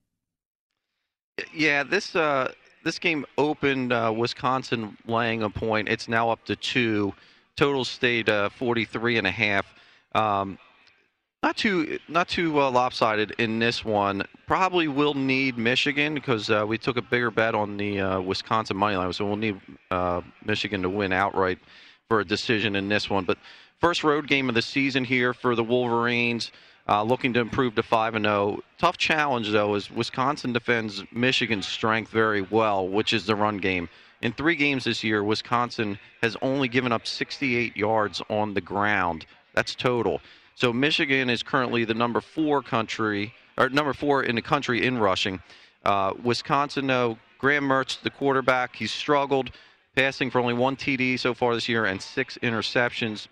Yeah, 1.55 1.85
this 1.85 2.15
uh, 2.15 2.53
this 2.85 2.99
game 2.99 3.25
opened 3.37 3.93
uh, 3.93 4.13
Wisconsin 4.17 4.97
laying 5.07 5.43
a 5.43 5.51
point. 5.51 5.89
It's 5.89 6.09
now 6.09 6.31
up 6.31 6.45
to 6.47 6.57
two. 6.57 7.13
Total 7.57 7.85
stayed 7.85 8.29
uh, 8.29 8.49
43 8.51 9.19
and 9.19 9.27
a 9.27 9.31
half. 9.31 9.67
Um, 10.15 10.59
not 11.43 11.57
too 11.57 11.99
not 12.09 12.29
too 12.29 12.61
uh, 12.61 12.71
lopsided 12.71 13.33
in 13.39 13.59
this 13.59 13.85
one. 13.85 14.25
Probably 14.47 14.89
will 14.89 15.15
need 15.15 15.57
Michigan 15.57 16.15
because 16.15 16.51
uh, 16.51 16.65
we 16.67 16.79
took 16.79 16.97
a 16.97 17.03
bigger 17.03 17.31
bet 17.31 17.55
on 17.55 17.77
the 17.77 18.01
uh, 18.01 18.21
Wisconsin 18.21 18.77
money 18.77 18.97
line, 18.97 19.13
so 19.13 19.25
we'll 19.25 19.37
need 19.37 19.61
uh, 19.91 20.21
Michigan 20.45 20.83
to 20.83 20.89
win 20.89 21.13
outright 21.13 21.59
for 22.09 22.21
a 22.21 22.25
decision 22.25 22.75
in 22.75 22.89
this 22.89 23.09
one. 23.09 23.25
But 23.25 23.39
first 23.81 24.03
road 24.03 24.27
game 24.27 24.49
of 24.49 24.57
the 24.57 24.63
season 24.63 25.05
here 25.05 25.33
for 25.33 25.55
the 25.55 25.63
Wolverines. 25.63 26.51
Uh, 26.89 27.03
looking 27.03 27.35
to 27.35 27.41
improve 27.41 27.75
to 27.75 27.83
5 27.83 28.15
and 28.15 28.25
0. 28.25 28.63
Tough 28.79 28.97
challenge, 28.97 29.51
though, 29.51 29.75
is 29.75 29.91
Wisconsin 29.91 30.55
defends 30.55 31.05
Michigan's 31.13 31.69
strength 31.69 32.11
very 32.11 32.41
well, 32.41 32.89
which 32.89 33.13
is 33.13 33.27
the 33.27 33.37
run 33.37 33.59
game. 33.59 33.91
In 34.23 34.33
three 34.33 34.57
games 34.57 34.85
this 34.85 35.05
year, 35.05 35.23
Wisconsin 35.23 35.99
has 36.23 36.37
only 36.41 36.67
given 36.67 36.91
up 36.91 37.07
68 37.07 37.77
yards 37.77 38.23
on 38.31 38.55
the 38.55 38.63
ground. 38.63 39.27
That's 39.55 39.75
total. 39.75 40.23
So 40.55 40.73
Michigan 40.73 41.29
is 41.29 41.43
currently 41.43 41.85
the 41.85 41.95
number 41.95 42.23
four 42.23 42.63
country, 42.63 43.35
or 43.59 43.69
number 43.69 43.93
four 43.93 44.23
in 44.23 44.35
the 44.35 44.43
country 44.43 44.87
in 44.87 44.99
rushing. 44.99 45.41
Uh, 45.85 46.15
Wisconsin, 46.23 46.87
though, 46.87 47.19
Graham 47.39 47.65
Mertz, 47.65 48.01
the 48.01 48.11
quarterback, 48.11 48.75
he's 48.75 48.93
struggled, 48.93 49.51
passing 49.95 50.31
for 50.31 50.41
only 50.41 50.55
one 50.55 50.75
TD 50.75 51.19
so 51.21 51.35
far 51.35 51.55
this 51.55 51.69
year 51.69 51.85
and 51.85 52.01
six 52.01 52.39
interceptions. 52.43 53.29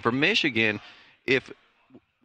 For 0.00 0.12
Michigan, 0.12 0.80
if 1.26 1.50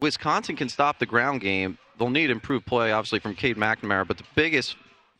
Wisconsin 0.02 0.56
can 0.56 0.68
stop 0.68 0.98
the 0.98 1.06
ground 1.06 1.40
game, 1.40 1.78
they'll 1.98 2.10
need 2.10 2.28
improved 2.28 2.66
play, 2.66 2.92
obviously, 2.92 3.20
from 3.20 3.34
Cade 3.34 3.56
McNamara. 3.56 4.06
But 4.06 4.18
the 4.18 4.24
biggest 4.34 4.76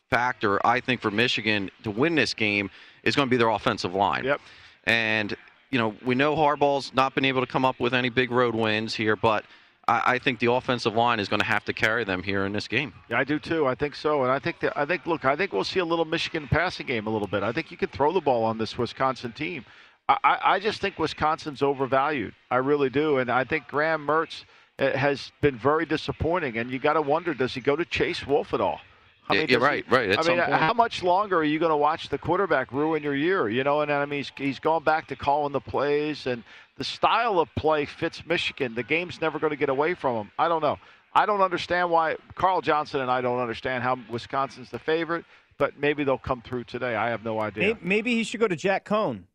factor, 0.09 0.63
I 0.65 0.79
think, 0.79 1.01
for 1.01 1.09
Michigan 1.09 1.71
to 1.83 1.91
win 1.91 2.15
this 2.15 2.33
game 2.33 2.69
is 3.03 3.15
going 3.15 3.27
to 3.27 3.31
be 3.31 3.37
their 3.37 3.49
offensive 3.49 3.95
line. 3.95 4.25
Yep. 4.25 4.41
And, 4.83 5.35
you 5.71 5.79
know, 5.79 5.95
we 6.05 6.13
know 6.13 6.35
Harbaugh's 6.35 6.93
not 6.93 7.15
been 7.15 7.25
able 7.25 7.41
to 7.41 7.47
come 7.47 7.65
up 7.65 7.79
with 7.79 7.93
any 7.93 8.09
big 8.09 8.29
road 8.29 8.53
wins 8.53 8.93
here, 8.93 9.15
but 9.15 9.45
I, 9.87 10.15
I 10.15 10.19
think 10.19 10.39
the 10.39 10.51
offensive 10.51 10.93
line 10.93 11.19
is 11.19 11.29
going 11.29 11.39
to 11.39 11.45
have 11.45 11.65
to 11.65 11.73
carry 11.73 12.03
them 12.03 12.21
here 12.21 12.45
in 12.45 12.51
this 12.51 12.67
game. 12.67 12.93
Yeah, 13.09 13.19
I 13.19 13.23
do 13.23 13.39
too. 13.39 13.65
I 13.65 13.75
think 13.75 13.95
so, 13.95 14.23
and 14.23 14.31
I 14.31 14.39
think 14.39 14.59
that 14.59 14.77
I 14.77 14.85
think 14.85 15.05
look, 15.05 15.25
I 15.25 15.35
think 15.35 15.53
we'll 15.53 15.63
see 15.63 15.79
a 15.79 15.85
little 15.85 16.05
Michigan 16.05 16.47
passing 16.47 16.85
game 16.85 17.07
a 17.07 17.09
little 17.09 17.27
bit. 17.27 17.43
I 17.43 17.51
think 17.51 17.71
you 17.71 17.77
can 17.77 17.89
throw 17.89 18.11
the 18.11 18.21
ball 18.21 18.43
on 18.43 18.57
this 18.57 18.77
Wisconsin 18.77 19.31
team. 19.31 19.65
I, 20.09 20.37
I, 20.43 20.59
just 20.59 20.81
think 20.81 20.99
Wisconsin's 20.99 21.61
overvalued. 21.61 22.33
I 22.51 22.57
really 22.57 22.89
do, 22.89 23.19
and 23.19 23.31
I 23.31 23.45
think 23.45 23.69
Graham 23.69 24.05
Mertz 24.05 24.43
Uh, 24.79 24.97
has 24.97 25.31
been 25.39 25.55
very 25.55 25.85
disappointing. 25.85 26.57
And 26.57 26.71
you 26.71 26.79
got 26.79 26.93
to 26.93 27.01
wonder, 27.01 27.35
does 27.35 27.53
he 27.53 27.61
go 27.61 27.75
to 27.75 27.85
Chase 27.85 28.25
Wolf 28.25 28.55
at 28.55 28.59
all? 28.61 28.81
Yeah, 29.29 29.41
does 29.41 29.49
you're 29.51 29.59
he- 29.59 29.65
right, 29.65 29.85
right, 29.91 30.09
at 30.09 30.19
I 30.19 30.21
some 30.23 30.31
mean, 30.33 30.39
uh, 30.39 30.45
point. 30.47 30.59
how 30.59 30.73
much 30.73 31.03
longer 31.03 31.37
are 31.37 31.43
you 31.43 31.59
going 31.59 31.69
to 31.69 31.77
watch 31.77 32.09
the 32.09 32.17
quarterback 32.17 32.71
ruin 32.71 33.03
your 33.03 33.15
year? 33.15 33.47
You 33.49 33.63
know, 33.63 33.81
and 33.81 33.91
I 33.91 34.03
mean, 34.05 34.19
he's, 34.19 34.31
he's 34.35 34.59
gone 34.59 34.83
back 34.83 35.07
to 35.09 35.15
calling 35.15 35.53
the 35.53 35.61
plays, 35.61 36.25
and 36.25 36.43
the 36.77 36.83
style 36.83 37.39
of 37.39 37.53
play 37.55 37.85
fits 37.85 38.25
Michigan. 38.25 38.73
The 38.73 38.81
game's 38.81 39.21
never 39.21 39.37
going 39.37 39.51
to 39.51 39.57
get 39.57 39.69
away 39.69 39.93
from 39.93 40.15
him. 40.15 40.31
I 40.39 40.47
don't 40.47 40.61
know. 40.63 40.79
I 41.13 41.27
don't 41.27 41.41
understand 41.41 41.91
why 41.91 42.15
Carl 42.33 42.61
Johnson 42.61 42.99
and 43.01 43.11
I 43.11 43.21
don't 43.21 43.39
understand 43.39 43.83
how 43.83 43.99
Wisconsin's 44.09 44.71
the 44.71 44.79
favorite, 44.79 45.23
but 45.59 45.77
maybe 45.79 46.03
they'll 46.03 46.17
come 46.17 46.41
through 46.41 46.63
today. 46.63 46.95
I 46.95 47.11
have 47.11 47.23
no 47.23 47.39
idea. 47.39 47.63
Maybe, 47.67 47.79
maybe 47.83 48.15
he 48.15 48.23
should 48.23 48.39
go 48.39 48.47
to 48.47 48.55
Jack 48.55 48.85
Coan. 48.85 49.25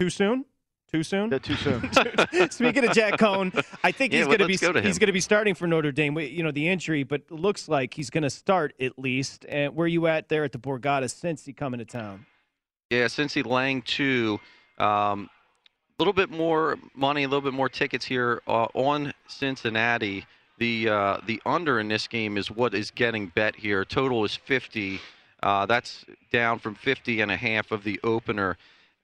Too 0.00 0.08
soon? 0.08 0.46
Too 0.96 1.02
soon? 1.02 1.30
too 1.40 1.56
soon. 1.56 1.90
Speaking 2.50 2.88
of 2.88 2.94
Jack 2.94 3.18
Coan, 3.18 3.52
I 3.84 3.92
think 3.92 4.12
Yeah, 4.12 4.20
he's 4.20 4.28
well, 4.28 4.38
going 4.38 4.50
to 4.50 4.72
be 4.72 4.80
go 4.80 4.80
he's 4.80 4.98
going 4.98 5.08
to 5.08 5.12
be 5.12 5.20
starting 5.20 5.54
for 5.54 5.66
Notre 5.66 5.92
Dame. 5.92 6.18
You 6.18 6.42
know 6.42 6.50
the 6.50 6.68
injury, 6.68 7.02
but 7.02 7.30
looks 7.30 7.68
like 7.68 7.92
he's 7.92 8.08
going 8.08 8.22
to 8.22 8.30
start 8.30 8.72
at 8.80 8.98
least. 8.98 9.44
And 9.46 9.74
where 9.76 9.86
you 9.86 10.06
at 10.06 10.30
there 10.30 10.44
at 10.44 10.52
the 10.52 10.58
Borgata 10.58 11.10
since 11.10 11.44
he 11.44 11.52
coming 11.52 11.78
to 11.78 11.84
town? 11.84 12.24
Yeah, 12.88 13.08
since 13.08 13.34
he 13.34 13.42
Lang 13.42 13.82
two. 13.82 14.40
Um, 14.78 15.28
a 15.98 16.02
little 16.02 16.14
bit 16.14 16.30
more 16.30 16.76
money, 16.94 17.24
a 17.24 17.28
little 17.28 17.42
bit 17.42 17.52
more 17.54 17.68
tickets 17.68 18.04
here 18.04 18.40
uh, 18.46 18.68
on 18.74 19.12
Cincinnati. 19.28 20.24
The 20.58 20.88
uh, 20.88 21.18
the 21.26 21.42
under 21.44 21.78
in 21.78 21.88
this 21.88 22.06
game 22.06 22.38
is 22.38 22.50
what 22.50 22.72
is 22.74 22.90
getting 22.90 23.26
bet 23.34 23.54
here. 23.56 23.84
Total 23.84 24.24
is 24.24 24.34
50. 24.34 24.98
Uh, 25.42 25.66
that's 25.66 26.06
down 26.32 26.58
from 26.58 26.74
50 26.74 27.20
and 27.20 27.30
a 27.30 27.36
half 27.36 27.70
of 27.70 27.84
the 27.84 28.00
opener. 28.02 28.56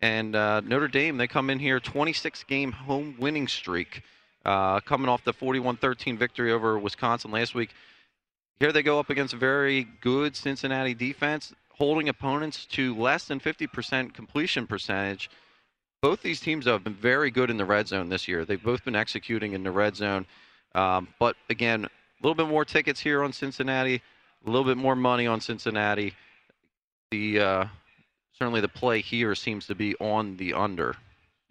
And 0.03 0.35
uh, 0.35 0.61
Notre 0.63 0.89
Dame, 0.89 1.17
they 1.17 1.29
come 1.29 1.49
in 1.49 1.61
here 1.61 1.79
26 1.79 2.43
game 2.45 2.73
home 2.73 3.15
winning 3.21 3.47
streak, 3.47 4.03
uh, 4.45 4.81
coming 4.81 5.09
off 5.09 5.23
the 5.23 5.33
41 5.33 5.77
13 5.77 6.19
victory 6.19 6.53
over 6.53 6.77
Wisconsin 6.77 7.31
last 7.31 7.55
week. 7.55 7.71
Here 8.59 8.73
they 8.73 8.83
go 8.83 8.99
up 8.99 9.11
against 9.11 9.33
a 9.33 9.37
very 9.37 9.87
good 10.01 10.35
Cincinnati 10.35 10.95
defense, 10.95 11.55
holding 11.79 12.09
opponents 12.09 12.67
to 12.67 12.97
less 12.97 13.27
than 13.27 13.39
50% 13.39 14.13
completion 14.13 14.67
percentage. 14.67 15.31
Both 16.01 16.23
these 16.23 16.41
teams 16.41 16.67
have 16.67 16.83
been 16.83 16.95
very 16.95 17.31
good 17.31 17.49
in 17.49 17.57
the 17.57 17.65
red 17.65 17.87
zone 17.87 18.09
this 18.09 18.27
year. 18.27 18.45
They've 18.45 18.63
both 18.63 18.85
been 18.85 18.97
executing 18.97 19.53
in 19.53 19.63
the 19.63 19.71
red 19.71 19.95
zone. 19.95 20.27
Um, 20.75 21.09
but 21.21 21.37
again, 21.49 21.85
a 21.85 21.89
little 22.23 22.35
bit 22.35 22.49
more 22.49 22.65
tickets 22.65 22.99
here 22.99 23.23
on 23.23 23.33
Cincinnati, 23.33 24.03
a 24.45 24.51
little 24.51 24.65
bit 24.65 24.77
more 24.77 24.97
money 24.97 25.29
on 25.29 25.41
Cincinnati. 25.41 26.15
The 27.13 27.39
uh, 27.39 27.65
certainly 28.43 28.61
the 28.61 28.67
play 28.67 29.01
here 29.01 29.37
seems 29.37 29.69
to 29.69 29.75
be 29.77 29.95
on 30.01 30.37
the 30.37 30.53
under. 30.53 30.97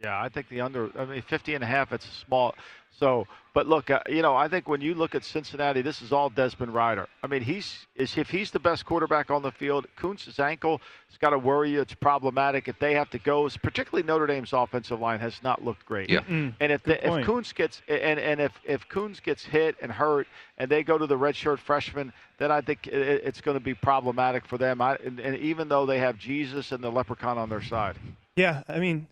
Yeah, 0.04 0.22
I 0.22 0.28
think 0.28 0.50
the 0.50 0.60
under. 0.60 0.92
I 1.00 1.06
mean, 1.06 1.22
50 1.22 1.56
and 1.56 1.64
a 1.64 1.68
half. 1.68 1.94
It's 1.94 2.06
a 2.06 2.26
small. 2.26 2.54
So, 3.00 3.26
but 3.54 3.68
look, 3.68 3.90
uh, 3.90 4.00
you 4.08 4.22
know, 4.22 4.36
I 4.36 4.48
think 4.48 4.68
when 4.68 4.80
you 4.82 4.94
look 4.94 5.16
at 5.16 5.24
Cincinnati, 5.24 5.82
this 5.82 6.02
is 6.02 6.12
all 6.12 6.30
Desmond 6.30 6.74
Ryder. 6.74 7.08
I 7.24 7.28
mean, 7.28 7.42
he's 7.42 7.88
is 7.96 8.16
if 8.18 8.30
he's 8.30 8.52
the 8.52 8.60
best 8.60 8.86
quarterback 8.86 9.32
on 9.32 9.42
the 9.42 9.52
field, 9.52 9.88
Koonce's 9.98 10.40
ankle 10.40 10.80
has 11.10 11.18
got 11.18 11.32
to 11.32 11.40
worry 11.40 11.72
you. 11.72 11.82
It's 11.82 11.94
problematic 11.96 12.68
if 12.68 12.78
they 12.80 12.94
have 12.94 13.10
to 13.12 13.18
go. 13.18 13.50
Particularly 13.64 14.06
Notre 14.06 14.28
Dame's 14.28 14.54
offensive 14.54 15.00
line 15.00 15.20
has 15.20 15.42
not 15.42 15.64
looked 15.64 15.86
great. 15.86 16.10
Yeah. 16.10 16.20
Mm, 16.22 16.54
And 16.60 16.72
if 16.72 16.84
the, 16.84 17.04
if 17.20 17.26
Coons 17.26 17.52
gets 17.54 17.82
and 17.88 18.20
and 18.20 18.40
if 18.40 18.52
if 18.66 18.88
Coons 18.88 19.20
gets 19.20 19.44
hit 19.44 19.78
and 19.82 19.92
hurt, 19.92 20.28
and 20.58 20.70
they 20.70 20.84
go 20.84 20.98
to 20.98 21.08
the 21.08 21.18
redshirt 21.18 21.60
freshman, 21.60 22.14
then 22.38 22.52
I 22.52 22.62
think 22.62 22.88
it, 22.88 23.22
it's 23.24 23.42
going 23.42 23.56
to 23.56 23.64
be 23.64 23.74
problematic 23.74 24.46
for 24.46 24.58
them. 24.58 24.82
I, 24.82 24.98
and, 24.98 25.20
and 25.20 25.38
even 25.38 25.70
though 25.70 25.86
they 25.86 26.00
have 26.00 26.18
Jesus 26.18 26.72
and 26.72 26.84
the 26.84 26.92
Leprechaun 26.92 27.38
on 27.38 27.50
their 27.50 27.64
side, 27.64 27.96
Yeah, 28.36 28.64
I 28.68 28.80
mean, 28.80 29.08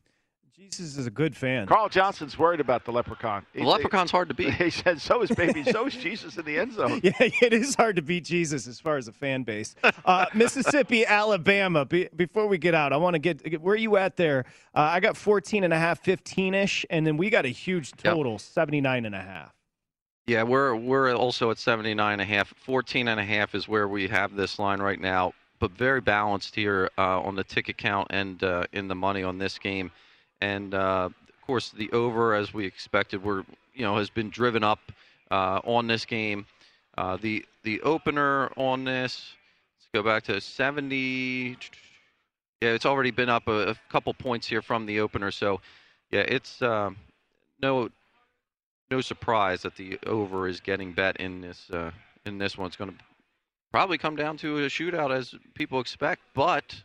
Jesus 0.60 0.98
is 0.98 1.08
a 1.08 1.12
good 1.12 1.38
fan. 1.38 1.68
Carl 1.68 1.88
Johnson's 1.88 2.38
worried 2.38 2.60
about 2.60 2.84
the 2.84 2.92
Leprechaun. 2.92 3.46
The 3.54 3.64
Leprechaun's 3.64 4.12
hard 4.12 4.28
to 4.28 4.34
beat. 4.34 4.54
He 4.60 4.70
said, 4.70 5.00
"So 5.00 5.22
is 5.22 5.32
baby. 5.32 5.64
so 5.64 5.86
is 5.88 5.96
Jesus 6.08 6.38
in 6.38 6.44
the 6.44 6.60
end 6.60 6.74
zone." 6.74 7.00
Yeah, 7.04 7.14
it 7.20 7.54
is 7.54 7.76
hard 7.76 7.96
to 7.96 8.02
beat 8.02 8.26
Jesus 8.26 8.68
as 8.68 8.78
far 8.78 8.98
as 8.98 9.08
a 9.08 9.14
fan 9.14 9.44
base. 9.44 9.76
Uh, 10.04 10.26
Mississippi, 10.34 11.06
Alabama. 11.06 11.86
Be, 11.86 12.10
before 12.14 12.48
we 12.48 12.58
get 12.58 12.76
out, 12.76 12.92
I 12.92 12.98
want 12.98 13.14
to 13.14 13.20
get, 13.20 13.42
get 13.42 13.62
where 13.62 13.78
you 13.78 13.96
at 13.96 14.18
there. 14.18 14.44
Uh, 14.76 14.80
I 14.82 15.00
got 15.00 15.16
14 15.16 15.64
and 15.64 15.72
a 15.72 15.80
half, 15.80 16.02
15 16.02 16.54
ish, 16.54 16.86
and 16.90 17.08
then 17.08 17.16
we 17.16 17.30
got 17.30 17.46
a 17.46 17.50
huge 17.50 17.94
total, 17.94 18.38
79 18.38 19.06
and 19.06 19.16
a 19.16 19.22
half. 19.22 19.54
Yeah, 20.28 20.44
we're 20.44 20.76
we're 20.76 21.14
also 21.14 21.52
at 21.52 21.58
79 21.58 22.14
and 22.14 22.22
a 22.22 22.26
half. 22.26 22.54
14 22.58 23.08
and 23.08 23.20
a 23.20 23.24
half 23.24 23.56
is 23.56 23.70
where 23.70 23.88
we 23.88 24.10
have 24.10 24.36
this 24.36 24.60
line 24.60 24.82
right 24.82 25.00
now, 25.00 25.32
but 25.60 25.72
very 25.72 26.02
balanced 26.02 26.54
here 26.54 26.90
uh, 26.98 27.22
on 27.22 27.36
the 27.36 27.46
ticket 27.46 27.78
count 27.78 28.08
and 28.10 28.44
uh, 28.44 28.66
in 28.74 28.90
the 28.90 28.96
money 28.96 29.24
on 29.24 29.38
this 29.38 29.58
game. 29.58 29.92
And 30.42 30.74
uh, 30.74 31.10
of 31.10 31.42
course, 31.46 31.70
the 31.72 31.92
over, 31.92 32.34
as 32.34 32.54
we 32.54 32.66
expected, 32.66 33.24
were 33.24 33.46
you 33.74 33.84
know 33.84 33.98
has 33.98 34.10
been 34.10 34.30
driven 34.30 34.64
up 34.64 34.80
uh, 35.32 35.60
on 35.64 35.88
this 35.88 36.06
game. 36.06 36.46
Uh, 36.98 37.18
the 37.22 37.46
the 37.64 37.82
opener 37.82 38.52
on 38.56 38.84
this, 38.84 39.34
let's 39.78 39.90
go 39.94 40.04
back 40.04 40.24
to 40.24 40.40
70. 40.40 41.58
Yeah, 42.62 42.70
it's 42.70 42.86
already 42.86 43.12
been 43.12 43.30
up 43.30 43.48
a, 43.48 43.70
a 43.70 43.76
couple 43.90 44.14
points 44.14 44.48
here 44.48 44.62
from 44.62 44.86
the 44.86 45.00
opener. 45.00 45.32
So, 45.32 45.62
yeah, 46.12 46.22
it's 46.22 46.62
um, 46.62 46.98
no 47.62 47.90
no 48.92 49.02
surprise 49.02 49.62
that 49.62 49.76
the 49.76 50.00
over 50.06 50.48
is 50.48 50.60
getting 50.60 50.94
bet 50.94 51.18
in 51.18 51.42
this 51.42 51.70
uh, 51.72 51.92
in 52.26 52.38
this 52.38 52.58
one. 52.58 52.68
It's 52.68 52.76
going 52.76 52.92
to 52.92 52.98
probably 53.72 53.98
come 53.98 54.16
down 54.16 54.38
to 54.38 54.60
a 54.60 54.68
shootout 54.68 55.12
as 55.12 55.36
people 55.54 55.80
expect, 55.80 56.22
but 56.34 56.76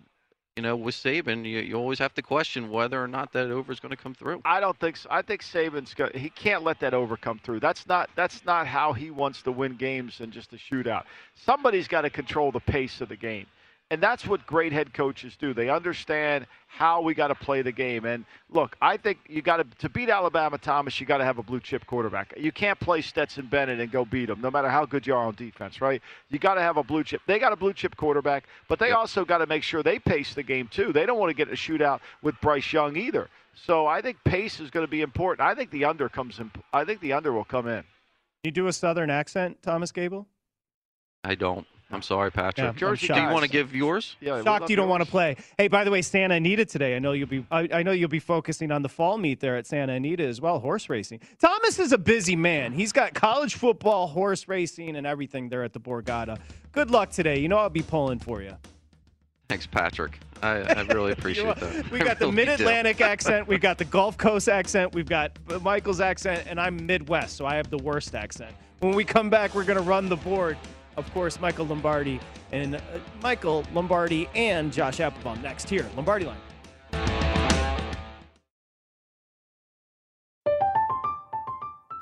you 0.57 0.63
know, 0.63 0.77
with 0.77 0.95
Saban, 0.95 1.45
you, 1.45 1.59
you 1.59 1.75
always 1.75 1.99
have 1.99 2.15
to 2.15 2.23
question 2.23 2.71
whether 2.71 3.03
or 3.03 3.09
not 3.09 3.33
that 3.33 3.51
over 3.51 3.73
is 3.73 3.81
going 3.81 3.91
to 3.91 3.97
come 3.97 4.15
through. 4.15 4.41
I 4.45 4.61
don't 4.61 4.79
think 4.79 4.97
so. 4.97 5.09
I 5.11 5.21
think 5.21 5.43
Saban's 5.43 5.95
got, 5.95 6.15
he 6.15 6.31
can't 6.31 6.63
let 6.63 6.79
that 6.79 6.95
over 6.95 7.17
come 7.17 7.41
through. 7.41 7.59
That's 7.59 7.89
not 7.89 8.09
that's 8.15 8.45
not 8.45 8.69
how 8.69 8.93
he 8.93 9.11
wants 9.11 9.43
to 9.43 9.53
win 9.53 9.75
games 9.75 10.21
and 10.21 10.33
just 10.33 10.53
a 10.53 10.57
shootout. 10.57 11.05
Somebody's 11.35 11.89
got 11.89 12.03
to 12.03 12.11
control 12.11 12.53
the 12.53 12.61
pace 12.61 13.01
of 13.01 13.09
the 13.09 13.17
game. 13.17 13.47
And 13.91 14.03
that's 14.03 14.27
what 14.27 14.45
great 14.47 14.73
head 14.73 14.95
coaches 14.95 15.37
do. 15.37 15.53
They 15.53 15.69
understand 15.69 16.47
how 16.67 17.03
we 17.03 17.15
got 17.15 17.29
to 17.29 17.35
play 17.35 17.63
the 17.63 17.71
game. 17.71 18.07
And 18.07 18.25
look, 18.49 18.77
I 18.81 18.97
think 18.97 19.19
you 19.29 19.43
got 19.43 19.59
to 19.59 19.65
to 19.79 19.89
beat 19.89 20.09
Alabama 20.09 20.59
Thomas, 20.59 20.99
you 20.99 21.07
got 21.07 21.19
to 21.19 21.25
have 21.25 21.39
a 21.39 21.43
blue 21.43 21.61
chip 21.61 21.87
quarterback. 21.87 22.33
You 22.37 22.51
can't 22.51 22.81
play 22.81 23.03
Stetson 23.03 23.47
Bennett 23.47 23.79
and 23.81 23.93
go 23.93 24.05
beat 24.05 24.27
them, 24.27 24.41
no 24.41 24.51
matter 24.51 24.69
how 24.69 24.87
good 24.87 25.07
you 25.07 25.15
are 25.15 25.27
on 25.27 25.35
defense, 25.35 25.81
right? 25.81 26.01
You 26.31 26.39
got 26.39 26.55
to 26.55 26.63
have 26.63 26.77
a 26.79 26.83
blue 26.83 27.05
chip. 27.05 27.21
They 27.27 27.39
got 27.39 27.53
a 27.53 27.57
blue 27.57 27.75
chip 27.75 27.97
quarterback, 27.97 28.45
but 28.69 28.79
they 28.79 28.93
also 28.93 29.25
got 29.25 29.39
to 29.39 29.47
make 29.47 29.63
sure 29.63 29.83
they 29.83 29.99
pace 29.99 30.35
the 30.35 30.43
game 30.43 30.67
too. 30.69 30.93
They 30.93 31.07
don't 31.07 31.19
want 31.19 31.31
to 31.31 31.35
get 31.35 31.49
a 31.49 31.57
shootout 31.57 32.01
with 32.23 32.35
Bryce 32.41 32.73
Young 32.73 32.97
either. 32.97 33.29
So 33.55 33.87
I 33.87 34.01
think 34.01 34.17
pace 34.25 34.61
is 34.61 34.71
going 34.71 34.85
to 34.85 34.91
be 34.91 35.03
important. 35.03 35.47
I 35.47 35.55
think 35.55 35.71
the 35.71 35.85
under 35.85 36.09
comes 36.09 36.39
in. 36.41 36.51
I 36.73 36.85
think 36.85 37.01
the 37.01 37.13
under 37.13 37.33
will 37.33 37.45
come 37.45 37.69
in. 37.69 37.85
You 38.43 38.51
do 38.51 38.67
a 38.67 38.73
southern 38.73 39.11
accent, 39.11 39.63
Thomas 39.63 39.93
Gable? 39.93 40.27
I 41.23 41.35
don't. 41.35 41.67
I'm 41.91 42.03
sorry, 42.03 42.33
Patrick. 42.33 42.59
Yeah, 42.81 42.89
I'm 42.89 42.97
do 42.97 43.07
you 43.07 43.29
want 43.33 43.43
to 43.43 43.49
give 43.49 43.75
yours? 43.75 44.17
Yeah, 44.21 44.43
Shocked 44.43 44.71
you 44.71 44.77
don't 44.77 44.89
want 44.89 45.05
to 45.05 45.09
play. 45.09 45.37
Hey, 45.59 45.69
by 45.69 45.85
the 45.85 45.91
way, 45.91 46.03
Santa 46.03 46.35
Anita 46.35 46.65
today. 46.65 46.97
I 46.97 46.99
know 46.99 47.13
you'll 47.13 47.29
be. 47.29 47.47
I, 47.51 47.69
I 47.73 47.83
know 47.83 47.93
you'll 47.93 48.09
be 48.09 48.19
focusing 48.19 48.73
on 48.73 48.83
the 48.83 48.89
fall 48.89 49.19
meet 49.19 49.41
there 49.41 49.57
at 49.57 49.67
Santa 49.67 49.93
Anita 49.93 50.25
as 50.25 50.41
well, 50.41 50.59
horse 50.59 50.89
racing. 50.89 51.21
Thomas 51.39 51.79
is 51.79 51.93
a 51.93 51.99
busy 51.99 52.37
man. 52.37 52.73
He's 52.73 52.93
got 52.93 53.15
college 53.15 53.55
football, 53.55 54.07
horse 54.07 54.49
racing, 54.49 54.97
and 54.97 55.07
everything 55.07 55.49
there 55.49 55.63
at 55.63 55.73
the 55.73 55.81
Borgata. 55.81 56.39
Good 56.73 56.91
luck 56.91 57.11
today. 57.11 57.39
You 57.39 57.49
know 57.49 57.59
I'll 57.59 57.71
be 57.71 57.83
pulling 57.83 58.19
for 58.19 58.43
you. 58.43 58.57
Thanks, 59.49 59.67
Patrick. 59.67 60.19
I, 60.43 60.63
I 60.63 60.83
really 60.83 61.13
appreciate 61.19 61.57
that. 61.57 61.91
We 61.93 62.01
I 62.01 62.05
got 62.05 62.19
the 62.19 62.27
really. 62.27 62.37
Mid 62.37 62.49
Atlantic 62.49 63.01
accent. 63.03 63.47
We've 63.47 63.61
got 63.61 63.79
the 63.79 63.85
Gulf 63.85 64.17
Coast 64.17 64.49
accent. 64.49 64.95
We've 64.95 65.09
got 65.09 65.39
Michael's 65.63 66.01
accent, 66.01 66.47
and 66.49 66.59
I'm 66.59 66.87
Midwest, 66.87 67.37
so 67.37 67.47
I 67.47 67.57
have 67.57 67.71
the 67.71 67.79
worst 67.79 68.15
accent. 68.15 68.53
When 68.81 68.95
we 68.95 69.05
come 69.05 69.31
back, 69.31 69.55
we're 69.55 69.65
going 69.65 69.79
to 69.79 69.85
run 69.85 70.09
the 70.09 70.17
board. 70.17 70.57
Of 70.97 71.13
course, 71.13 71.41
Michael 71.41 71.67
Lombardi 71.67 72.21
and 72.53 72.77
uh, 72.77 72.81
Michael 73.23 73.65
Lombardi 73.73 74.29
and 74.35 74.73
Josh 74.73 75.01
Applebaum 75.01 75.43
next 75.43 75.69
here, 75.69 75.89
Lombardi 75.97 76.27
Line. 76.27 76.37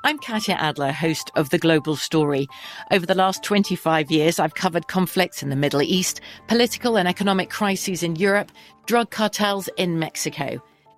I'm 0.05 0.17
Katya 0.17 0.55
Adler, 0.55 0.91
host 0.91 1.31
of 1.37 1.49
The 1.49 1.57
Global 1.57 1.95
Story. 1.95 2.49
Over 2.91 3.05
the 3.05 3.15
last 3.15 3.41
25 3.41 4.11
years, 4.11 4.37
I've 4.37 4.53
covered 4.53 4.89
conflicts 4.89 5.41
in 5.41 5.49
the 5.49 5.55
Middle 5.55 5.81
East, 5.81 6.19
political 6.49 6.97
and 6.97 7.07
economic 7.07 7.49
crises 7.49 8.03
in 8.03 8.17
Europe, 8.17 8.51
drug 8.85 9.11
cartels 9.11 9.69
in 9.77 9.99
Mexico. 9.99 10.61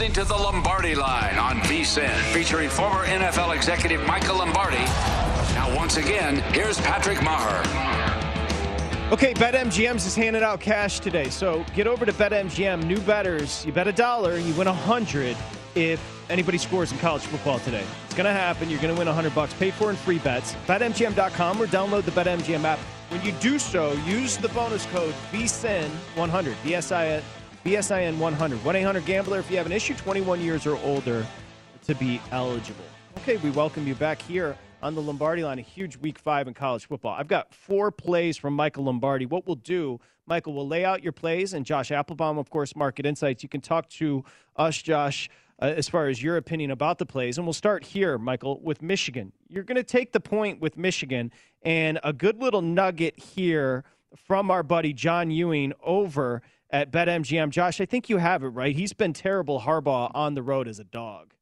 Listening 0.00 0.24
to 0.24 0.28
the 0.30 0.34
Lombardi 0.34 0.94
Line 0.94 1.36
on 1.36 1.58
VSIN, 1.58 2.18
featuring 2.32 2.70
former 2.70 3.04
NFL 3.04 3.54
executive 3.54 4.02
Michael 4.06 4.38
Lombardi. 4.38 4.78
Now, 5.52 5.70
once 5.76 5.98
again, 5.98 6.36
here's 6.54 6.80
Patrick 6.80 7.18
Meagher. 7.18 7.60
Okay, 9.12 9.34
BetMGM's 9.34 10.06
is 10.06 10.16
handing 10.16 10.42
out 10.42 10.58
cash 10.58 11.00
today. 11.00 11.28
So 11.28 11.66
get 11.74 11.86
over 11.86 12.06
to 12.06 12.14
BetMGM. 12.14 12.84
New 12.84 12.98
betters, 13.00 13.62
you 13.66 13.72
bet 13.72 13.88
a 13.88 13.92
dollar, 13.92 14.38
you 14.38 14.54
win 14.54 14.68
a 14.68 14.72
hundred 14.72 15.36
if 15.74 16.00
anybody 16.30 16.56
scores 16.56 16.92
in 16.92 16.98
college 16.98 17.24
football 17.24 17.58
today. 17.58 17.84
It's 18.06 18.14
going 18.14 18.24
to 18.24 18.32
happen. 18.32 18.70
You're 18.70 18.80
going 18.80 18.94
to 18.94 18.98
win 18.98 19.08
a 19.08 19.12
hundred 19.12 19.34
bucks. 19.34 19.52
Pay 19.52 19.70
for 19.70 19.90
in 19.90 19.96
free 19.96 20.18
bets. 20.18 20.54
BetMGM.com 20.66 21.60
or 21.60 21.66
download 21.66 22.06
the 22.06 22.12
BetMGM 22.12 22.64
app. 22.64 22.78
When 23.10 23.20
you 23.22 23.32
do 23.32 23.58
so, 23.58 23.92
use 24.06 24.38
the 24.38 24.48
bonus 24.48 24.86
code 24.86 25.14
VSIN100. 25.30 26.54
VSIN, 26.64 27.22
VSIN 27.64 28.16
100. 28.16 28.64
1 28.64 28.76
800 28.76 29.04
Gambler 29.04 29.38
if 29.38 29.50
you 29.50 29.58
have 29.58 29.66
an 29.66 29.72
issue 29.72 29.94
21 29.94 30.40
years 30.40 30.66
or 30.66 30.78
older 30.78 31.26
to 31.84 31.94
be 31.94 32.20
eligible. 32.30 32.84
Okay, 33.18 33.36
we 33.38 33.50
welcome 33.50 33.86
you 33.86 33.94
back 33.94 34.22
here 34.22 34.56
on 34.82 34.94
the 34.94 35.02
Lombardi 35.02 35.44
line. 35.44 35.58
A 35.58 35.62
huge 35.62 35.98
week 35.98 36.18
five 36.18 36.48
in 36.48 36.54
college 36.54 36.86
football. 36.86 37.14
I've 37.18 37.28
got 37.28 37.52
four 37.52 37.90
plays 37.90 38.38
from 38.38 38.54
Michael 38.54 38.84
Lombardi. 38.84 39.26
What 39.26 39.46
we'll 39.46 39.56
do, 39.56 40.00
Michael, 40.26 40.54
will 40.54 40.66
lay 40.66 40.86
out 40.86 41.02
your 41.02 41.12
plays, 41.12 41.52
and 41.52 41.66
Josh 41.66 41.90
Applebaum, 41.90 42.38
of 42.38 42.48
course, 42.48 42.74
Market 42.74 43.04
Insights. 43.04 43.42
You 43.42 43.50
can 43.50 43.60
talk 43.60 43.90
to 43.90 44.24
us, 44.56 44.80
Josh, 44.80 45.28
uh, 45.60 45.66
as 45.66 45.86
far 45.86 46.08
as 46.08 46.22
your 46.22 46.38
opinion 46.38 46.70
about 46.70 46.96
the 46.96 47.04
plays. 47.04 47.36
And 47.36 47.46
we'll 47.46 47.52
start 47.52 47.84
here, 47.84 48.16
Michael, 48.16 48.58
with 48.62 48.80
Michigan. 48.80 49.32
You're 49.48 49.64
going 49.64 49.76
to 49.76 49.82
take 49.82 50.12
the 50.12 50.20
point 50.20 50.62
with 50.62 50.78
Michigan, 50.78 51.30
and 51.62 52.00
a 52.02 52.14
good 52.14 52.40
little 52.40 52.62
nugget 52.62 53.18
here 53.18 53.84
from 54.16 54.50
our 54.50 54.62
buddy 54.62 54.94
John 54.94 55.30
Ewing 55.30 55.74
over 55.82 56.40
at 56.72 56.90
BetMGM. 56.90 57.50
Josh, 57.50 57.80
I 57.80 57.86
think 57.86 58.08
you 58.08 58.18
have 58.18 58.42
it 58.42 58.48
right. 58.48 58.74
He's 58.74 58.92
been 58.92 59.12
terrible 59.12 59.60
Harbaugh 59.60 60.10
on 60.14 60.34
the 60.34 60.42
road 60.42 60.68
as 60.68 60.78
a 60.78 60.84
dog. 60.84 61.34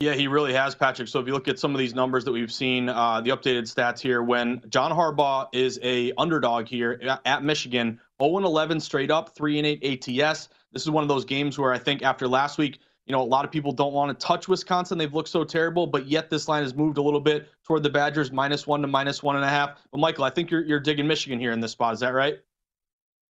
Yeah, 0.00 0.14
he 0.14 0.26
really 0.26 0.52
has, 0.52 0.74
Patrick. 0.74 1.08
So 1.08 1.20
if 1.20 1.26
you 1.26 1.32
look 1.32 1.46
at 1.46 1.58
some 1.58 1.72
of 1.72 1.78
these 1.78 1.94
numbers 1.94 2.24
that 2.24 2.32
we've 2.32 2.52
seen, 2.52 2.88
uh, 2.88 3.20
the 3.20 3.30
updated 3.30 3.62
stats 3.62 4.00
here, 4.00 4.22
when 4.22 4.60
John 4.68 4.90
Harbaugh 4.90 5.46
is 5.52 5.78
a 5.82 6.12
underdog 6.18 6.66
here 6.66 7.00
at, 7.02 7.20
at 7.24 7.44
Michigan, 7.44 8.00
0-11 8.20 8.82
straight 8.82 9.10
up, 9.10 9.36
3-8 9.36 10.22
ATS. 10.22 10.48
This 10.72 10.82
is 10.82 10.90
one 10.90 11.04
of 11.04 11.08
those 11.08 11.24
games 11.24 11.58
where 11.58 11.72
I 11.72 11.78
think 11.78 12.02
after 12.02 12.26
last 12.26 12.58
week, 12.58 12.80
you 13.06 13.12
know, 13.12 13.22
a 13.22 13.24
lot 13.24 13.44
of 13.44 13.50
people 13.50 13.70
don't 13.70 13.92
want 13.92 14.18
to 14.18 14.26
touch 14.26 14.48
Wisconsin. 14.48 14.98
They've 14.98 15.12
looked 15.12 15.28
so 15.28 15.44
terrible, 15.44 15.86
but 15.86 16.06
yet 16.06 16.30
this 16.30 16.48
line 16.48 16.62
has 16.62 16.74
moved 16.74 16.98
a 16.98 17.02
little 17.02 17.20
bit 17.20 17.48
toward 17.64 17.82
the 17.82 17.90
Badgers, 17.90 18.32
minus 18.32 18.66
one 18.66 18.80
to 18.80 18.88
minus 18.88 19.22
one 19.22 19.36
and 19.36 19.44
a 19.44 19.48
half. 19.48 19.78
But 19.92 19.98
Michael, 19.98 20.24
I 20.24 20.30
think 20.30 20.50
you're 20.50 20.64
you're 20.64 20.80
digging 20.80 21.06
Michigan 21.06 21.38
here 21.38 21.52
in 21.52 21.60
this 21.60 21.72
spot. 21.72 21.92
Is 21.92 22.00
that 22.00 22.14
right? 22.14 22.38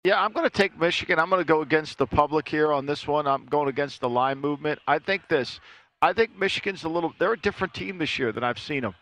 Yeah, 0.05 0.23
I'm 0.23 0.33
going 0.33 0.45
to 0.45 0.51
take 0.51 0.79
Michigan. 0.79 1.19
I'm 1.19 1.31
going 1.31 1.41
to 1.41 1.49
go 1.49 1.63
against 1.63 1.97
the 1.97 2.07
public 2.07 2.47
here 2.47 2.71
on 2.71 2.85
this 2.85 3.09
one. 3.09 3.27
I'm 3.27 3.47
going 3.47 3.71
against 3.71 4.03
the 4.03 4.09
line 4.09 4.39
movement. 4.39 4.79
I 4.87 4.99
think 4.99 5.29
this. 5.29 5.61
I 6.03 6.13
think 6.13 6.39
Michigan's 6.39 6.85
a 6.85 6.91
little. 6.91 7.15
They're 7.19 7.33
a 7.33 7.41
different 7.41 7.73
team 7.73 7.97
this 7.97 8.19
year 8.19 8.31
than 8.31 8.45
I've 8.45 8.59
seen 8.59 8.83
them, 8.83 8.95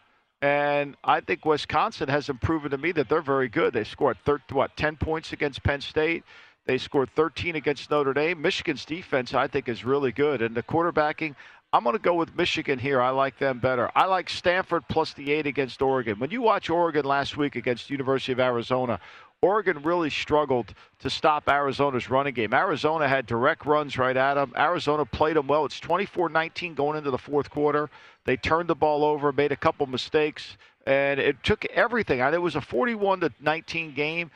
and 0.43 0.97
I 1.03 1.19
think 1.19 1.45
Wisconsin 1.45 2.09
hasn't 2.09 2.41
proven 2.41 2.71
to 2.71 2.79
me 2.79 2.93
that 2.93 3.09
they're 3.09 3.21
very 3.21 3.49
good. 3.49 3.73
They 3.75 3.83
scored 3.83 4.17
thir- 4.25 4.43
what 4.53 4.77
10 4.77 4.97
points 4.97 5.33
against 5.33 5.65
Penn 5.65 5.81
State. 5.81 6.23
They 6.67 6.79
scored 6.79 7.11
13 7.17 7.57
against 7.57 7.91
Notre 7.91 8.15
Dame. 8.15 8.41
Michigan's 8.41 8.85
defense, 8.85 9.35
I 9.35 9.49
think, 9.49 9.69
is 9.69 9.85
really 9.85 10.13
good, 10.13 10.41
and 10.41 10.55
the 10.55 10.63
quarterbacking. 10.63 11.35
I'm 11.75 11.85
going 11.85 11.97
to 11.97 12.03
go 12.03 12.15
with 12.15 12.37
Michigan 12.37 12.79
here. 12.79 13.01
I 13.01 13.09
like 13.09 13.39
them 13.39 13.59
better. 13.59 13.91
I 13.97 14.05
like 14.05 14.29
Stanford 14.29 14.85
plus 14.89 15.15
the 15.15 15.33
eight 15.33 15.47
against 15.47 15.81
Oregon. 15.81 16.19
When 16.19 16.31
you 16.31 16.43
watch 16.43 16.69
Oregon 16.69 17.07
last 17.07 17.39
week 17.39 17.57
against 17.57 17.89
University 17.89 18.33
of 18.33 18.41
Arizona, 18.41 19.01
Oregon 19.43 19.83
really 19.83 20.09
struggled 20.09 20.73
to 21.01 21.11
stop 21.11 21.49
Arizona's 21.49 22.09
running 22.09 22.33
game. 22.33 22.55
Arizona 22.55 23.09
had 23.09 23.27
direct 23.27 23.67
runs 23.67 23.99
right 23.99 24.17
at 24.17 24.35
them. 24.35 24.53
Arizona 24.57 25.05
played 25.05 25.35
them 25.35 25.49
well. 25.49 25.65
It's 25.65 25.81
24-19 25.81 26.77
going 26.77 26.97
into 26.97 27.11
the 27.11 27.19
fourth 27.19 27.51
quarter. 27.51 27.91
They 28.25 28.37
turned 28.37 28.69
the 28.69 28.77
ball 28.77 29.05
over, 29.05 29.33
made 29.33 29.51
a 29.51 29.57
couple 29.57 29.85
mistakes, 29.87 30.57
and 30.87 31.19
it 31.19 31.43
took 31.43 31.65
everything. 31.67 32.21
It 32.21 32.41
was 32.41 32.55
a 32.55 32.61
41 32.61 33.21
to 33.21 33.33
19 33.41 33.95
game. 33.95 34.31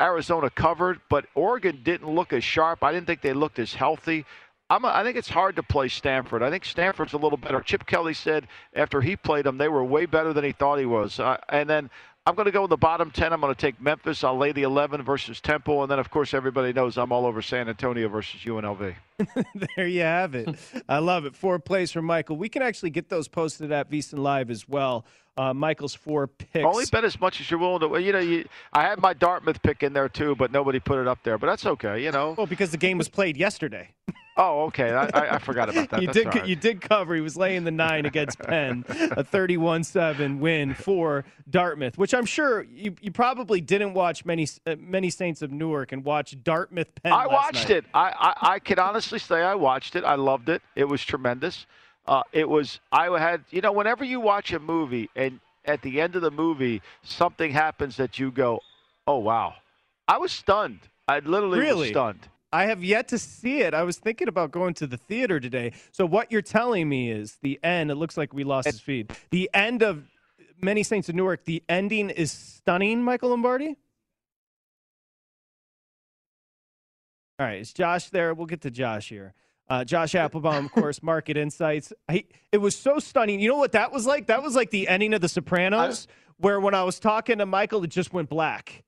Arizona 0.00 0.48
covered, 0.48 1.00
but 1.10 1.26
Oregon 1.34 1.80
didn't 1.82 2.08
look 2.08 2.32
as 2.32 2.42
sharp. 2.42 2.82
I 2.82 2.92
didn't 2.92 3.06
think 3.06 3.20
they 3.20 3.34
looked 3.34 3.58
as 3.58 3.74
healthy. 3.74 4.24
I'm 4.68 4.84
a, 4.84 4.88
i 4.88 5.04
think 5.04 5.16
it's 5.16 5.28
hard 5.28 5.56
to 5.56 5.62
play 5.62 5.88
Stanford. 5.88 6.42
I 6.42 6.50
think 6.50 6.64
Stanford's 6.64 7.12
a 7.12 7.18
little 7.18 7.38
better. 7.38 7.60
Chip 7.60 7.86
Kelly 7.86 8.14
said 8.14 8.48
after 8.74 9.00
he 9.00 9.16
played 9.16 9.44
them, 9.44 9.58
they 9.58 9.68
were 9.68 9.84
way 9.84 10.06
better 10.06 10.32
than 10.32 10.44
he 10.44 10.52
thought 10.52 10.78
he 10.78 10.86
was. 10.86 11.20
Uh, 11.20 11.36
and 11.48 11.70
then 11.70 11.88
I'm 12.26 12.34
going 12.34 12.46
to 12.46 12.52
go 12.52 12.64
in 12.64 12.70
the 12.70 12.76
bottom 12.76 13.12
10. 13.12 13.32
I'm 13.32 13.40
going 13.40 13.54
to 13.54 13.60
take 13.60 13.80
Memphis. 13.80 14.24
I'll 14.24 14.36
lay 14.36 14.50
the 14.50 14.64
11 14.64 15.02
versus 15.02 15.40
Temple. 15.40 15.82
And 15.82 15.90
then, 15.90 16.00
of 16.00 16.10
course, 16.10 16.34
everybody 16.34 16.72
knows 16.72 16.98
I'm 16.98 17.12
all 17.12 17.24
over 17.24 17.40
San 17.40 17.68
Antonio 17.68 18.08
versus 18.08 18.40
UNLV. 18.40 18.96
there 19.76 19.86
you 19.86 20.00
have 20.00 20.34
it. 20.34 20.48
I 20.88 20.98
love 20.98 21.24
it. 21.24 21.36
Four 21.36 21.60
plays 21.60 21.92
from 21.92 22.04
Michael. 22.04 22.36
We 22.36 22.48
can 22.48 22.62
actually 22.62 22.90
get 22.90 23.08
those 23.08 23.28
posted 23.28 23.70
at 23.70 23.88
VSIN 23.88 24.18
Live 24.18 24.50
as 24.50 24.68
well. 24.68 25.06
Uh, 25.36 25.54
Michael's 25.54 25.94
four 25.94 26.26
picks. 26.26 26.64
Only 26.64 26.86
bet 26.86 27.04
as 27.04 27.20
much 27.20 27.40
as 27.40 27.48
you're 27.48 27.60
willing 27.60 27.80
to. 27.80 27.98
You 28.00 28.12
know, 28.12 28.18
you, 28.18 28.48
I 28.72 28.82
had 28.82 29.00
my 29.00 29.12
Dartmouth 29.12 29.62
pick 29.62 29.84
in 29.84 29.92
there 29.92 30.08
too, 30.08 30.34
but 30.34 30.50
nobody 30.50 30.80
put 30.80 30.98
it 30.98 31.06
up 31.06 31.22
there. 31.22 31.38
But 31.38 31.46
that's 31.46 31.66
okay. 31.66 32.02
You 32.02 32.10
know. 32.10 32.34
Well, 32.36 32.46
because 32.46 32.70
the 32.70 32.78
game 32.78 32.98
was 32.98 33.08
played 33.08 33.36
yesterday. 33.36 33.90
Oh, 34.38 34.64
okay. 34.64 34.92
I, 34.92 35.36
I, 35.36 35.38
forgot 35.38 35.70
about 35.70 35.88
that. 35.90 36.00
you 36.02 36.08
That's 36.08 36.18
did. 36.18 36.26
right. 36.26 36.46
You 36.46 36.56
did 36.56 36.82
cover. 36.82 37.14
He 37.14 37.22
was 37.22 37.38
laying 37.38 37.64
the 37.64 37.70
nine 37.70 38.04
against 38.04 38.38
Penn, 38.42 38.84
a 38.88 39.24
31-7 39.24 40.40
win 40.40 40.74
for 40.74 41.24
Dartmouth, 41.48 41.96
which 41.96 42.12
I'm 42.12 42.26
sure 42.26 42.62
you, 42.64 42.94
you 43.00 43.10
probably 43.10 43.62
didn't 43.62 43.94
watch 43.94 44.26
many 44.26 44.46
uh, 44.66 44.76
many 44.78 45.08
Saints 45.08 45.40
of 45.40 45.52
Newark 45.52 45.92
and 45.92 46.04
watch 46.04 46.36
Dartmouth 46.44 46.94
Penn. 47.02 47.12
I 47.12 47.26
watched 47.26 47.70
night. 47.70 47.78
it. 47.78 47.84
I, 47.94 48.34
I, 48.40 48.52
I 48.54 48.58
can 48.58 48.78
honestly 48.78 49.18
say 49.18 49.40
I 49.40 49.54
watched 49.54 49.96
it. 49.96 50.04
I 50.04 50.16
loved 50.16 50.50
it. 50.50 50.60
It 50.74 50.84
was 50.84 51.02
tremendous. 51.02 51.66
Uh, 52.06 52.22
it 52.32 52.48
was. 52.48 52.80
I 52.92 53.06
had. 53.18 53.44
You 53.50 53.62
know, 53.62 53.72
whenever 53.72 54.04
you 54.04 54.20
watch 54.20 54.52
a 54.52 54.58
movie 54.58 55.08
and 55.16 55.40
at 55.64 55.80
the 55.80 56.00
end 56.00 56.14
of 56.14 56.22
the 56.22 56.30
movie 56.30 56.82
something 57.02 57.52
happens 57.52 57.96
that 57.96 58.18
you 58.18 58.30
go, 58.30 58.60
"Oh 59.06 59.18
wow!" 59.18 59.54
I 60.06 60.18
was 60.18 60.30
stunned. 60.30 60.80
I 61.08 61.20
literally 61.20 61.72
was 61.72 61.88
stunned. 61.88 62.28
I 62.52 62.66
have 62.66 62.82
yet 62.82 63.08
to 63.08 63.18
see 63.18 63.60
it. 63.60 63.74
I 63.74 63.82
was 63.82 63.98
thinking 63.98 64.28
about 64.28 64.50
going 64.50 64.74
to 64.74 64.86
the 64.86 64.96
theater 64.96 65.40
today. 65.40 65.72
So 65.92 66.06
what 66.06 66.30
you're 66.30 66.42
telling 66.42 66.88
me 66.88 67.10
is 67.10 67.36
the 67.42 67.58
end. 67.62 67.90
It 67.90 67.96
looks 67.96 68.16
like 68.16 68.32
we 68.32 68.44
lost 68.44 68.66
his 68.66 68.80
feed. 68.80 69.12
The 69.30 69.50
end 69.52 69.82
of 69.82 70.04
Many 70.62 70.82
Saints 70.82 71.08
of 71.08 71.14
Newark. 71.14 71.44
The 71.44 71.62
ending 71.68 72.10
is 72.10 72.32
stunning, 72.32 73.02
Michael 73.02 73.30
Lombardi. 73.30 73.76
All 77.38 77.46
right, 77.46 77.60
is 77.60 77.72
Josh 77.72 78.08
there? 78.08 78.32
We'll 78.32 78.46
get 78.46 78.62
to 78.62 78.70
Josh 78.70 79.10
here. 79.10 79.34
Uh, 79.68 79.84
Josh 79.84 80.14
Applebaum, 80.14 80.66
of 80.66 80.72
course, 80.72 81.02
Market 81.02 81.36
Insights. 81.36 81.92
He, 82.10 82.26
it 82.52 82.58
was 82.58 82.74
so 82.74 82.98
stunning. 82.98 83.40
You 83.40 83.50
know 83.50 83.56
what 83.56 83.72
that 83.72 83.92
was 83.92 84.06
like? 84.06 84.28
That 84.28 84.42
was 84.42 84.54
like 84.54 84.70
the 84.70 84.88
ending 84.88 85.12
of 85.12 85.20
The 85.20 85.28
Sopranos, 85.28 86.06
where 86.38 86.60
when 86.60 86.74
I 86.74 86.84
was 86.84 86.98
talking 86.98 87.38
to 87.38 87.46
Michael, 87.46 87.82
it 87.84 87.90
just 87.90 88.12
went 88.12 88.30
black. 88.30 88.84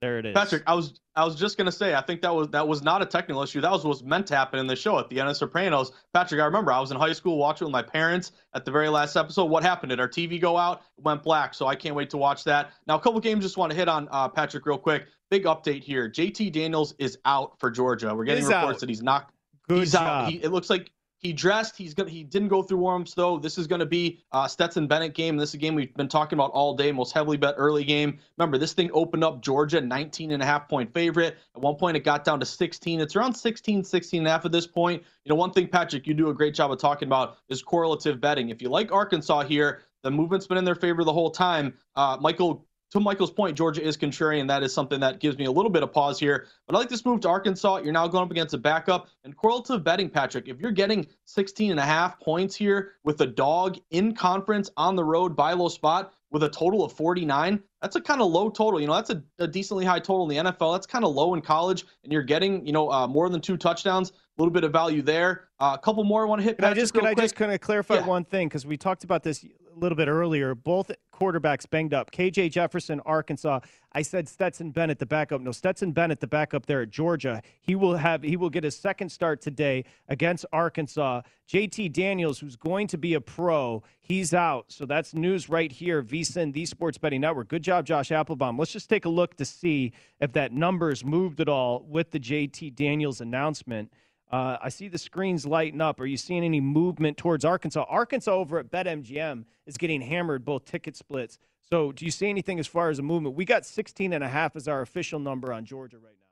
There 0.00 0.18
it 0.18 0.24
is. 0.24 0.34
Patrick, 0.34 0.62
I 0.66 0.74
was 0.74 0.98
I 1.14 1.24
was 1.24 1.36
just 1.36 1.58
gonna 1.58 1.70
say 1.72 1.94
I 1.94 2.00
think 2.00 2.22
that 2.22 2.34
was 2.34 2.48
that 2.48 2.66
was 2.66 2.82
not 2.82 3.02
a 3.02 3.06
technical 3.06 3.42
issue. 3.42 3.60
That 3.60 3.70
was 3.70 3.84
what 3.84 3.90
was 3.90 4.02
meant 4.02 4.26
to 4.28 4.36
happen 4.36 4.58
in 4.58 4.66
the 4.66 4.76
show 4.76 4.98
at 4.98 5.10
the 5.10 5.20
end 5.20 5.28
of 5.28 5.36
Sopranos. 5.36 5.92
Patrick, 6.14 6.40
I 6.40 6.46
remember 6.46 6.72
I 6.72 6.80
was 6.80 6.90
in 6.90 6.96
high 6.96 7.12
school 7.12 7.36
watching 7.36 7.66
with 7.66 7.72
my 7.72 7.82
parents 7.82 8.32
at 8.54 8.64
the 8.64 8.70
very 8.70 8.88
last 8.88 9.14
episode. 9.16 9.44
What 9.46 9.62
happened? 9.62 9.90
Did 9.90 10.00
our 10.00 10.08
TV 10.08 10.40
go 10.40 10.56
out? 10.56 10.82
It 10.96 11.04
went 11.04 11.22
black. 11.22 11.52
So 11.52 11.66
I 11.66 11.74
can't 11.74 11.94
wait 11.94 12.08
to 12.10 12.16
watch 12.16 12.44
that. 12.44 12.70
Now 12.86 12.96
a 12.96 13.00
couple 13.00 13.20
games 13.20 13.44
just 13.44 13.58
want 13.58 13.72
to 13.72 13.76
hit 13.76 13.88
on 13.88 14.08
uh, 14.10 14.28
Patrick 14.28 14.64
real 14.64 14.78
quick. 14.78 15.06
Big 15.30 15.44
update 15.44 15.82
here. 15.82 16.08
JT 16.08 16.50
Daniels 16.52 16.94
is 16.98 17.18
out 17.26 17.60
for 17.60 17.70
Georgia. 17.70 18.14
We're 18.14 18.24
getting 18.24 18.44
Is 18.44 18.48
reports 18.48 18.76
out. 18.76 18.80
that 18.80 18.88
he's 18.88 19.02
not. 19.02 19.30
Good 19.68 19.80
he's 19.80 19.92
job. 19.92 20.02
out. 20.24 20.28
He, 20.30 20.36
it 20.42 20.50
looks 20.50 20.70
like 20.70 20.90
he 21.20 21.34
dressed. 21.34 21.76
He's 21.76 21.92
gonna. 21.92 22.08
He 22.08 22.24
didn't 22.24 22.48
go 22.48 22.62
through 22.62 22.78
warm-ups 22.78 23.12
though. 23.12 23.38
This 23.38 23.58
is 23.58 23.66
gonna 23.66 23.84
be 23.84 24.22
uh, 24.32 24.48
Stetson 24.48 24.86
Bennett 24.86 25.14
game. 25.14 25.36
This 25.36 25.50
is 25.50 25.54
a 25.54 25.58
game 25.58 25.74
we've 25.74 25.94
been 25.94 26.08
talking 26.08 26.38
about 26.38 26.50
all 26.52 26.74
day. 26.74 26.90
Most 26.92 27.12
heavily 27.12 27.36
bet 27.36 27.54
early 27.58 27.84
game. 27.84 28.18
Remember, 28.38 28.56
this 28.56 28.72
thing 28.72 28.90
opened 28.94 29.22
up 29.22 29.42
Georgia 29.42 29.82
19 29.82 30.32
and 30.32 30.42
a 30.42 30.46
half 30.46 30.66
point 30.66 30.92
favorite. 30.94 31.36
At 31.54 31.60
one 31.60 31.76
point, 31.76 31.98
it 31.98 32.04
got 32.04 32.24
down 32.24 32.40
to 32.40 32.46
16. 32.46 33.00
It's 33.00 33.14
around 33.14 33.34
16, 33.34 33.84
16 33.84 34.18
and 34.20 34.26
a 34.26 34.30
half 34.30 34.46
at 34.46 34.52
this 34.52 34.66
point. 34.66 35.02
You 35.24 35.28
know, 35.28 35.36
one 35.36 35.52
thing, 35.52 35.68
Patrick, 35.68 36.06
you 36.06 36.14
do 36.14 36.30
a 36.30 36.34
great 36.34 36.54
job 36.54 36.72
of 36.72 36.78
talking 36.78 37.06
about 37.06 37.36
is 37.50 37.62
correlative 37.62 38.18
betting. 38.18 38.48
If 38.48 38.62
you 38.62 38.70
like 38.70 38.90
Arkansas 38.90 39.42
here, 39.42 39.82
the 40.02 40.10
movement's 40.10 40.46
been 40.46 40.56
in 40.56 40.64
their 40.64 40.74
favor 40.74 41.04
the 41.04 41.12
whole 41.12 41.30
time. 41.30 41.74
Uh, 41.96 42.16
Michael 42.18 42.64
to 42.90 43.00
Michael's 43.00 43.30
point, 43.30 43.56
Georgia 43.56 43.82
is 43.82 43.96
contrarian. 43.96 44.48
That 44.48 44.62
is 44.62 44.74
something 44.74 44.98
that 45.00 45.20
gives 45.20 45.38
me 45.38 45.44
a 45.44 45.50
little 45.50 45.70
bit 45.70 45.82
of 45.82 45.92
pause 45.92 46.18
here. 46.18 46.46
But 46.66 46.74
I 46.74 46.78
like 46.78 46.88
this 46.88 47.04
move 47.04 47.20
to 47.20 47.28
Arkansas. 47.28 47.78
You're 47.78 47.92
now 47.92 48.08
going 48.08 48.24
up 48.24 48.30
against 48.30 48.54
a 48.54 48.58
backup. 48.58 49.08
And 49.24 49.36
correlative 49.36 49.84
betting, 49.84 50.10
Patrick, 50.10 50.48
if 50.48 50.60
you're 50.60 50.72
getting 50.72 51.06
16 51.26 51.70
and 51.70 51.80
a 51.80 51.84
half 51.84 52.18
points 52.18 52.56
here 52.56 52.94
with 53.04 53.20
a 53.20 53.26
dog 53.26 53.78
in 53.90 54.14
conference 54.14 54.70
on 54.76 54.96
the 54.96 55.04
road, 55.04 55.36
buy 55.36 55.52
low 55.52 55.68
spot 55.68 56.12
with 56.32 56.42
a 56.44 56.48
total 56.48 56.84
of 56.84 56.92
49, 56.92 57.60
that's 57.82 57.96
a 57.96 58.00
kind 58.00 58.20
of 58.20 58.30
low 58.30 58.50
total. 58.50 58.80
You 58.80 58.86
know, 58.86 58.94
that's 58.94 59.10
a, 59.10 59.22
a, 59.38 59.48
decently 59.48 59.84
high 59.84 59.98
total 59.98 60.30
in 60.30 60.44
the 60.44 60.50
NFL. 60.50 60.74
That's 60.74 60.86
kind 60.86 61.04
of 61.04 61.14
low 61.14 61.34
in 61.34 61.40
college. 61.40 61.86
And 62.04 62.12
you're 62.12 62.22
getting, 62.22 62.64
you 62.64 62.72
know, 62.72 62.90
uh, 62.90 63.06
more 63.06 63.28
than 63.28 63.40
two 63.40 63.56
touchdowns. 63.56 64.10
A 64.10 64.14
little 64.38 64.52
bit 64.52 64.64
of 64.64 64.72
value 64.72 65.02
there. 65.02 65.48
Uh, 65.58 65.76
a 65.78 65.78
couple 65.78 66.02
more 66.04 66.24
I 66.24 66.28
want 66.28 66.40
to 66.40 66.44
hit. 66.44 66.56
Can 66.56 66.64
I 66.64 66.72
just, 66.72 66.94
can 66.94 67.04
I 67.04 67.14
just 67.14 67.34
kind 67.34 67.52
of 67.52 67.60
clarify 67.60 67.96
yeah. 67.96 68.06
one 68.06 68.24
thing? 68.24 68.48
Because 68.48 68.64
we 68.64 68.76
talked 68.76 69.04
about 69.04 69.22
this 69.22 69.44
a 69.74 69.78
little 69.78 69.96
bit 69.96 70.08
earlier. 70.08 70.54
Both 70.54 70.90
quarterbacks 71.14 71.68
banged 71.68 71.94
up. 71.94 72.10
KJ 72.10 72.50
Jefferson, 72.50 73.00
Arkansas. 73.00 73.60
I 73.92 74.02
said 74.02 74.28
Stetson 74.28 74.70
Bennett, 74.70 74.98
the 74.98 75.06
backup. 75.06 75.40
No, 75.40 75.52
Stetson 75.52 75.92
Bennett, 75.92 76.20
the 76.20 76.26
backup 76.26 76.66
there 76.66 76.82
at 76.82 76.90
Georgia. 76.90 77.42
He 77.60 77.74
will 77.74 77.96
have 77.96 78.22
he 78.22 78.36
will 78.36 78.50
get 78.50 78.64
his 78.64 78.76
second 78.76 79.10
start 79.10 79.40
today 79.40 79.84
against 80.08 80.46
Arkansas. 80.52 81.22
JT 81.48 81.92
Daniels, 81.92 82.38
who's 82.38 82.56
going 82.56 82.86
to 82.88 82.98
be 82.98 83.14
a 83.14 83.20
pro, 83.20 83.82
he's 84.00 84.32
out. 84.32 84.66
So 84.68 84.86
that's 84.86 85.14
news 85.14 85.48
right 85.48 85.70
here. 85.70 86.02
VSIN, 86.02 86.52
the 86.52 86.64
Sports 86.66 86.98
Betting 86.98 87.20
Network. 87.20 87.48
Good 87.48 87.62
job, 87.62 87.86
Josh 87.86 88.12
Applebaum. 88.12 88.58
Let's 88.58 88.72
just 88.72 88.88
take 88.88 89.04
a 89.04 89.10
look 89.10 89.36
to 89.36 89.44
see 89.44 89.92
if 90.20 90.32
that 90.32 90.52
number's 90.52 91.04
moved 91.04 91.40
at 91.40 91.48
all 91.48 91.84
with 91.88 92.10
the 92.10 92.20
JT 92.20 92.74
Daniels 92.74 93.20
announcement. 93.20 93.92
Uh, 94.30 94.56
I 94.62 94.68
see 94.68 94.88
the 94.88 94.98
screens 94.98 95.44
lighting 95.44 95.80
up. 95.80 96.00
Are 96.00 96.06
you 96.06 96.16
seeing 96.16 96.44
any 96.44 96.60
movement 96.60 97.16
towards 97.16 97.44
Arkansas? 97.44 97.84
Arkansas 97.88 98.32
over 98.32 98.58
at 98.58 98.70
BetMGM 98.70 99.44
is 99.66 99.76
getting 99.76 100.00
hammered 100.00 100.44
both 100.44 100.64
ticket 100.64 100.96
splits. 100.96 101.38
So, 101.68 101.92
do 101.92 102.04
you 102.04 102.10
see 102.10 102.28
anything 102.28 102.58
as 102.58 102.66
far 102.66 102.90
as 102.90 102.98
a 102.98 103.02
movement? 103.02 103.36
We 103.36 103.44
got 103.44 103.66
16 103.66 104.12
and 104.12 104.22
a 104.22 104.28
half 104.28 104.56
as 104.56 104.68
our 104.68 104.82
official 104.82 105.18
number 105.18 105.52
on 105.52 105.64
Georgia 105.64 105.98
right 105.98 106.14
now. 106.18 106.26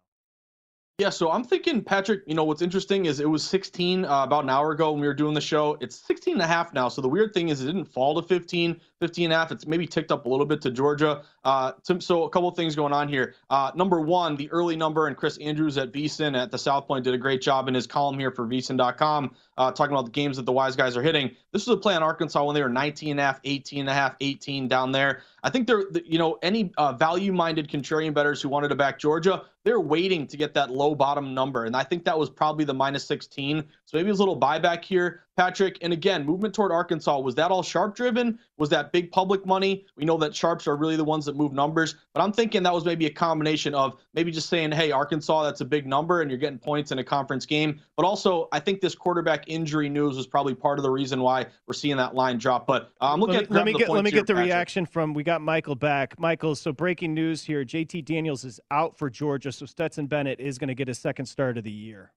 Yeah, 0.98 1.10
so 1.10 1.30
I'm 1.30 1.44
thinking, 1.44 1.82
Patrick, 1.82 2.22
you 2.26 2.34
know, 2.34 2.42
what's 2.42 2.62
interesting 2.62 3.06
is 3.06 3.20
it 3.20 3.30
was 3.30 3.44
16 3.44 4.04
uh, 4.04 4.24
about 4.24 4.42
an 4.42 4.50
hour 4.50 4.72
ago 4.72 4.90
when 4.90 5.00
we 5.00 5.06
were 5.06 5.14
doing 5.14 5.34
the 5.34 5.40
show. 5.40 5.76
It's 5.80 5.94
16 5.94 6.34
and 6.34 6.42
a 6.42 6.46
half 6.46 6.72
now. 6.72 6.88
So 6.88 7.00
the 7.00 7.08
weird 7.08 7.32
thing 7.32 7.50
is 7.50 7.62
it 7.62 7.66
didn't 7.66 7.84
fall 7.84 8.20
to 8.20 8.26
15, 8.26 8.80
15 9.00 9.26
and 9.26 9.32
a 9.32 9.36
half. 9.36 9.52
It's 9.52 9.66
maybe 9.66 9.86
ticked 9.86 10.10
up 10.10 10.26
a 10.26 10.28
little 10.28 10.46
bit 10.46 10.60
to 10.62 10.70
Georgia. 10.70 11.22
Uh, 11.44 11.72
so 12.00 12.24
a 12.24 12.30
couple 12.30 12.50
things 12.50 12.74
going 12.74 12.92
on 12.92 13.08
here. 13.08 13.34
Uh, 13.48 13.70
number 13.74 14.00
one, 14.00 14.36
the 14.36 14.50
early 14.50 14.76
number, 14.76 15.06
and 15.06 15.16
Chris 15.16 15.38
Andrews 15.38 15.78
at 15.78 15.92
VSIN 15.92 16.36
at 16.36 16.50
the 16.50 16.58
South 16.58 16.86
Point 16.86 17.04
did 17.04 17.14
a 17.14 17.18
great 17.18 17.40
job 17.40 17.68
in 17.68 17.74
his 17.74 17.86
column 17.86 18.18
here 18.18 18.30
for 18.30 18.46
VSIN.com, 18.46 19.34
uh, 19.56 19.72
talking 19.72 19.94
about 19.94 20.06
the 20.06 20.10
games 20.10 20.36
that 20.36 20.46
the 20.46 20.52
wise 20.52 20.76
guys 20.76 20.96
are 20.96 21.02
hitting. 21.02 21.30
This 21.52 21.66
was 21.66 21.76
a 21.76 21.80
play 21.80 21.94
on 21.94 22.02
Arkansas 22.02 22.44
when 22.44 22.54
they 22.54 22.62
were 22.62 22.68
19 22.68 23.12
and 23.12 23.20
a 23.20 23.22
half, 23.22 23.40
18 23.44 23.80
and 23.80 23.88
a 23.88 23.94
half, 23.94 24.16
18 24.20 24.68
down 24.68 24.92
there. 24.92 25.22
I 25.42 25.50
think 25.50 25.66
they're, 25.66 25.84
you 26.04 26.18
know, 26.18 26.38
any 26.42 26.72
uh, 26.76 26.92
value-minded 26.92 27.68
contrarian 27.68 28.12
bettors 28.12 28.42
who 28.42 28.48
wanted 28.48 28.68
to 28.68 28.74
back 28.74 28.98
Georgia, 28.98 29.44
they're 29.64 29.80
waiting 29.80 30.26
to 30.26 30.36
get 30.36 30.54
that 30.54 30.70
low 30.70 30.94
bottom 30.94 31.34
number, 31.34 31.64
and 31.64 31.76
I 31.76 31.84
think 31.84 32.04
that 32.04 32.18
was 32.18 32.30
probably 32.30 32.64
the 32.64 32.74
minus 32.74 33.04
16. 33.04 33.64
So 33.84 33.96
maybe 33.96 34.10
a 34.10 34.14
little 34.14 34.38
buyback 34.38 34.84
here. 34.84 35.22
Patrick. 35.38 35.78
And 35.82 35.92
again, 35.92 36.26
movement 36.26 36.52
toward 36.52 36.72
Arkansas, 36.72 37.20
was 37.20 37.36
that 37.36 37.52
all 37.52 37.62
sharp 37.62 37.94
driven? 37.94 38.40
Was 38.56 38.68
that 38.70 38.90
big 38.90 39.12
public 39.12 39.46
money? 39.46 39.86
We 39.94 40.04
know 40.04 40.16
that 40.18 40.34
sharps 40.34 40.66
are 40.66 40.76
really 40.76 40.96
the 40.96 41.04
ones 41.04 41.24
that 41.26 41.36
move 41.36 41.52
numbers, 41.52 41.94
but 42.12 42.20
I'm 42.20 42.32
thinking 42.32 42.64
that 42.64 42.74
was 42.74 42.84
maybe 42.84 43.06
a 43.06 43.10
combination 43.10 43.72
of 43.72 44.00
maybe 44.14 44.32
just 44.32 44.48
saying, 44.48 44.72
hey, 44.72 44.90
Arkansas, 44.90 45.44
that's 45.44 45.60
a 45.60 45.64
big 45.64 45.86
number 45.86 46.22
and 46.22 46.30
you're 46.30 46.40
getting 46.40 46.58
points 46.58 46.90
in 46.90 46.98
a 46.98 47.04
conference 47.04 47.46
game. 47.46 47.80
But 47.94 48.04
also, 48.04 48.48
I 48.50 48.58
think 48.58 48.80
this 48.80 48.96
quarterback 48.96 49.44
injury 49.46 49.88
news 49.88 50.16
was 50.16 50.26
probably 50.26 50.56
part 50.56 50.80
of 50.80 50.82
the 50.82 50.90
reason 50.90 51.20
why 51.20 51.46
we're 51.68 51.74
seeing 51.74 51.98
that 51.98 52.16
line 52.16 52.38
drop. 52.38 52.66
But 52.66 52.90
uh, 53.00 53.12
I'm 53.12 53.20
looking 53.20 53.36
let 53.36 53.44
at 53.44 53.50
let 53.52 53.64
me 53.64 53.74
get 53.74 53.88
let 53.90 54.02
me 54.02 54.10
here, 54.10 54.18
get 54.18 54.26
the 54.26 54.34
Patrick. 54.34 54.46
reaction 54.46 54.86
from 54.86 55.14
we 55.14 55.22
got 55.22 55.40
Michael 55.40 55.76
back. 55.76 56.18
Michael, 56.18 56.56
so 56.56 56.72
breaking 56.72 57.14
news 57.14 57.44
here: 57.44 57.64
JT 57.64 58.04
Daniels 58.04 58.44
is 58.44 58.58
out 58.72 58.98
for 58.98 59.08
Georgia, 59.08 59.52
so 59.52 59.66
Stetson 59.66 60.08
Bennett 60.08 60.40
is 60.40 60.58
going 60.58 60.68
to 60.68 60.74
get 60.74 60.88
his 60.88 60.98
second 60.98 61.26
start 61.26 61.58
of 61.58 61.62
the 61.62 61.70
year. 61.70 62.10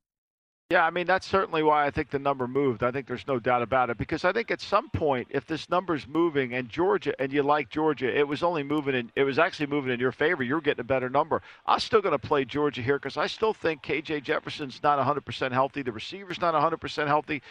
Yeah, 0.72 0.86
I 0.86 0.90
mean 0.90 1.06
that's 1.06 1.28
certainly 1.28 1.64
why 1.64 1.86
I 1.86 1.92
think 1.92 2.12
the 2.12 2.18
number 2.18 2.48
moved. 2.48 2.82
I 2.82 2.92
think 2.92 3.06
there's 3.06 3.28
no 3.28 3.40
doubt 3.40 3.62
about 3.62 3.90
it 3.90 3.98
because 3.98 4.24
I 4.24 4.32
think 4.32 4.52
at 4.52 4.62
some 4.62 4.90
point, 4.90 5.28
if 5.30 5.46
this 5.46 5.70
number's 5.70 6.08
moving 6.08 6.54
and 6.54 6.70
Georgia 6.70 7.14
and 7.20 7.34
you 7.34 7.44
like 7.44 7.70
Georgia, 7.70 8.18
it 8.18 8.26
was 8.26 8.42
only 8.42 8.64
moving 8.64 8.96
in. 8.96 9.12
It 9.18 9.26
was 9.26 9.38
actually 9.38 9.66
moving 9.66 9.92
in 9.92 10.00
your 10.00 10.14
favor. 10.14 10.44
You're 10.44 10.62
getting 10.62 10.80
a 10.80 10.86
better 10.86 11.10
number. 11.10 11.42
I'm 11.66 11.82
still 11.82 12.02
going 12.02 12.18
to 12.18 12.26
play 12.26 12.46
Georgia 12.46 12.82
here 12.82 12.98
because 12.98 13.18
I 13.18 13.28
still 13.28 13.54
think 13.54 13.84
KJ 13.84 14.24
Jefferson's 14.24 14.82
not 14.82 14.98
100% 14.98 15.52
healthy. 15.52 15.82
The 15.82 15.92
receiver's 15.92 16.40
not 16.40 16.54
100% 16.54 17.06
healthy. 17.06 17.42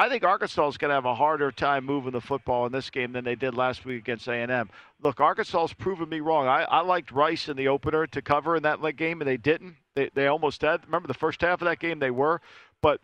I 0.00 0.08
think 0.08 0.24
Arkansas 0.24 0.66
is 0.68 0.78
going 0.78 0.88
to 0.88 0.94
have 0.94 1.04
a 1.04 1.14
harder 1.14 1.52
time 1.52 1.84
moving 1.84 2.12
the 2.12 2.22
football 2.22 2.64
in 2.64 2.72
this 2.72 2.88
game 2.88 3.12
than 3.12 3.22
they 3.22 3.34
did 3.34 3.54
last 3.54 3.84
week 3.84 3.98
against 3.98 4.26
A&M. 4.28 4.70
Look, 5.02 5.20
Arkansas 5.20 5.60
has 5.60 5.74
proven 5.74 6.08
me 6.08 6.20
wrong. 6.20 6.46
I, 6.46 6.62
I 6.62 6.80
liked 6.80 7.12
Rice 7.12 7.50
in 7.50 7.58
the 7.58 7.68
opener 7.68 8.06
to 8.06 8.22
cover 8.22 8.56
in 8.56 8.62
that 8.62 8.80
game, 8.96 9.20
and 9.20 9.28
they 9.28 9.36
didn't. 9.36 9.76
They, 9.94 10.10
they 10.14 10.26
almost 10.28 10.62
did. 10.62 10.86
Remember 10.86 11.06
the 11.06 11.12
first 11.12 11.42
half 11.42 11.60
of 11.60 11.66
that 11.66 11.80
game, 11.80 11.98
they 11.98 12.10
were. 12.10 12.40
But 12.82 13.00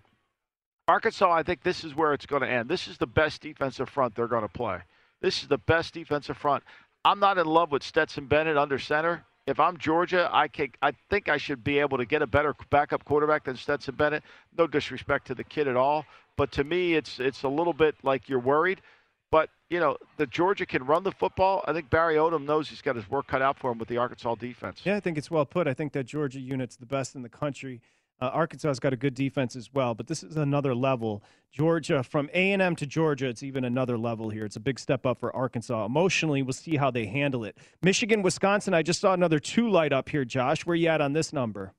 Arkansas, 0.89 1.31
I 1.31 1.43
think 1.43 1.62
this 1.62 1.85
is 1.85 1.95
where 1.95 2.12
it's 2.12 2.27
going 2.27 2.43
to 2.43 2.49
end. 2.49 2.68
This 2.68 2.89
is 2.89 2.99
the 2.99 3.07
best 3.07 3.43
defensive 3.43 3.89
front 3.89 4.14
they're 4.14 4.29
going 4.29 4.43
to 4.43 4.49
play. 4.49 4.81
This 5.20 5.43
is 5.43 5.49
the 5.49 5.59
best 5.59 5.95
defensive 5.95 6.37
front. 6.37 6.62
I'm 7.05 7.18
not 7.20 7.39
in 7.39 7.47
love 7.47 7.72
with 7.72 7.83
Stetson 7.83 8.27
Bennett 8.27 8.57
under 8.57 8.79
center. 8.79 9.24
If 9.47 9.61
I'm 9.61 9.77
Georgia, 9.77 10.29
I 10.33 10.49
can, 10.49 10.72
I 10.83 10.93
think 11.09 11.29
I 11.29 11.37
should 11.37 11.62
be 11.62 11.79
able 11.79 11.99
to 11.99 12.05
get 12.05 12.20
a 12.20 12.27
better 12.27 12.55
backup 12.68 13.05
quarterback 13.05 13.45
than 13.45 13.57
Stetson 13.57 13.95
Bennett. 13.95 14.24
No 14.59 14.66
disrespect 14.66 15.29
to 15.29 15.35
the 15.37 15.45
kid 15.45 15.68
at 15.68 15.77
all, 15.77 16.05
but 16.37 16.51
to 16.53 16.64
me, 16.64 16.95
it's 16.95 17.20
it's 17.20 17.45
a 17.45 17.49
little 17.49 17.72
bit 17.72 17.95
like 18.03 18.29
you're 18.29 18.41
worried. 18.41 18.81
But 19.31 19.51
you 19.70 19.79
know, 19.79 19.99
the 20.16 20.27
Georgia 20.27 20.66
can 20.66 20.85
run 20.85 21.05
the 21.05 21.12
football. 21.12 21.64
I 21.66 21.72
think 21.72 21.91
Barry 21.91 22.16
Odom 22.16 22.45
knows 22.45 22.68
he's 22.68 22.83
got 22.83 22.97
his 22.97 23.09
work 23.09 23.29
cut 23.29 23.41
out 23.41 23.57
for 23.57 23.70
him 23.70 23.79
with 23.79 23.89
the 23.89 23.99
Arkansas 23.99 24.35
defense. 24.35 24.81
Yeah, 24.85 24.97
I 24.97 25.01
think 25.01 25.16
it's 25.16 25.31
well 25.31 25.47
put. 25.47 25.68
I 25.68 25.74
think 25.74 25.93
that 25.93 26.07
Georgia 26.07 26.41
unit's 26.41 26.77
the 26.77 26.87
best 26.87 27.14
in 27.14 27.22
the 27.22 27.29
country. 27.29 27.81
Uh, 28.20 28.30
Arkansas's 28.32 28.80
got 28.80 28.92
a 28.92 28.96
good 28.96 29.14
defense 29.14 29.56
as 29.56 29.72
well, 29.72 29.94
but 29.94 30.06
this 30.06 30.22
is 30.22 30.36
another 30.36 30.74
level. 30.74 31.22
Georgia, 31.52 32.02
from 32.02 32.30
A&M 32.32 32.74
to 32.76 32.86
Georgia, 32.86 33.26
it's 33.26 33.42
even 33.42 33.64
another 33.64 33.98
level 33.98 34.30
here. 34.30 34.44
It's 34.44 34.56
a 34.56 34.60
big 34.60 34.78
step 34.78 35.04
up 35.04 35.20
for 35.20 35.34
Arkansas. 35.34 35.84
Emotionally, 35.84 36.42
we'll 36.42 36.54
see 36.54 36.76
how 36.76 36.90
they 36.90 37.06
handle 37.06 37.44
it. 37.44 37.58
Michigan, 37.82 38.22
Wisconsin, 38.22 38.72
I 38.74 38.82
just 38.82 39.00
saw 39.00 39.12
another 39.12 39.38
two 39.38 39.68
light 39.68 39.92
up 39.92 40.08
here, 40.08 40.24
Josh. 40.24 40.64
Where 40.64 40.76
you 40.76 40.88
at 40.88 41.00
on 41.00 41.12
this 41.12 41.32
number? 41.32 41.74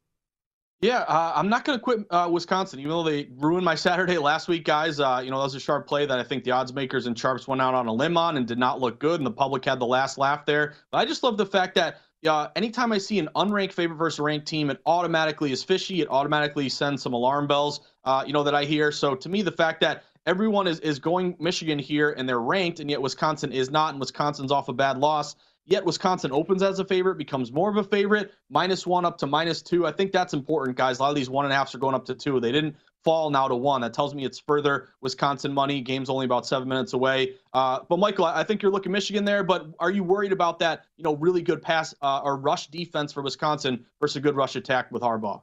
Yeah, 0.79 0.99
uh, 0.99 1.33
I'm 1.35 1.49
not 1.49 1.65
going 1.65 1.79
to 1.79 1.81
quit 1.83 2.05
uh, 2.11 2.29
Wisconsin, 2.31 2.79
even 2.79 2.91
though 2.91 3.03
they 3.03 3.29
ruined 3.37 3.65
my 3.65 3.73
Saturday 3.73 4.19
last 4.19 4.47
week, 4.47 4.63
guys. 4.63 4.99
Uh, 4.99 5.21
you 5.23 5.31
know, 5.31 5.37
that 5.37 5.45
was 5.45 5.55
a 5.55 5.59
sharp 5.59 5.87
play 5.87 6.05
that 6.05 6.19
I 6.19 6.23
think 6.23 6.43
the 6.43 6.51
odds 6.51 6.71
makers 6.71 7.07
and 7.07 7.17
sharps 7.17 7.47
went 7.47 7.61
out 7.61 7.73
on 7.73 7.87
a 7.87 7.93
limb 7.93 8.15
on 8.15 8.37
and 8.37 8.45
did 8.45 8.59
not 8.59 8.79
look 8.79 8.99
good, 8.99 9.19
and 9.19 9.25
the 9.25 9.31
public 9.31 9.65
had 9.65 9.79
the 9.79 9.87
last 9.87 10.19
laugh 10.19 10.45
there. 10.45 10.75
But 10.91 10.99
I 10.99 11.05
just 11.05 11.23
love 11.23 11.35
the 11.35 11.47
fact 11.47 11.73
that 11.75 11.97
uh, 12.27 12.49
anytime 12.55 12.91
I 12.91 12.99
see 12.99 13.17
an 13.17 13.27
unranked 13.35 13.73
favorite 13.73 13.97
versus 13.97 14.19
a 14.19 14.23
ranked 14.23 14.45
team, 14.45 14.69
it 14.69 14.79
automatically 14.85 15.51
is 15.51 15.63
fishy. 15.63 16.01
It 16.01 16.09
automatically 16.09 16.69
sends 16.69 17.01
some 17.01 17.13
alarm 17.13 17.47
bells, 17.47 17.79
uh, 18.03 18.23
you 18.27 18.33
know, 18.33 18.43
that 18.43 18.53
I 18.53 18.63
hear. 18.63 18.91
So 18.91 19.15
to 19.15 19.29
me, 19.29 19.41
the 19.41 19.51
fact 19.51 19.81
that 19.81 20.03
everyone 20.27 20.67
is, 20.67 20.79
is 20.81 20.99
going 20.99 21.35
Michigan 21.39 21.79
here 21.79 22.11
and 22.11 22.29
they're 22.29 22.39
ranked, 22.39 22.81
and 22.81 22.89
yet 22.89 23.01
Wisconsin 23.01 23.51
is 23.51 23.71
not, 23.71 23.91
and 23.91 23.99
Wisconsin's 23.99 24.51
off 24.51 24.69
a 24.69 24.73
bad 24.73 24.99
loss, 24.99 25.35
yet 25.67 25.85
Wisconsin 25.85 26.31
opens 26.31 26.63
as 26.63 26.79
a 26.79 26.85
favorite, 26.85 27.17
becomes 27.17 27.51
more 27.51 27.69
of 27.69 27.77
a 27.77 27.83
favorite, 27.83 28.33
minus 28.49 28.87
one 28.87 29.05
up 29.05 29.17
to 29.19 29.27
minus 29.27 29.61
two. 29.61 29.85
I 29.85 29.91
think 29.91 30.11
that's 30.11 30.33
important, 30.33 30.77
guys. 30.77 30.99
A 30.99 31.03
lot 31.03 31.09
of 31.09 31.15
these 31.15 31.29
one 31.29 31.45
and 31.45 31.53
a 31.53 31.55
halfs 31.55 31.75
are 31.75 31.77
going 31.77 31.93
up 31.93 32.05
to 32.05 32.15
two. 32.15 32.39
They 32.39 32.51
didn't 32.51 32.75
fall 33.03 33.29
now 33.29 33.47
to 33.47 33.55
one. 33.55 33.81
That 33.81 33.93
tells 33.93 34.15
me 34.15 34.25
it's 34.25 34.39
further 34.39 34.89
Wisconsin 35.01 35.53
money. 35.53 35.81
Game's 35.81 36.09
only 36.09 36.25
about 36.25 36.47
seven 36.47 36.67
minutes 36.67 36.93
away. 36.93 37.35
Uh, 37.53 37.79
but 37.87 37.99
Michael, 37.99 38.25
I 38.25 38.43
think 38.43 38.61
you're 38.61 38.71
looking 38.71 38.91
Michigan 38.91 39.25
there. 39.25 39.43
But 39.43 39.67
are 39.79 39.91
you 39.91 40.03
worried 40.03 40.31
about 40.31 40.59
that? 40.59 40.85
You 40.95 41.03
know, 41.03 41.15
really 41.15 41.41
good 41.41 41.61
pass 41.61 41.93
uh, 42.01 42.21
or 42.23 42.37
rush 42.37 42.67
defense 42.67 43.13
for 43.13 43.21
Wisconsin 43.21 43.85
versus 43.99 44.15
a 44.15 44.21
good 44.21 44.35
rush 44.35 44.55
attack 44.55 44.91
with 44.91 45.03
Harbaugh. 45.03 45.41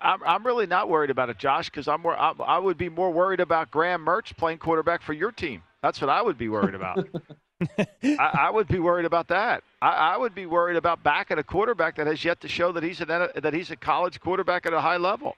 I'm, 0.00 0.22
I'm 0.24 0.46
really 0.46 0.66
not 0.66 0.88
worried 0.88 1.10
about 1.10 1.30
it, 1.30 1.38
Josh, 1.38 1.68
because 1.68 1.88
I'm 1.88 2.00
more, 2.00 2.16
I, 2.16 2.32
I 2.44 2.58
would 2.58 2.78
be 2.78 2.88
more 2.88 3.10
worried 3.10 3.40
about 3.40 3.70
Graham 3.70 4.04
Mertz 4.04 4.34
playing 4.36 4.58
quarterback 4.58 5.02
for 5.02 5.12
your 5.12 5.30
team. 5.30 5.62
That's 5.82 6.00
what 6.00 6.08
I 6.10 6.22
would 6.22 6.38
be 6.38 6.48
worried 6.48 6.74
about. 6.74 7.06
I, 8.02 8.30
I, 8.46 8.50
would 8.50 8.68
be 8.68 8.78
worried 8.78 9.06
about 9.06 9.28
that. 9.28 9.62
I, 9.80 9.88
I, 9.88 10.16
would 10.16 10.34
be 10.34 10.46
worried 10.46 10.76
about 10.76 11.02
backing 11.02 11.38
a 11.38 11.42
quarterback 11.42 11.96
that 11.96 12.06
has 12.06 12.24
yet 12.24 12.40
to 12.40 12.48
show 12.48 12.72
that 12.72 12.82
he's 12.82 13.00
an, 13.00 13.08
that 13.08 13.54
he's 13.54 13.70
a 13.70 13.76
college 13.76 14.20
quarterback 14.20 14.66
at 14.66 14.72
a 14.72 14.80
high 14.80 14.96
level. 14.96 15.36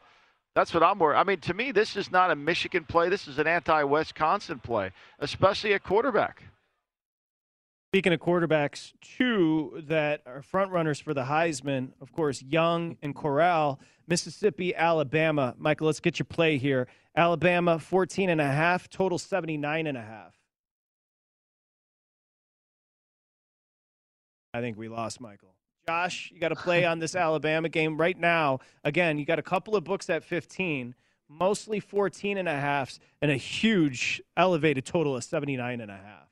That's 0.55 0.72
what 0.72 0.83
I'm 0.83 0.99
worried. 0.99 1.18
I 1.18 1.24
mean, 1.24 1.41
to 1.41 1.55
me, 1.55 1.72
this 1.72 1.97
is 1.97 2.11
not 2.11 2.31
a 2.31 2.37
Michigan 2.37 2.85
play. 2.85 3.09
This 3.09 3.29
is 3.29 3.39
an 3.39 3.47
anti-Wisconsin 3.47 4.59
play, 4.59 4.91
especially 5.18 5.72
a 5.72 5.79
quarterback. 5.79 6.43
Speaking 7.91 8.12
of 8.12 8.20
quarterbacks, 8.20 8.93
two 9.01 9.83
that 9.87 10.20
are 10.27 10.43
front 10.43 10.70
runners 10.70 11.01
for 11.01 11.14
the 11.14 11.22
Heisman, 11.22 11.93
of 12.01 12.12
course, 12.12 12.43
Young 12.43 12.99
and 13.01 13.14
Corral, 13.14 13.81
Mississippi, 14.07 14.74
Alabama. 14.74 15.55
Michael, 15.57 15.87
let's 15.87 16.01
get 16.01 16.18
your 16.18 16.27
play 16.27 16.59
here. 16.59 16.89
Alabama 17.16 17.79
14 17.79 18.29
and 18.29 18.41
a 18.41 18.47
half, 18.47 18.91
total 18.91 19.18
79 19.18 19.87
and 19.87 19.97
a 19.97 20.03
half. 20.03 20.36
I 24.57 24.61
think 24.63 24.79
we 24.79 24.89
lost 24.89 25.21
Michael. 25.21 25.55
Josh, 25.87 26.33
you 26.35 26.41
got 26.41 26.49
to 26.49 26.57
play 26.57 26.85
on 26.85 26.99
this 26.99 27.15
Alabama 27.15 27.69
game 27.69 27.97
right 27.97 28.19
now. 28.19 28.59
Again, 28.83 29.19
you 29.19 29.27
got 29.27 29.39
a 29.39 29.43
couple 29.43 29.77
of 29.77 29.85
books 29.85 30.09
at 30.11 30.25
15, 30.25 30.95
mostly 31.29 31.79
14 31.79 32.39
and 32.39 32.49
a 32.49 32.59
halfs, 32.59 32.99
and 33.21 33.31
a 33.31 33.37
huge 33.37 34.21
elevated 34.37 34.85
total 34.85 35.15
of 35.15 35.23
79 35.23 35.81
and 35.81 35.91
a 35.91 35.97
half. 35.97 36.29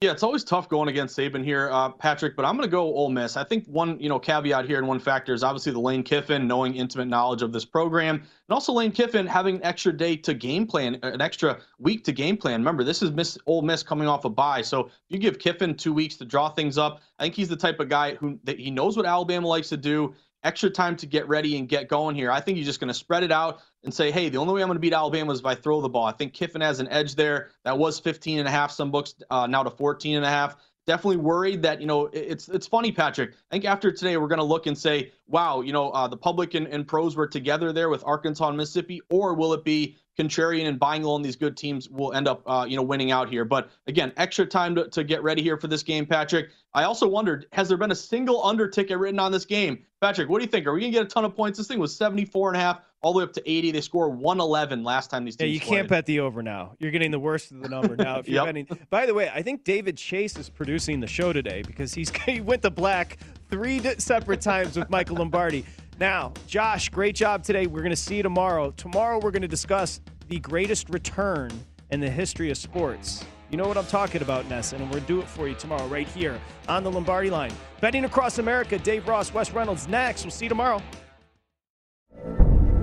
Yeah, 0.00 0.12
it's 0.12 0.22
always 0.22 0.44
tough 0.44 0.68
going 0.68 0.88
against 0.88 1.18
Saban 1.18 1.42
here, 1.42 1.70
uh, 1.72 1.88
Patrick. 1.88 2.36
But 2.36 2.44
I'm 2.44 2.56
going 2.56 2.68
to 2.68 2.70
go 2.70 2.82
Ole 2.82 3.10
Miss. 3.10 3.36
I 3.36 3.42
think 3.42 3.66
one, 3.66 3.98
you 3.98 4.08
know, 4.08 4.20
caveat 4.20 4.64
here 4.64 4.78
and 4.78 4.86
one 4.86 5.00
factor 5.00 5.34
is 5.34 5.42
obviously 5.42 5.72
the 5.72 5.80
Lane 5.80 6.04
Kiffin 6.04 6.46
knowing 6.46 6.76
intimate 6.76 7.08
knowledge 7.08 7.42
of 7.42 7.52
this 7.52 7.64
program, 7.64 8.14
and 8.14 8.24
also 8.48 8.72
Lane 8.72 8.92
Kiffin 8.92 9.26
having 9.26 9.56
an 9.56 9.64
extra 9.64 9.92
day 9.92 10.14
to 10.14 10.34
game 10.34 10.68
plan, 10.68 11.00
an 11.02 11.20
extra 11.20 11.58
week 11.80 12.04
to 12.04 12.12
game 12.12 12.36
plan. 12.36 12.60
Remember, 12.60 12.84
this 12.84 13.02
is 13.02 13.10
Miss 13.10 13.36
Ole 13.46 13.62
Miss 13.62 13.82
coming 13.82 14.06
off 14.06 14.24
a 14.24 14.30
bye, 14.30 14.62
so 14.62 14.88
you 15.08 15.18
give 15.18 15.40
Kiffin 15.40 15.74
two 15.74 15.92
weeks 15.92 16.14
to 16.18 16.24
draw 16.24 16.48
things 16.48 16.78
up, 16.78 17.00
I 17.18 17.24
think 17.24 17.34
he's 17.34 17.48
the 17.48 17.56
type 17.56 17.80
of 17.80 17.88
guy 17.88 18.14
who 18.14 18.38
that 18.44 18.60
he 18.60 18.70
knows 18.70 18.96
what 18.96 19.04
Alabama 19.04 19.48
likes 19.48 19.68
to 19.70 19.76
do 19.76 20.14
extra 20.44 20.70
time 20.70 20.96
to 20.96 21.06
get 21.06 21.28
ready 21.28 21.58
and 21.58 21.68
get 21.68 21.88
going 21.88 22.14
here. 22.14 22.30
I 22.30 22.40
think 22.40 22.56
he's 22.56 22.66
just 22.66 22.80
going 22.80 22.88
to 22.88 22.94
spread 22.94 23.22
it 23.22 23.32
out 23.32 23.60
and 23.84 23.92
say, 23.92 24.10
hey, 24.10 24.28
the 24.28 24.38
only 24.38 24.54
way 24.54 24.62
I'm 24.62 24.68
going 24.68 24.76
to 24.76 24.80
beat 24.80 24.92
Alabama 24.92 25.32
is 25.32 25.40
if 25.40 25.46
I 25.46 25.54
throw 25.54 25.80
the 25.80 25.88
ball. 25.88 26.06
I 26.06 26.12
think 26.12 26.32
Kiffin 26.32 26.60
has 26.60 26.80
an 26.80 26.88
edge 26.88 27.14
there. 27.14 27.50
That 27.64 27.78
was 27.78 27.98
15 27.98 28.38
and 28.38 28.48
a 28.48 28.50
half, 28.50 28.70
some 28.70 28.90
books 28.90 29.14
uh, 29.30 29.46
now 29.46 29.62
to 29.62 29.70
14 29.70 30.16
and 30.16 30.24
a 30.24 30.28
half. 30.28 30.56
Definitely 30.86 31.18
worried 31.18 31.62
that, 31.62 31.82
you 31.82 31.86
know, 31.86 32.06
it's 32.14 32.48
it's 32.48 32.66
funny, 32.66 32.90
Patrick. 32.92 33.32
I 33.32 33.54
think 33.54 33.66
after 33.66 33.92
today, 33.92 34.16
we're 34.16 34.28
going 34.28 34.38
to 34.38 34.44
look 34.44 34.66
and 34.66 34.78
say, 34.78 35.12
wow, 35.26 35.60
you 35.60 35.72
know, 35.72 35.90
uh, 35.90 36.08
the 36.08 36.16
public 36.16 36.54
and, 36.54 36.66
and 36.66 36.86
pros 36.86 37.14
were 37.14 37.26
together 37.26 37.74
there 37.74 37.90
with 37.90 38.02
Arkansas 38.06 38.48
and 38.48 38.56
Mississippi, 38.56 39.02
or 39.10 39.34
will 39.34 39.52
it 39.52 39.64
be 39.64 39.98
contrarian 40.18 40.66
and 40.66 40.78
buying 40.78 41.02
low 41.02 41.14
on 41.14 41.22
these 41.22 41.36
good 41.36 41.56
teams 41.56 41.88
will 41.88 42.12
end 42.12 42.26
up, 42.26 42.42
uh, 42.46 42.66
you 42.68 42.76
know, 42.76 42.82
winning 42.82 43.12
out 43.12 43.28
here. 43.30 43.44
But 43.44 43.70
again, 43.86 44.12
extra 44.16 44.44
time 44.44 44.74
to, 44.74 44.88
to 44.88 45.04
get 45.04 45.22
ready 45.22 45.42
here 45.42 45.56
for 45.56 45.68
this 45.68 45.82
game, 45.82 46.04
Patrick. 46.04 46.50
I 46.74 46.84
also 46.84 47.06
wondered, 47.08 47.46
has 47.52 47.68
there 47.68 47.78
been 47.78 47.92
a 47.92 47.96
single 47.96 48.44
under 48.44 48.68
ticket 48.68 48.98
written 48.98 49.18
on 49.20 49.32
this 49.32 49.44
game? 49.44 49.84
Patrick, 50.00 50.28
what 50.28 50.38
do 50.38 50.44
you 50.44 50.50
think? 50.50 50.66
Are 50.66 50.72
we 50.74 50.80
going 50.80 50.92
to 50.92 50.98
get 50.98 51.06
a 51.06 51.08
ton 51.08 51.24
of 51.24 51.34
points? 51.36 51.56
This 51.58 51.68
thing 51.68 51.78
was 51.78 51.96
74 51.96 52.48
and 52.50 52.56
a 52.56 52.60
half 52.60 52.80
all 53.00 53.12
the 53.12 53.18
way 53.18 53.24
up 53.24 53.32
to 53.34 53.50
80. 53.50 53.70
They 53.70 53.80
score 53.80 54.10
111 54.10 54.82
last 54.84 55.08
time 55.10 55.24
these 55.24 55.36
teams 55.36 55.48
Yeah, 55.48 55.54
you 55.54 55.60
played. 55.60 55.76
can't 55.78 55.88
bet 55.88 56.06
the 56.06 56.20
over 56.20 56.42
now. 56.42 56.74
You're 56.78 56.90
getting 56.90 57.10
the 57.12 57.18
worst 57.18 57.52
of 57.52 57.60
the 57.62 57.68
number 57.68 57.96
now. 57.96 58.18
If 58.18 58.28
you're 58.28 58.44
Yep. 58.44 58.46
betting. 58.46 58.86
By 58.90 59.06
the 59.06 59.14
way, 59.14 59.30
I 59.32 59.42
think 59.42 59.64
David 59.64 59.96
Chase 59.96 60.36
is 60.36 60.48
producing 60.50 61.00
the 61.00 61.06
show 61.06 61.32
today 61.32 61.62
because 61.62 61.94
he's 61.94 62.10
he 62.26 62.40
went 62.40 62.62
to 62.62 62.70
black 62.70 63.18
three 63.50 63.80
separate 63.98 64.40
times 64.40 64.76
with 64.76 64.90
Michael 64.90 65.16
Lombardi. 65.16 65.64
Now, 65.98 66.32
Josh, 66.46 66.88
great 66.90 67.16
job 67.16 67.42
today. 67.42 67.66
We're 67.66 67.80
going 67.80 67.90
to 67.90 67.96
see 67.96 68.18
you 68.18 68.22
tomorrow. 68.22 68.70
Tomorrow, 68.76 69.18
we're 69.20 69.32
going 69.32 69.42
to 69.42 69.48
discuss 69.48 70.00
the 70.28 70.38
greatest 70.38 70.90
return 70.90 71.50
in 71.90 71.98
the 71.98 72.08
history 72.08 72.50
of 72.50 72.56
sports. 72.56 73.24
You 73.50 73.56
know 73.56 73.66
what 73.66 73.76
I'm 73.76 73.86
talking 73.86 74.22
about, 74.22 74.48
Ness, 74.48 74.72
and 74.72 74.82
we're 74.82 74.90
going 74.90 75.02
to 75.02 75.08
do 75.08 75.20
it 75.20 75.26
for 75.26 75.48
you 75.48 75.54
tomorrow 75.54 75.86
right 75.88 76.06
here 76.06 76.38
on 76.68 76.84
the 76.84 76.90
Lombardi 76.90 77.30
line. 77.30 77.50
Betting 77.80 78.04
across 78.04 78.38
America, 78.38 78.78
Dave 78.78 79.08
Ross, 79.08 79.32
Wes 79.34 79.52
Reynolds 79.52 79.88
next. 79.88 80.22
We'll 80.22 80.30
see 80.30 80.44
you 80.44 80.50
tomorrow. 80.50 80.80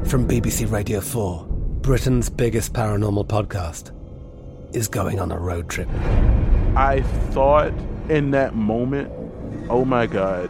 From 0.06 0.28
BBC 0.28 0.70
Radio 0.70 1.00
4, 1.00 1.46
Britain's 1.48 2.30
biggest 2.30 2.74
paranormal 2.74 3.28
podcast 3.28 3.92
is 4.76 4.88
going 4.90 5.20
on 5.20 5.32
a 5.32 5.40
road 5.40 5.70
trip. 5.70 5.88
I 6.76 7.02
thought 7.30 7.72
in 8.10 8.32
that 8.32 8.56
moment, 8.56 9.10
oh 9.70 9.86
my 9.86 10.06
God, 10.06 10.50